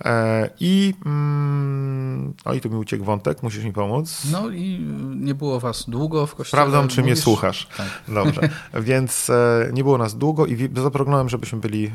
E, 0.05 0.49
I, 0.59 0.93
mm, 1.05 2.33
o, 2.45 2.53
i 2.53 2.61
tu 2.61 2.69
mi 2.69 2.75
uciekł 2.75 3.03
wątek, 3.03 3.43
musisz 3.43 3.63
mi 3.63 3.73
pomóc. 3.73 4.21
No 4.31 4.49
i 4.49 4.79
nie 5.15 5.35
było 5.35 5.59
was 5.59 5.85
długo 5.88 6.27
w 6.27 6.35
kościele. 6.35 6.63
Sprawdzam, 6.63 6.88
czy 6.88 7.01
mówisz? 7.01 7.05
mnie 7.05 7.15
słuchasz. 7.21 7.67
Tak. 7.77 7.88
Dobrze. 8.07 8.41
Więc 8.73 9.29
e, 9.29 9.69
nie 9.73 9.83
było 9.83 9.97
nas 9.97 10.17
długo 10.17 10.45
i 10.45 10.69
zaproponowałem, 10.75 11.29
żebyśmy 11.29 11.59
byli, 11.59 11.85
e, 11.85 11.91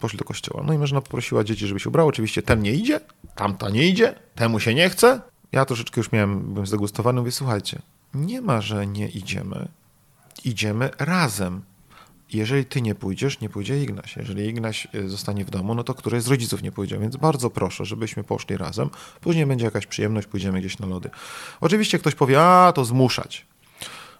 poszli 0.00 0.18
do 0.18 0.24
kościoła. 0.24 0.62
No 0.66 0.72
i 0.72 0.78
mężna 0.78 1.00
poprosiła 1.00 1.44
dzieci, 1.44 1.66
żeby 1.66 1.80
się 1.80 1.88
ubrało. 1.88 2.08
Oczywiście 2.08 2.42
ten 2.42 2.62
nie 2.62 2.72
idzie, 2.72 3.00
tamta 3.34 3.70
nie 3.70 3.88
idzie, 3.88 4.14
temu 4.34 4.60
się 4.60 4.74
nie 4.74 4.90
chce. 4.90 5.20
Ja 5.52 5.64
troszeczkę 5.64 6.00
już 6.00 6.12
miałem, 6.12 6.52
byłem 6.52 6.66
zdegustowany, 6.66 7.20
mówię, 7.20 7.32
słuchajcie, 7.32 7.82
nie 8.14 8.40
ma, 8.40 8.60
że 8.60 8.86
nie 8.86 9.08
idziemy. 9.08 9.68
Idziemy 10.44 10.90
razem. 10.98 11.62
Jeżeli 12.32 12.64
ty 12.64 12.82
nie 12.82 12.94
pójdziesz, 12.94 13.40
nie 13.40 13.48
pójdzie 13.48 13.82
Ignaś. 13.82 14.16
Jeżeli 14.16 14.46
Ignaś 14.46 14.88
y, 14.94 15.08
zostanie 15.08 15.44
w 15.44 15.50
domu, 15.50 15.74
no 15.74 15.84
to 15.84 15.94
któryś 15.94 16.22
z 16.22 16.28
rodziców 16.28 16.62
nie 16.62 16.72
pójdzie. 16.72 16.98
Więc 16.98 17.16
bardzo 17.16 17.50
proszę, 17.50 17.84
żebyśmy 17.84 18.24
poszli 18.24 18.56
razem. 18.56 18.90
Później 19.20 19.46
będzie 19.46 19.64
jakaś 19.64 19.86
przyjemność, 19.86 20.26
pójdziemy 20.26 20.60
gdzieś 20.60 20.78
na 20.78 20.86
lody. 20.86 21.10
Oczywiście 21.60 21.98
ktoś 21.98 22.14
powie, 22.14 22.42
a 22.42 22.72
to 22.72 22.84
zmuszać. 22.84 23.46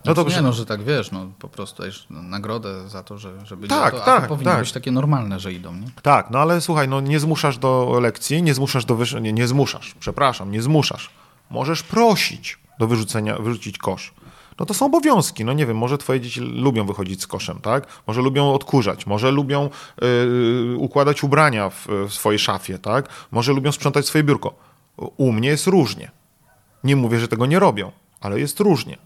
No 0.07 0.15
to 0.15 0.23
znaczy, 0.23 0.37
nie, 0.37 0.43
no, 0.43 0.53
że 0.53 0.67
tak 0.67 0.85
wiesz, 0.85 1.11
no 1.11 1.27
po 1.39 1.49
prostu 1.49 1.83
dajesz 1.83 2.07
nagrodę 2.11 2.89
za 2.89 3.03
to, 3.03 3.19
że, 3.19 3.47
żeby 3.47 3.69
tak, 3.69 3.95
to, 3.95 4.01
tak, 4.01 4.23
to 4.23 4.29
powinno 4.29 4.51
tak. 4.51 4.61
być 4.61 4.73
takie 4.73 4.91
normalne, 4.91 5.41
że 5.41 5.53
idą, 5.53 5.75
nie? 5.75 5.87
Tak, 6.03 6.31
no 6.31 6.39
ale 6.39 6.61
słuchaj, 6.61 6.89
no 6.89 7.01
nie 7.01 7.21
zmuszasz 7.21 7.59
do 7.59 7.99
lekcji, 8.01 8.43
nie 8.43 8.55
zmuszasz 8.55 8.85
do 8.85 8.97
wyż... 8.97 9.15
nie, 9.21 9.33
nie 9.33 9.47
zmuszasz, 9.47 9.95
przepraszam, 10.01 10.53
nie 10.53 10.63
zmuszasz. 10.63 11.11
Możesz 11.51 11.83
prosić 11.83 12.59
do 12.79 12.87
wyrzucenia, 12.87 13.39
wyrzucić 13.39 13.79
kosz 13.79 14.13
no 14.59 14.67
to 14.67 14.75
są 14.75 14.87
obowiązki. 14.87 15.45
No 15.45 15.53
nie 15.53 15.67
wiem, 15.67 15.77
może 15.77 15.99
twoje 15.99 16.21
dzieci 16.21 16.41
lubią 16.41 16.87
wychodzić 16.87 17.23
z 17.23 17.27
koszem, 17.27 17.59
tak? 17.63 17.87
Może 18.07 18.23
lubią 18.23 18.53
odkurzać, 18.53 19.07
może 19.07 19.31
lubią 19.31 19.71
yy, 20.03 20.77
układać 20.77 21.25
ubrania 21.25 21.71
w, 21.71 21.87
w 22.09 22.15
swojej 22.15 22.39
szafie, 22.39 22.79
tak? 22.79 23.09
Może 23.31 23.53
lubią 23.53 23.73
sprzątać 23.73 24.07
swoje 24.07 24.25
biurko. 24.25 24.55
U 24.97 25.33
mnie 25.33 25.49
jest 25.49 25.67
różnie. 25.67 26.11
Nie 26.85 26.97
mówię, 26.97 27.19
że 27.19 27.29
tego 27.29 27.47
nie 27.47 27.59
robią, 27.59 27.93
ale 28.21 28.41
jest 28.41 28.61
różnie. 28.61 28.99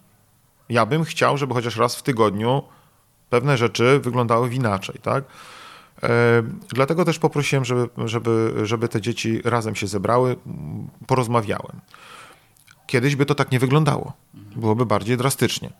Ja 0.70 0.86
bym 0.86 1.04
chciał, 1.04 1.38
żeby 1.38 1.54
chociaż 1.54 1.76
raz 1.76 1.96
w 1.96 2.02
tygodniu 2.02 2.62
pewne 3.30 3.56
rzeczy 3.56 4.00
wyglądały 4.00 4.54
inaczej, 4.54 5.00
tak? 5.02 5.24
E, 6.02 6.42
dlatego 6.68 7.04
też 7.04 7.18
poprosiłem, 7.18 7.64
żeby, 7.64 7.88
żeby, 8.04 8.54
żeby 8.62 8.88
te 8.88 9.00
dzieci 9.00 9.40
razem 9.44 9.74
się 9.74 9.86
zebrały, 9.86 10.36
porozmawiałem. 11.06 11.80
Kiedyś 12.86 13.16
by 13.16 13.26
to 13.26 13.34
tak 13.34 13.52
nie 13.52 13.58
wyglądało. 13.58 14.12
Byłoby 14.34 14.86
bardziej 14.86 15.16
drastycznie. 15.16 15.70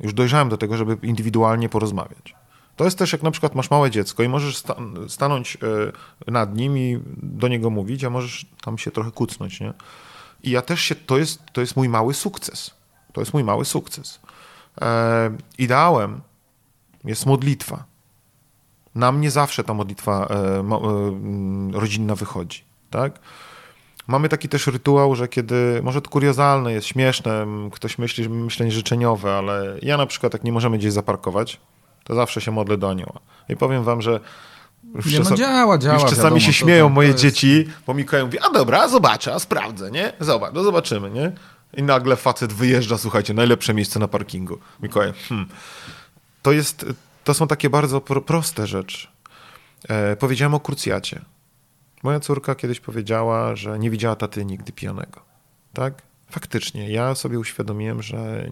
Już 0.00 0.14
dojrzałem 0.14 0.48
do 0.48 0.56
tego, 0.56 0.76
żeby 0.76 1.06
indywidualnie 1.06 1.68
porozmawiać. 1.68 2.34
To 2.76 2.84
jest 2.84 2.98
też 2.98 3.12
jak 3.12 3.22
na 3.22 3.30
przykład 3.30 3.54
masz 3.54 3.70
małe 3.70 3.90
dziecko 3.90 4.22
i 4.22 4.28
możesz 4.28 4.56
sta 4.56 4.76
stanąć 5.08 5.58
e, 6.26 6.30
nad 6.30 6.56
nim 6.56 6.78
i 6.78 7.00
do 7.22 7.48
niego 7.48 7.70
mówić, 7.70 8.04
a 8.04 8.10
możesz 8.10 8.46
tam 8.62 8.78
się 8.78 8.90
trochę 8.90 9.10
kucnąć, 9.10 9.60
nie? 9.60 9.72
I 10.42 10.50
ja 10.50 10.62
też 10.62 10.80
się, 10.80 10.94
to 10.94 11.18
jest, 11.18 11.42
to 11.52 11.60
jest 11.60 11.76
mój 11.76 11.88
mały 11.88 12.14
sukces. 12.14 12.70
To 13.12 13.20
jest 13.20 13.34
mój 13.34 13.44
mały 13.44 13.64
sukces. 13.64 14.20
E, 14.80 15.30
ideałem 15.58 16.20
jest 17.04 17.26
modlitwa. 17.26 17.84
Na 18.94 19.12
mnie 19.12 19.30
zawsze 19.30 19.64
ta 19.64 19.74
modlitwa 19.74 20.26
e, 20.30 20.60
e, 20.60 21.80
rodzinna 21.80 22.14
wychodzi, 22.14 22.64
tak? 22.90 23.18
Mamy 24.06 24.28
taki 24.28 24.48
też 24.48 24.66
rytuał, 24.66 25.14
że 25.14 25.28
kiedy, 25.28 25.80
może 25.82 26.02
to 26.02 26.10
kuriozalne 26.10 26.72
jest, 26.72 26.86
śmieszne, 26.86 27.46
ktoś 27.72 27.98
myśli, 27.98 28.24
że 28.24 28.30
myślenie 28.30 28.72
życzeniowe, 28.72 29.34
ale 29.34 29.76
ja 29.82 29.96
na 29.96 30.06
przykład 30.06 30.32
jak 30.32 30.44
nie 30.44 30.52
możemy 30.52 30.78
gdzieś 30.78 30.92
zaparkować, 30.92 31.60
to 32.04 32.14
zawsze 32.14 32.40
się 32.40 32.50
modlę 32.50 32.76
do 32.76 32.90
anioła. 32.90 33.20
I 33.48 33.56
powiem 33.56 33.84
wam, 33.84 34.02
że 34.02 34.20
już, 34.94 35.12
nie, 35.12 35.20
no 35.20 35.36
działa, 35.36 35.78
działa, 35.78 35.94
już 35.94 36.02
czasami 36.02 36.22
wiadomo, 36.22 36.40
się 36.40 36.52
śmieją 36.52 36.84
to, 36.84 36.88
to 36.88 36.94
moje 36.94 37.08
jest... 37.08 37.20
dzieci, 37.20 37.64
bo 37.86 37.94
Mikołaj 37.94 38.24
mówi, 38.24 38.38
a 38.38 38.50
dobra, 38.50 38.88
zobaczę, 38.88 39.34
a 39.34 39.38
sprawdzę, 39.38 39.90
nie? 39.90 40.12
Zobacz, 40.20 40.54
no 40.54 40.62
zobaczymy, 40.62 41.10
nie? 41.10 41.32
I 41.76 41.82
nagle 41.82 42.16
facet 42.16 42.52
wyjeżdża, 42.52 42.98
słuchajcie, 42.98 43.34
najlepsze 43.34 43.74
miejsce 43.74 43.98
na 43.98 44.08
parkingu. 44.08 44.58
Mikołaj, 44.82 45.12
hmm. 45.28 45.48
To 46.42 46.52
jest, 46.52 46.86
to 47.24 47.34
są 47.34 47.46
takie 47.46 47.70
bardzo 47.70 48.00
pro, 48.00 48.20
proste 48.20 48.66
rzeczy. 48.66 49.08
E, 49.88 50.16
powiedziałem 50.16 50.54
o 50.54 50.60
krucjacie. 50.60 51.24
Moja 52.02 52.20
córka 52.20 52.54
kiedyś 52.54 52.80
powiedziała, 52.80 53.56
że 53.56 53.78
nie 53.78 53.90
widziała 53.90 54.16
taty 54.16 54.44
nigdy 54.44 54.72
pijanego. 54.72 55.20
Tak? 55.72 56.02
Faktycznie, 56.30 56.90
ja 56.90 57.14
sobie 57.14 57.38
uświadomiłem, 57.38 58.02
że 58.02 58.50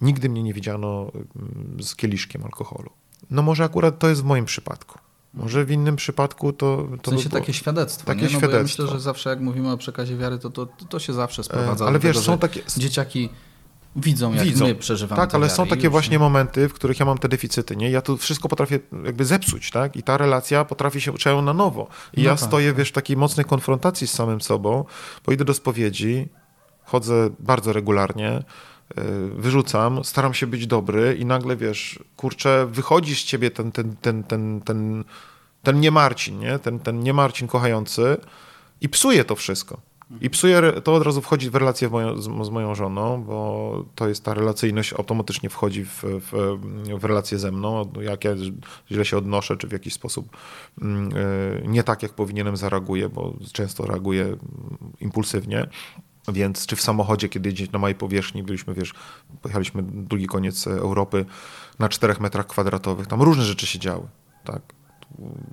nigdy 0.00 0.28
mnie 0.28 0.42
nie 0.42 0.54
widziano 0.54 1.12
mm, 1.14 1.82
z 1.82 1.96
kieliszkiem 1.96 2.44
alkoholu. 2.44 2.90
No 3.30 3.42
może 3.42 3.64
akurat 3.64 3.98
to 3.98 4.08
jest 4.08 4.22
w 4.22 4.24
moim 4.24 4.44
przypadku. 4.44 4.98
Może 5.34 5.64
w 5.64 5.70
innym 5.70 5.96
przypadku 5.96 6.52
to. 6.52 6.88
to 7.02 7.10
w 7.10 7.14
sensie 7.14 7.28
by 7.28 7.40
takie 7.40 7.52
świadectwo. 7.52 8.06
Takie 8.06 8.20
nie? 8.20 8.24
No 8.24 8.30
świadectwo. 8.30 8.56
Ja 8.56 8.62
myślę, 8.62 8.86
że 8.86 9.00
zawsze 9.00 9.30
jak 9.30 9.40
mówimy 9.40 9.72
o 9.72 9.76
przekazie 9.76 10.16
wiary, 10.16 10.38
to 10.38 10.50
to, 10.50 10.66
to 10.66 10.98
się 10.98 11.12
zawsze 11.12 11.44
sprowadza. 11.44 11.86
Ale 11.86 11.98
wiesz, 11.98 12.16
tego, 12.16 12.26
są 12.26 12.38
takie. 12.38 12.62
Dzieciaki 12.76 13.28
widzą, 13.96 14.32
jak 14.34 14.44
widzą. 14.44 14.66
my 14.66 14.74
przeżywamy. 14.74 15.22
Tak, 15.22 15.34
ale 15.34 15.50
są 15.50 15.66
takie 15.66 15.84
już, 15.84 15.90
właśnie 15.90 16.12
nie? 16.12 16.18
momenty, 16.18 16.68
w 16.68 16.72
których 16.72 17.00
ja 17.00 17.06
mam 17.06 17.18
te 17.18 17.28
deficyty, 17.28 17.76
nie? 17.76 17.90
Ja 17.90 18.02
tu 18.02 18.16
wszystko 18.16 18.48
potrafię 18.48 18.78
jakby 19.04 19.24
zepsuć, 19.24 19.70
tak? 19.70 19.96
I 19.96 20.02
ta 20.02 20.16
relacja 20.16 20.64
potrafi 20.64 21.00
się 21.00 21.12
uczyć 21.12 21.26
na 21.42 21.52
nowo. 21.54 21.88
I 22.14 22.16
no 22.16 22.24
ja 22.24 22.30
tak. 22.30 22.48
stoję, 22.48 22.74
wiesz, 22.74 22.88
w 22.88 22.92
takiej 22.92 23.16
mocnej 23.16 23.46
konfrontacji 23.46 24.06
z 24.06 24.12
samym 24.12 24.40
sobą, 24.40 24.84
bo 25.26 25.32
idę 25.32 25.44
do 25.44 25.54
spowiedzi, 25.54 26.28
chodzę 26.84 27.30
bardzo 27.38 27.72
regularnie, 27.72 28.42
wyrzucam, 29.36 30.04
staram 30.04 30.34
się 30.34 30.46
być 30.46 30.66
dobry 30.66 31.16
i 31.18 31.24
nagle, 31.24 31.56
wiesz, 31.56 31.98
kurczę, 32.16 32.66
wychodzi 32.70 33.16
z 33.16 33.24
ciebie 33.24 33.50
ten, 33.50 33.72
ten, 33.72 33.96
ten, 33.96 34.24
ten, 34.24 34.60
ten, 34.60 35.04
ten 35.62 35.80
nie 35.80 35.90
Marcin, 35.90 36.38
nie? 36.38 36.58
Ten, 36.58 36.78
ten 36.78 37.00
nie 37.00 37.12
Marcin 37.12 37.48
kochający 37.48 38.16
i 38.80 38.88
psuje 38.88 39.24
to 39.24 39.36
wszystko. 39.36 39.80
I 40.20 40.30
psuje, 40.30 40.72
to 40.84 40.94
od 40.94 41.02
razu 41.02 41.20
wchodzi 41.20 41.50
w 41.50 41.54
relację 41.54 41.88
w 41.88 41.92
moją, 41.92 42.16
z, 42.22 42.24
z, 42.24 42.50
moją 42.50 42.74
żoną, 42.74 43.22
bo 43.22 43.84
to 43.94 44.08
jest 44.08 44.24
ta 44.24 44.34
relacyjność 44.34 44.92
automatycznie 44.92 45.50
wchodzi 45.50 45.84
w, 45.84 46.02
w, 46.02 46.58
w 46.98 47.04
relację 47.04 47.38
ze 47.38 47.52
mną, 47.52 47.92
jak 48.00 48.24
ja 48.24 48.30
źle 48.90 49.04
się 49.04 49.18
odnoszę, 49.18 49.56
czy 49.56 49.68
w 49.68 49.72
jakiś 49.72 49.94
sposób 49.94 50.36
mm, 50.82 51.10
e, 51.64 51.68
nie 51.68 51.82
tak, 51.82 52.02
jak 52.02 52.12
powinienem 52.12 52.56
zareaguję, 52.56 53.08
bo 53.08 53.34
często 53.52 53.86
reaguję 53.86 54.36
impulsywnie. 55.00 55.66
Więc 56.32 56.66
czy 56.66 56.76
w 56.76 56.80
samochodzie, 56.80 57.28
kiedy 57.28 57.52
gdzieś 57.52 57.70
na 57.70 57.78
małej 57.78 57.94
powierzchni 57.94 58.42
byliśmy, 58.42 58.74
wiesz, 58.74 58.94
pojechaliśmy 59.42 59.82
drugi 59.82 60.26
koniec 60.26 60.66
Europy 60.66 61.26
na 61.78 61.88
czterech 61.88 62.20
metrach 62.20 62.46
kwadratowych, 62.46 63.06
tam 63.06 63.22
różne 63.22 63.44
rzeczy 63.44 63.66
się 63.66 63.78
działy, 63.78 64.08
tak 64.44 64.62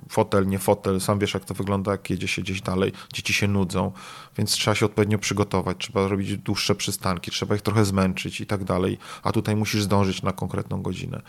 fotel, 0.08 0.46
nie 0.46 0.58
fotel, 0.58 1.00
sam 1.00 1.18
wiesz 1.18 1.34
jak 1.34 1.44
to 1.44 1.54
wygląda, 1.54 1.92
jak 1.92 2.10
jedzie 2.10 2.28
się 2.28 2.42
gdzieś 2.42 2.60
dalej, 2.60 2.92
dzieci 3.12 3.32
się 3.32 3.48
nudzą, 3.48 3.92
więc 4.38 4.50
trzeba 4.52 4.74
się 4.74 4.86
odpowiednio 4.86 5.18
przygotować, 5.18 5.76
trzeba 5.78 6.08
robić 6.08 6.36
dłuższe 6.36 6.74
przystanki, 6.74 7.30
trzeba 7.30 7.54
ich 7.54 7.62
trochę 7.62 7.84
zmęczyć 7.84 8.40
i 8.40 8.46
tak 8.46 8.64
dalej, 8.64 8.98
a 9.22 9.32
tutaj 9.32 9.56
musisz 9.56 9.82
zdążyć 9.82 10.22
na 10.22 10.32
konkretną 10.32 10.82
godzinę. 10.82 11.22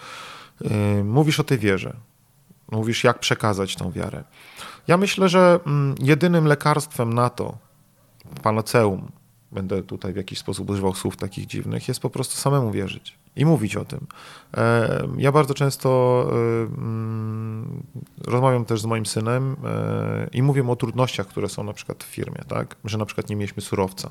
Yy, 0.62 1.04
mówisz 1.04 1.40
o 1.40 1.44
tej 1.44 1.58
wierze, 1.58 1.96
mówisz 2.72 3.04
jak 3.04 3.20
przekazać 3.20 3.76
tą 3.76 3.92
wiarę. 3.92 4.24
Ja 4.88 4.98
myślę, 4.98 5.30
że 5.30 5.60
mm, 5.66 5.96
jedynym 6.00 6.46
lekarstwem 6.46 7.14
na 7.14 7.30
to, 7.30 7.58
panaceum, 8.44 9.12
będę 9.52 9.84
tutaj 9.84 10.14
w 10.14 10.16
jakiś 10.16 10.40
sposób 10.40 10.70
używał 10.70 10.96
słów 10.96 11.18
takich 11.18 11.46
dziwnych, 11.46 11.88
jest 11.88 12.00
po 12.00 12.10
prostu 12.10 12.36
samemu 12.36 12.72
wierzyć 12.72 13.18
i 13.36 13.46
mówić 13.46 13.76
o 13.76 13.86
tym. 13.86 14.08
E, 14.58 15.08
ja 15.18 15.32
bardzo 15.32 15.54
często 15.54 15.90
e, 16.32 16.36
mm, 16.78 17.84
rozmawiam 18.28 18.66
też 18.66 18.82
z 18.82 18.86
moim 18.86 19.06
synem 19.06 19.56
e, 19.66 20.30
i 20.34 20.42
mówię 20.42 20.70
o 20.70 20.76
trudnościach, 20.76 21.28
które 21.28 21.50
są 21.50 21.64
na 21.64 21.74
przykład 21.74 22.04
w 22.04 22.08
firmie, 22.08 22.44
tak? 22.48 22.76
że 22.86 22.98
na 22.98 23.06
przykład 23.06 23.30
nie 23.30 23.36
mieliśmy 23.36 23.62
surowca. 23.62 24.10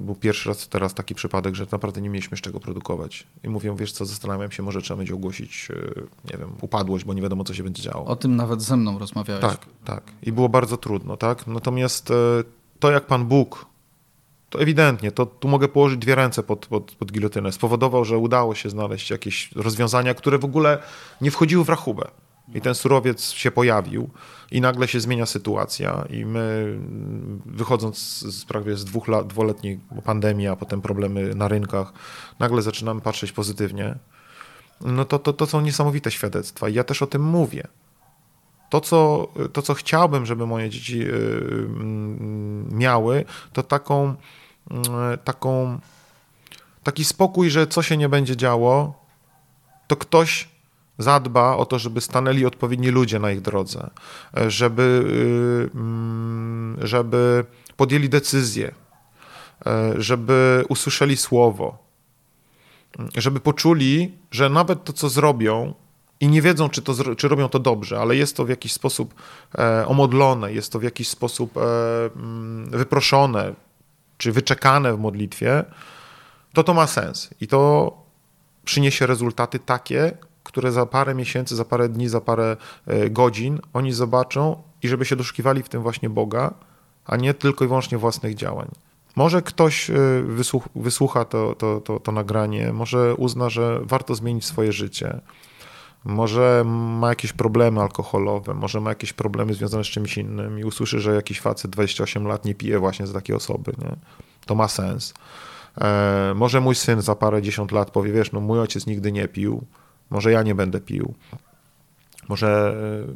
Był 0.00 0.14
pierwszy 0.14 0.48
raz 0.48 0.68
teraz 0.68 0.94
taki 0.94 1.14
przypadek, 1.14 1.54
że 1.54 1.66
naprawdę 1.72 2.00
nie 2.00 2.08
mieliśmy 2.08 2.36
z 2.36 2.40
czego 2.40 2.60
produkować. 2.60 3.26
I 3.44 3.48
mówię, 3.48 3.76
wiesz 3.78 3.92
co, 3.92 4.04
zastanawiam 4.04 4.50
się, 4.50 4.62
może 4.62 4.82
trzeba 4.82 4.98
będzie 4.98 5.14
ogłosić, 5.14 5.68
nie 6.32 6.38
wiem, 6.38 6.52
upadłość, 6.60 7.04
bo 7.04 7.14
nie 7.14 7.22
wiadomo, 7.22 7.44
co 7.44 7.54
się 7.54 7.62
będzie 7.62 7.82
działo. 7.82 8.04
O 8.04 8.16
tym 8.16 8.36
nawet 8.36 8.62
ze 8.62 8.76
mną 8.76 8.98
rozmawiałeś. 8.98 9.42
Tak, 9.42 9.66
tak. 9.84 10.02
I 10.22 10.32
było 10.32 10.48
bardzo 10.48 10.76
trudno, 10.76 11.16
tak? 11.16 11.46
Natomiast 11.46 12.12
to, 12.80 12.90
jak 12.90 13.06
Pan 13.06 13.26
Bóg 13.26 13.66
to 14.50 14.60
ewidentnie, 14.60 15.12
to 15.12 15.26
tu 15.26 15.48
mogę 15.48 15.68
położyć 15.68 15.98
dwie 15.98 16.14
ręce 16.14 16.42
pod, 16.42 16.66
pod, 16.66 16.94
pod 16.94 17.12
gilotynę. 17.12 17.52
Spowodował, 17.52 18.04
że 18.04 18.18
udało 18.18 18.54
się 18.54 18.70
znaleźć 18.70 19.10
jakieś 19.10 19.52
rozwiązania, 19.52 20.14
które 20.14 20.38
w 20.38 20.44
ogóle 20.44 20.78
nie 21.20 21.30
wchodziły 21.30 21.64
w 21.64 21.68
rachubę. 21.68 22.08
I 22.54 22.60
ten 22.60 22.74
surowiec 22.74 23.30
się 23.30 23.50
pojawił 23.50 24.10
i 24.50 24.60
nagle 24.60 24.88
się 24.88 25.00
zmienia 25.00 25.26
sytuacja 25.26 26.04
i 26.10 26.24
my 26.24 26.78
wychodząc 27.46 27.98
z, 28.18 28.44
prawie 28.44 28.76
z 28.76 28.84
dwóch 28.84 29.08
lat, 29.08 29.26
dwuletniej 29.26 29.80
pandemii, 30.04 30.46
a 30.46 30.56
potem 30.56 30.82
problemy 30.82 31.34
na 31.34 31.48
rynkach, 31.48 31.92
nagle 32.38 32.62
zaczynamy 32.62 33.00
patrzeć 33.00 33.32
pozytywnie. 33.32 33.94
No 34.80 35.04
to, 35.04 35.18
to, 35.18 35.32
to 35.32 35.46
są 35.46 35.60
niesamowite 35.60 36.10
świadectwa 36.10 36.68
i 36.68 36.74
ja 36.74 36.84
też 36.84 37.02
o 37.02 37.06
tym 37.06 37.22
mówię. 37.22 37.66
To 38.70 38.80
co, 38.80 39.28
to, 39.52 39.62
co 39.62 39.74
chciałbym, 39.74 40.26
żeby 40.26 40.46
moje 40.46 40.70
dzieci 40.70 41.02
y, 41.02 41.12
mm, 41.12 42.78
miały, 42.78 43.24
to 43.52 43.62
taką, 43.62 44.14
y, 44.70 44.74
taką, 45.24 45.78
taki 46.82 47.04
spokój, 47.04 47.50
że 47.50 47.66
co 47.66 47.82
się 47.82 47.96
nie 47.96 48.08
będzie 48.08 48.36
działo, 48.36 49.04
to 49.86 49.96
ktoś 49.96 50.48
zadba 50.98 51.56
o 51.56 51.66
to, 51.66 51.78
żeby 51.78 52.00
stanęli 52.00 52.44
odpowiedni 52.44 52.88
ludzie 52.88 53.18
na 53.18 53.30
ich 53.30 53.40
drodze, 53.40 53.90
żeby, 54.46 54.82
y, 55.72 55.76
mm, 55.78 56.78
żeby 56.82 57.44
podjęli 57.76 58.08
decyzję, 58.08 58.74
żeby 59.98 60.64
usłyszeli 60.68 61.16
słowo, 61.16 61.78
żeby 63.14 63.40
poczuli, 63.40 64.12
że 64.30 64.50
nawet 64.50 64.84
to, 64.84 64.92
co 64.92 65.08
zrobią, 65.08 65.74
i 66.20 66.28
nie 66.28 66.42
wiedzą, 66.42 66.68
czy, 66.68 66.82
to, 66.82 67.14
czy 67.14 67.28
robią 67.28 67.48
to 67.48 67.58
dobrze, 67.58 68.00
ale 68.00 68.16
jest 68.16 68.36
to 68.36 68.44
w 68.44 68.48
jakiś 68.48 68.72
sposób 68.72 69.14
e, 69.58 69.86
omodlone, 69.86 70.52
jest 70.52 70.72
to 70.72 70.78
w 70.78 70.82
jakiś 70.82 71.08
sposób 71.08 71.56
e, 71.56 71.60
mm, 72.16 72.70
wyproszone, 72.70 73.54
czy 74.18 74.32
wyczekane 74.32 74.94
w 74.94 74.98
modlitwie, 74.98 75.64
to 76.52 76.64
to 76.64 76.74
ma 76.74 76.86
sens. 76.86 77.30
I 77.40 77.46
to 77.46 77.92
przyniesie 78.64 79.06
rezultaty 79.06 79.58
takie, 79.58 80.18
które 80.42 80.72
za 80.72 80.86
parę 80.86 81.14
miesięcy, 81.14 81.56
za 81.56 81.64
parę 81.64 81.88
dni, 81.88 82.08
za 82.08 82.20
parę 82.20 82.56
e, 82.86 83.10
godzin 83.10 83.60
oni 83.72 83.92
zobaczą 83.92 84.62
i 84.82 84.88
żeby 84.88 85.04
się 85.04 85.16
doszukiwali 85.16 85.62
w 85.62 85.68
tym 85.68 85.82
właśnie 85.82 86.10
Boga, 86.10 86.54
a 87.04 87.16
nie 87.16 87.34
tylko 87.34 87.64
i 87.64 87.68
wyłącznie 87.68 87.98
własnych 87.98 88.34
działań. 88.34 88.68
Może 89.16 89.42
ktoś 89.42 89.90
e, 89.90 89.94
wysłucha 90.74 91.24
to, 91.24 91.54
to, 91.54 91.80
to, 91.80 92.00
to 92.00 92.12
nagranie, 92.12 92.72
może 92.72 93.14
uzna, 93.14 93.50
że 93.50 93.80
warto 93.82 94.14
zmienić 94.14 94.44
swoje 94.44 94.72
życie 94.72 95.20
może 96.04 96.62
ma 96.66 97.08
jakieś 97.08 97.32
problemy 97.32 97.80
alkoholowe, 97.80 98.54
może 98.54 98.80
ma 98.80 98.90
jakieś 98.90 99.12
problemy 99.12 99.54
związane 99.54 99.84
z 99.84 99.86
czymś 99.86 100.18
innym 100.18 100.58
i 100.58 100.64
usłyszy, 100.64 101.00
że 101.00 101.14
jakiś 101.14 101.40
facet 101.40 101.70
28 101.70 102.26
lat 102.26 102.44
nie 102.44 102.54
pije 102.54 102.78
właśnie 102.78 103.06
z 103.06 103.12
takiej 103.12 103.36
osoby, 103.36 103.72
nie? 103.78 103.96
to 104.46 104.54
ma 104.54 104.68
sens. 104.68 105.14
E, 105.80 106.32
może 106.36 106.60
mój 106.60 106.74
syn 106.74 107.02
za 107.02 107.14
parę 107.14 107.42
dziesiąt 107.42 107.72
lat 107.72 107.90
powie, 107.90 108.12
wiesz, 108.12 108.32
no 108.32 108.40
mój 108.40 108.58
ojciec 108.58 108.86
nigdy 108.86 109.12
nie 109.12 109.28
pił, 109.28 109.66
może 110.10 110.32
ja 110.32 110.42
nie 110.42 110.54
będę 110.54 110.80
pił. 110.80 111.14
Może, 112.28 112.76
e, 113.08 113.12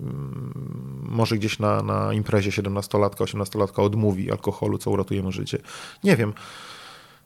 może 1.03 1.37
gdzieś 1.37 1.59
na, 1.59 1.83
na 1.83 2.12
imprezie 2.12 2.51
17-latka, 2.51 3.24
18-latka 3.24 3.83
odmówi 3.83 4.31
alkoholu, 4.31 4.78
co 4.78 4.91
uratuje 4.91 5.22
mu 5.22 5.33
życie. 5.33 5.59
Nie 6.05 6.16
wiem. 6.16 6.33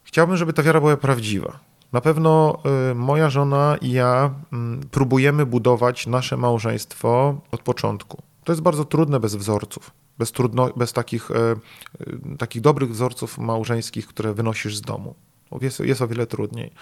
Chciałbym, 0.04 0.36
żeby 0.36 0.52
ta 0.52 0.62
wiara 0.62 0.80
była 0.80 0.96
prawdziwa 0.96 1.58
na 1.94 2.00
pewno 2.00 2.58
y, 2.90 2.94
moja 2.94 3.30
żona 3.30 3.76
i 3.80 3.90
ja 3.92 4.30
mm, 4.52 4.80
próbujemy 4.90 5.46
budować 5.46 6.06
nasze 6.06 6.36
małżeństwo 6.36 7.40
od 7.50 7.60
początku. 7.60 8.22
To 8.44 8.52
jest 8.52 8.62
bardzo 8.62 8.84
trudne 8.84 9.20
bez 9.20 9.34
wzorców, 9.34 9.90
bez, 10.18 10.32
trudno, 10.32 10.70
bez 10.76 10.92
takich, 10.92 11.30
y, 11.30 11.34
y, 12.34 12.36
takich 12.38 12.62
dobrych 12.62 12.90
wzorców 12.90 13.38
małżeńskich, 13.38 14.06
które 14.06 14.34
wynosisz 14.34 14.76
z 14.76 14.80
domu. 14.80 15.14
Jest, 15.60 15.80
jest 15.80 16.02
o 16.02 16.08
wiele 16.08 16.26
trudniej. 16.26 16.72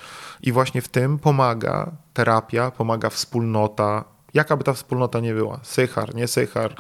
I 0.43 0.53
właśnie 0.53 0.83
w 0.83 0.89
tym 0.89 1.19
pomaga 1.19 1.93
terapia, 2.15 2.71
pomaga 2.71 3.11
wspólnota, 3.11 4.05
jaka 4.35 4.57
by 4.57 4.65
ta 4.65 4.73
wspólnota 4.73 5.21
nie 5.21 5.35
była, 5.35 5.61
sychar, 5.63 6.15
nie 6.15 6.29
sychar, 6.29 6.75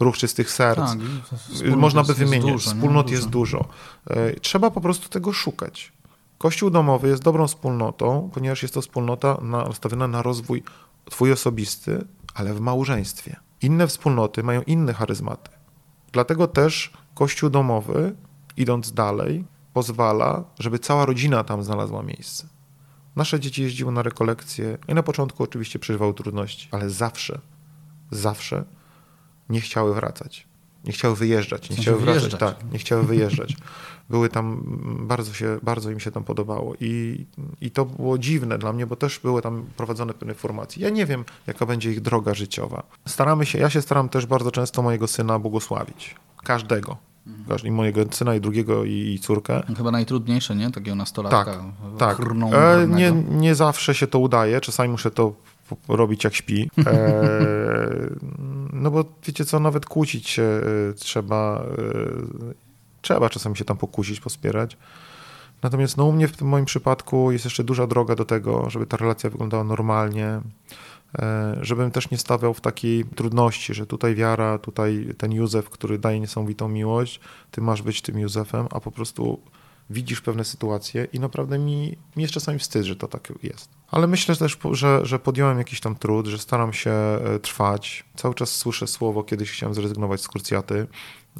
ruch 0.00 0.16
czystych 0.16 0.50
serc. 0.50 0.80
Tak, 0.80 1.76
Można 1.76 2.04
by 2.04 2.14
wymienić, 2.14 2.52
dużo, 2.52 2.70
wspólnot 2.70 3.10
jest 3.10 3.28
dużo. 3.28 3.64
Trzeba 4.40 4.70
po 4.70 4.80
prostu 4.80 5.08
tego 5.08 5.32
szukać. 5.32 5.92
Kościół 6.38 6.70
domowy 6.70 7.08
jest 7.08 7.22
dobrą 7.22 7.46
wspólnotą, 7.46 8.30
ponieważ 8.34 8.62
jest 8.62 8.74
to 8.74 8.80
wspólnota 8.80 9.38
nastawiona 9.42 10.08
na 10.08 10.22
rozwój 10.22 10.62
twój 11.04 11.32
osobisty, 11.32 12.04
ale 12.34 12.54
w 12.54 12.60
małżeństwie. 12.60 13.36
Inne 13.62 13.86
wspólnoty 13.86 14.42
mają 14.42 14.62
inne 14.62 14.92
charyzmaty. 14.92 15.50
Dlatego 16.12 16.46
też 16.46 16.92
Kościół 17.14 17.50
domowy, 17.50 18.14
idąc 18.56 18.92
dalej, 18.92 19.44
pozwala, 19.72 20.44
żeby 20.58 20.78
cała 20.78 21.06
rodzina 21.06 21.44
tam 21.44 21.64
znalazła 21.64 22.02
miejsce. 22.02 22.46
Nasze 23.16 23.40
dzieci 23.40 23.62
jeździły 23.62 23.92
na 23.92 24.02
rekolekcje 24.02 24.78
i 24.88 24.94
na 24.94 25.02
początku 25.02 25.42
oczywiście 25.42 25.78
przeżywały 25.78 26.14
trudności, 26.14 26.68
ale 26.70 26.90
zawsze, 26.90 27.40
zawsze 28.10 28.64
nie 29.48 29.60
chciały 29.60 29.94
wracać. 29.94 30.46
Nie 30.84 30.92
chciały 30.92 31.16
wyjeżdżać, 31.16 31.70
nie 31.70 31.76
chciały 31.76 32.00
wracać. 32.00 32.34
Tak, 32.34 32.56
nie 32.72 32.78
chciały 32.78 33.02
wyjeżdżać. 33.02 33.56
były 34.10 34.28
tam, 34.28 34.62
bardzo, 35.00 35.32
się, 35.32 35.58
bardzo 35.62 35.90
im 35.90 36.00
się 36.00 36.10
tam 36.10 36.24
podobało. 36.24 36.74
I, 36.80 37.24
I 37.60 37.70
to 37.70 37.84
było 37.84 38.18
dziwne 38.18 38.58
dla 38.58 38.72
mnie, 38.72 38.86
bo 38.86 38.96
też 38.96 39.18
były 39.18 39.42
tam 39.42 39.64
prowadzone 39.76 40.14
pewne 40.14 40.34
formacje. 40.34 40.82
Ja 40.82 40.90
nie 40.90 41.06
wiem, 41.06 41.24
jaka 41.46 41.66
będzie 41.66 41.90
ich 41.90 42.00
droga 42.00 42.34
życiowa. 42.34 42.82
Staramy 43.06 43.46
się, 43.46 43.58
ja 43.58 43.70
się 43.70 43.82
staram 43.82 44.08
też 44.08 44.26
bardzo 44.26 44.50
często 44.50 44.82
mojego 44.82 45.06
syna 45.06 45.38
błogosławić. 45.38 46.14
Każdego. 46.44 46.96
I 47.64 47.70
mojego 47.70 48.00
syna, 48.10 48.34
i 48.34 48.40
drugiego, 48.40 48.84
i, 48.84 49.18
córkę. 49.22 49.62
Chyba 49.76 49.90
najtrudniejsze, 49.90 50.56
nie? 50.56 50.70
Takiego 50.70 50.96
nastolatka. 50.96 51.64
Tak, 51.98 52.16
tak. 52.18 52.26
E, 52.52 52.86
nie, 52.88 53.12
nie 53.12 53.54
zawsze 53.54 53.94
się 53.94 54.06
to 54.06 54.18
udaje. 54.18 54.60
Czasami 54.60 54.88
muszę 54.88 55.10
to 55.10 55.32
robić 55.88 56.24
jak 56.24 56.34
śpi. 56.34 56.70
E, 56.86 58.10
no 58.72 58.90
bo 58.90 59.04
wiecie 59.26 59.44
co, 59.44 59.60
nawet 59.60 59.86
kłócić 59.86 60.28
się 60.28 60.42
e, 60.42 60.92
trzeba 60.92 61.64
e, 61.78 62.54
trzeba 63.02 63.30
czasami 63.30 63.56
się 63.56 63.64
tam 63.64 63.76
pokusić, 63.76 64.20
pospierać. 64.20 64.76
Natomiast 65.62 65.96
no, 65.96 66.04
u 66.04 66.12
mnie 66.12 66.28
w 66.28 66.36
tym 66.36 66.48
moim 66.48 66.64
przypadku 66.64 67.32
jest 67.32 67.44
jeszcze 67.44 67.64
duża 67.64 67.86
droga 67.86 68.14
do 68.14 68.24
tego, 68.24 68.70
żeby 68.70 68.86
ta 68.86 68.96
relacja 68.96 69.30
wyglądała 69.30 69.64
normalnie, 69.64 70.40
żebym 71.60 71.90
też 71.90 72.10
nie 72.10 72.18
stawiał 72.18 72.54
w 72.54 72.60
takiej 72.60 73.04
trudności, 73.04 73.74
że 73.74 73.86
tutaj 73.86 74.14
wiara, 74.14 74.58
tutaj 74.58 75.14
ten 75.18 75.32
Józef, 75.32 75.70
który 75.70 75.98
daje 75.98 76.20
niesamowitą 76.20 76.68
miłość, 76.68 77.20
ty 77.50 77.60
masz 77.60 77.82
być 77.82 78.02
tym 78.02 78.18
Józefem, 78.18 78.66
a 78.70 78.80
po 78.80 78.90
prostu 78.90 79.40
widzisz 79.90 80.20
pewne 80.20 80.44
sytuacje 80.44 81.06
i 81.12 81.20
naprawdę 81.20 81.58
mi, 81.58 81.96
mi 82.16 82.22
jest 82.22 82.34
czasami 82.34 82.58
wstyd, 82.58 82.84
że 82.84 82.96
to 82.96 83.08
tak 83.08 83.32
jest. 83.42 83.68
Ale 83.94 84.06
myślę 84.06 84.36
też, 84.36 84.58
że, 84.72 85.06
że 85.06 85.18
podjąłem 85.18 85.58
jakiś 85.58 85.80
tam 85.80 85.96
trud, 85.96 86.26
że 86.26 86.38
staram 86.38 86.72
się 86.72 86.90
e, 86.90 87.38
trwać. 87.42 88.04
Cały 88.16 88.34
czas 88.34 88.56
słyszę 88.56 88.86
słowo, 88.86 89.24
kiedyś 89.24 89.50
chciałem 89.50 89.74
zrezygnować 89.74 90.20
z 90.20 90.28
krucjaty, 90.28 90.86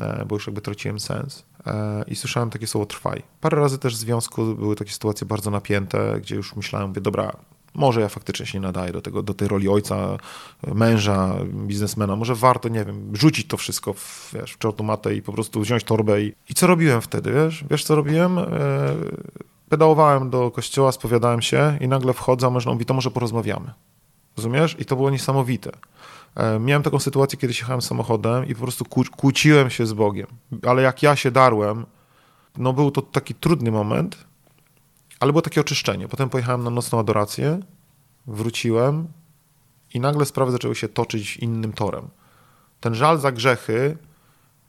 e, 0.00 0.24
bo 0.28 0.36
już 0.36 0.46
jakby 0.46 0.60
traciłem 0.60 1.00
sens. 1.00 1.44
E, 1.66 2.04
I 2.08 2.16
słyszałem 2.16 2.50
takie 2.50 2.66
słowo 2.66 2.86
trwaj. 2.86 3.22
Parę 3.40 3.60
razy 3.60 3.78
też 3.78 3.94
w 3.94 3.98
związku 3.98 4.54
były 4.54 4.76
takie 4.76 4.90
sytuacje 4.90 5.26
bardzo 5.26 5.50
napięte, 5.50 6.20
gdzie 6.20 6.36
już 6.36 6.56
myślałem, 6.56 6.88
mówię, 6.88 7.00
dobra, 7.00 7.36
może 7.74 8.00
ja 8.00 8.08
faktycznie 8.08 8.46
się 8.46 8.58
nie 8.58 8.66
nadaję 8.66 8.92
do, 8.92 9.02
tego, 9.02 9.22
do 9.22 9.34
tej 9.34 9.48
roli 9.48 9.68
ojca, 9.68 10.18
męża, 10.74 11.34
biznesmena. 11.44 12.16
Może 12.16 12.34
warto, 12.34 12.68
nie 12.68 12.84
wiem, 12.84 13.16
rzucić 13.16 13.46
to 13.46 13.56
wszystko 13.56 13.92
w, 13.92 14.30
wiesz, 14.34 14.52
w 14.52 14.58
czarną 14.58 14.84
matę 14.84 15.14
i 15.14 15.22
po 15.22 15.32
prostu 15.32 15.60
wziąć 15.60 15.84
torbę. 15.84 16.22
I, 16.22 16.34
I 16.48 16.54
co 16.54 16.66
robiłem 16.66 17.00
wtedy, 17.00 17.32
wiesz? 17.32 17.64
Wiesz, 17.70 17.84
co 17.84 17.94
robiłem? 17.94 18.38
Pedałowałem 19.68 20.30
do 20.30 20.50
kościoła, 20.50 20.92
spowiadałem 20.92 21.42
się 21.42 21.78
i 21.80 21.88
nagle 21.88 22.12
wchodzę, 22.12 22.46
a 22.46 22.50
mężna 22.50 22.72
mówi, 22.72 22.84
to 22.84 22.94
może 22.94 23.10
porozmawiamy. 23.10 23.72
Rozumiesz? 24.36 24.76
I 24.78 24.84
to 24.84 24.96
było 24.96 25.10
niesamowite. 25.10 25.70
E, 26.34 26.58
miałem 26.58 26.82
taką 26.82 26.98
sytuację, 26.98 27.38
kiedy 27.38 27.54
jechałem 27.54 27.82
samochodem 27.82 28.46
i 28.46 28.54
po 28.54 28.62
prostu 28.62 28.84
kłóciłem 29.16 29.70
się 29.70 29.86
z 29.86 29.92
Bogiem. 29.92 30.26
Ale 30.66 30.82
jak 30.82 31.02
ja 31.02 31.16
się 31.16 31.30
darłem, 31.30 31.86
no 32.56 32.72
był 32.72 32.90
to 32.90 33.02
taki 33.02 33.34
trudny 33.34 33.70
moment, 33.70 34.16
ale 35.20 35.32
było 35.32 35.42
takie 35.42 35.60
oczyszczenie. 35.60 36.08
Potem 36.08 36.28
pojechałem 36.28 36.64
na 36.64 36.70
nocną 36.70 36.98
adorację, 36.98 37.60
wróciłem 38.26 39.08
i 39.94 40.00
nagle 40.00 40.24
sprawy 40.26 40.52
zaczęły 40.52 40.74
się 40.74 40.88
toczyć 40.88 41.36
innym 41.36 41.72
torem. 41.72 42.08
Ten 42.80 42.94
żal 42.94 43.18
za 43.18 43.32
grzechy, 43.32 43.96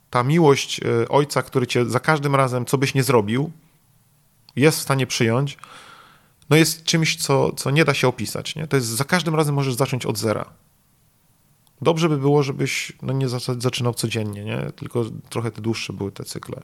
ta 0.10 0.24
miłość 0.24 0.80
e, 0.80 1.10
ojca, 1.10 1.42
który 1.42 1.68
cię 1.68 1.86
za 1.86 2.00
każdym 2.00 2.36
razem, 2.36 2.66
co 2.66 2.78
byś 2.78 2.94
nie 2.94 3.04
zrobił, 3.04 3.52
jest 4.56 4.80
w 4.80 4.82
stanie 4.82 5.08
przyjąć, 5.08 5.58
no 6.50 6.56
jest 6.56 6.84
czymś, 6.84 7.16
co, 7.16 7.54
co 7.54 7.72
nie 7.72 7.86
da 7.86 7.94
się 7.94 8.08
opisać. 8.08 8.56
Nie? 8.56 8.68
To 8.68 8.76
jest 8.76 8.88
za 8.88 9.04
każdym 9.04 9.36
razem 9.36 9.56
możesz 9.56 9.74
zacząć 9.74 10.06
od 10.06 10.18
zera. 10.18 10.46
Dobrze 11.82 12.10
by 12.10 12.18
było, 12.18 12.44
żebyś 12.44 12.94
no, 13.02 13.14
nie 13.14 13.28
zaczynał 13.58 13.94
codziennie, 13.94 14.46
nie? 14.46 14.72
tylko 14.76 15.06
trochę 15.30 15.52
te 15.52 15.62
dłuższe 15.62 15.94
były 15.94 16.12
te 16.12 16.24
cykle. 16.24 16.62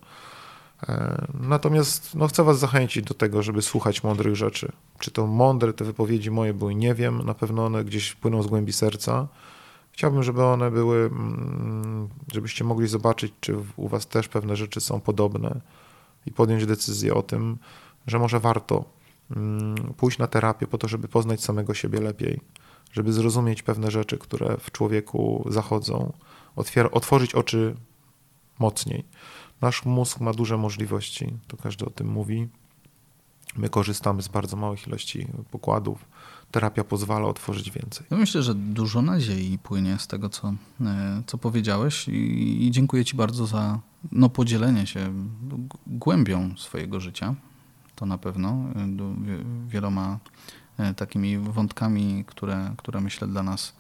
E, 0.88 1.26
natomiast 1.34 2.16
no, 2.16 2.28
chcę 2.28 2.44
Was 2.44 2.60
zachęcić 2.60 3.06
do 3.06 3.14
tego, 3.14 3.44
żeby 3.44 3.62
słuchać 3.62 4.04
mądrych 4.04 4.36
rzeczy. 4.36 4.72
Czy 5.00 5.12
to 5.12 5.28
mądre 5.28 5.74
te 5.74 5.86
wypowiedzi 5.86 6.32
moje 6.32 6.54
były, 6.54 6.76
nie 6.76 6.94
wiem, 6.94 7.26
na 7.26 7.34
pewno 7.34 7.66
one 7.66 7.86
gdzieś 7.86 8.16
płyną 8.16 8.44
z 8.44 8.48
głębi 8.48 8.74
serca. 8.74 9.28
Chciałbym, 9.92 10.24
żeby 10.24 10.44
one 10.44 10.72
były, 10.72 10.98
mm, 10.98 12.10
żebyście 12.34 12.64
mogli 12.64 12.88
zobaczyć, 12.88 13.34
czy 13.40 13.56
u 13.76 13.88
Was 13.88 14.08
też 14.08 14.28
pewne 14.28 14.56
rzeczy 14.56 14.82
są 14.82 15.00
podobne 15.00 15.62
i 16.26 16.32
podjąć 16.32 16.66
decyzję 16.66 17.14
o 17.14 17.22
tym, 17.22 17.58
że 18.08 18.20
może 18.20 18.40
warto 18.40 18.86
mm, 19.36 19.76
pójść 19.98 20.18
na 20.18 20.28
terapię 20.28 20.68
po 20.68 20.78
to, 20.78 20.88
żeby 20.88 21.08
poznać 21.08 21.44
samego 21.44 21.74
siebie 21.74 22.02
lepiej, 22.02 22.42
żeby 22.92 23.14
zrozumieć 23.14 23.64
pewne 23.64 23.92
rzeczy, 23.92 24.18
które 24.18 24.58
w 24.58 24.72
człowieku 24.72 25.48
zachodzą, 25.50 26.14
otwier- 26.56 26.90
otworzyć 26.92 27.36
oczy 27.36 27.76
mocniej. 28.60 29.06
Nasz 29.62 29.86
mózg 29.86 30.20
ma 30.20 30.34
duże 30.34 30.58
możliwości, 30.58 31.34
to 31.48 31.58
każdy 31.58 31.86
o 31.86 31.90
tym 31.90 32.08
mówi. 32.08 32.48
My 33.58 33.70
korzystamy 33.70 34.22
z 34.22 34.28
bardzo 34.28 34.58
małych 34.58 34.88
ilości 34.88 35.28
pokładów. 35.52 36.06
Terapia 36.52 36.84
pozwala 36.84 37.28
otworzyć 37.28 37.72
więcej. 37.72 38.08
Ja 38.12 38.18
myślę, 38.18 38.44
że 38.44 38.56
dużo 38.56 39.02
nadziei 39.02 39.58
płynie 39.58 40.00
z 40.00 40.08
tego, 40.08 40.30
co, 40.30 40.54
e, 40.82 41.24
co 41.28 41.38
powiedziałeś 41.38 42.08
i, 42.08 42.70
dziękuję 42.72 43.06
Ci 43.06 43.16
bardzo 43.16 43.48
za 43.48 43.80
no, 44.12 44.30
podzielenie 44.30 44.88
się 44.88 45.14
głębią 45.88 46.58
swojego 46.58 47.00
życia. 47.00 47.36
To 47.96 48.06
na 48.06 48.18
pewno 48.18 48.50
e, 48.50 48.88
wieloma 49.68 50.20
e, 50.78 50.94
takimi 50.94 51.38
wątkami, 51.38 52.24
które, 52.28 52.74
które 52.78 53.02
myślę 53.02 53.28
dla 53.28 53.44
nas 53.44 53.74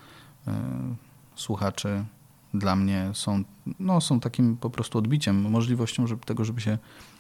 słuchaczy 1.35 2.05
dla 2.53 2.75
mnie 2.75 3.09
są, 3.13 3.43
no, 3.79 4.01
są 4.01 4.19
takim 4.19 4.57
po 4.57 4.69
prostu 4.69 4.97
odbiciem, 4.97 5.49
możliwością 5.49 6.07
żeby 6.07 6.25
tego, 6.25 6.45
żeby 6.45 6.61
się 6.61 6.77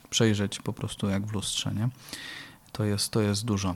przejrzeć 0.09 0.59
po 0.59 0.73
prostu 0.73 1.09
jak 1.09 1.25
w 1.25 1.33
lustrze. 1.33 1.73
Nie? 1.73 1.89
To, 2.71 2.83
jest, 2.83 3.11
to 3.11 3.21
jest 3.21 3.45
dużo. 3.45 3.75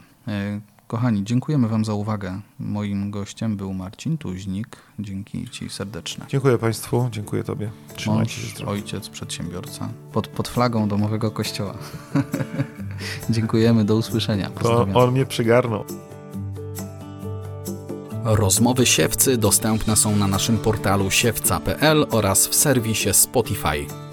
Kochani, 0.88 1.24
dziękujemy 1.24 1.68
Wam 1.68 1.86
za 1.86 1.94
uwagę. 1.94 2.40
Moim 2.60 3.12
gościem 3.12 3.58
był 3.58 3.74
Marcin 3.74 4.18
Tuźnik. 4.18 4.78
Dzięki 5.00 5.50
Ci 5.50 5.70
serdeczne. 5.70 6.26
Dziękuję 6.30 6.58
Państwu, 6.58 7.10
dziękuję 7.12 7.44
Tobie. 7.44 7.72
Trzymajcie 7.96 8.42
Mąż, 8.42 8.58
się 8.58 8.66
ojciec, 8.66 9.10
przedsiębiorca. 9.10 9.90
Pod, 10.12 10.28
pod 10.28 10.48
flagą 10.48 10.88
domowego 10.88 11.32
kościoła. 11.32 11.74
Dziękujemy, 13.30 13.86
do 13.86 13.96
usłyszenia. 13.96 14.50
To 14.50 14.88
on 14.94 15.12
mnie 15.12 15.26
przygarnął. 15.26 15.86
Rozmowy 18.24 18.86
siewcy 18.86 19.38
dostępne 19.38 19.96
są 19.96 20.16
na 20.16 20.28
naszym 20.28 20.58
portalu 20.58 21.12
siewca.pl 21.12 22.06
oraz 22.12 22.48
w 22.48 22.56
serwisie 22.56 23.14
Spotify. 23.14 24.05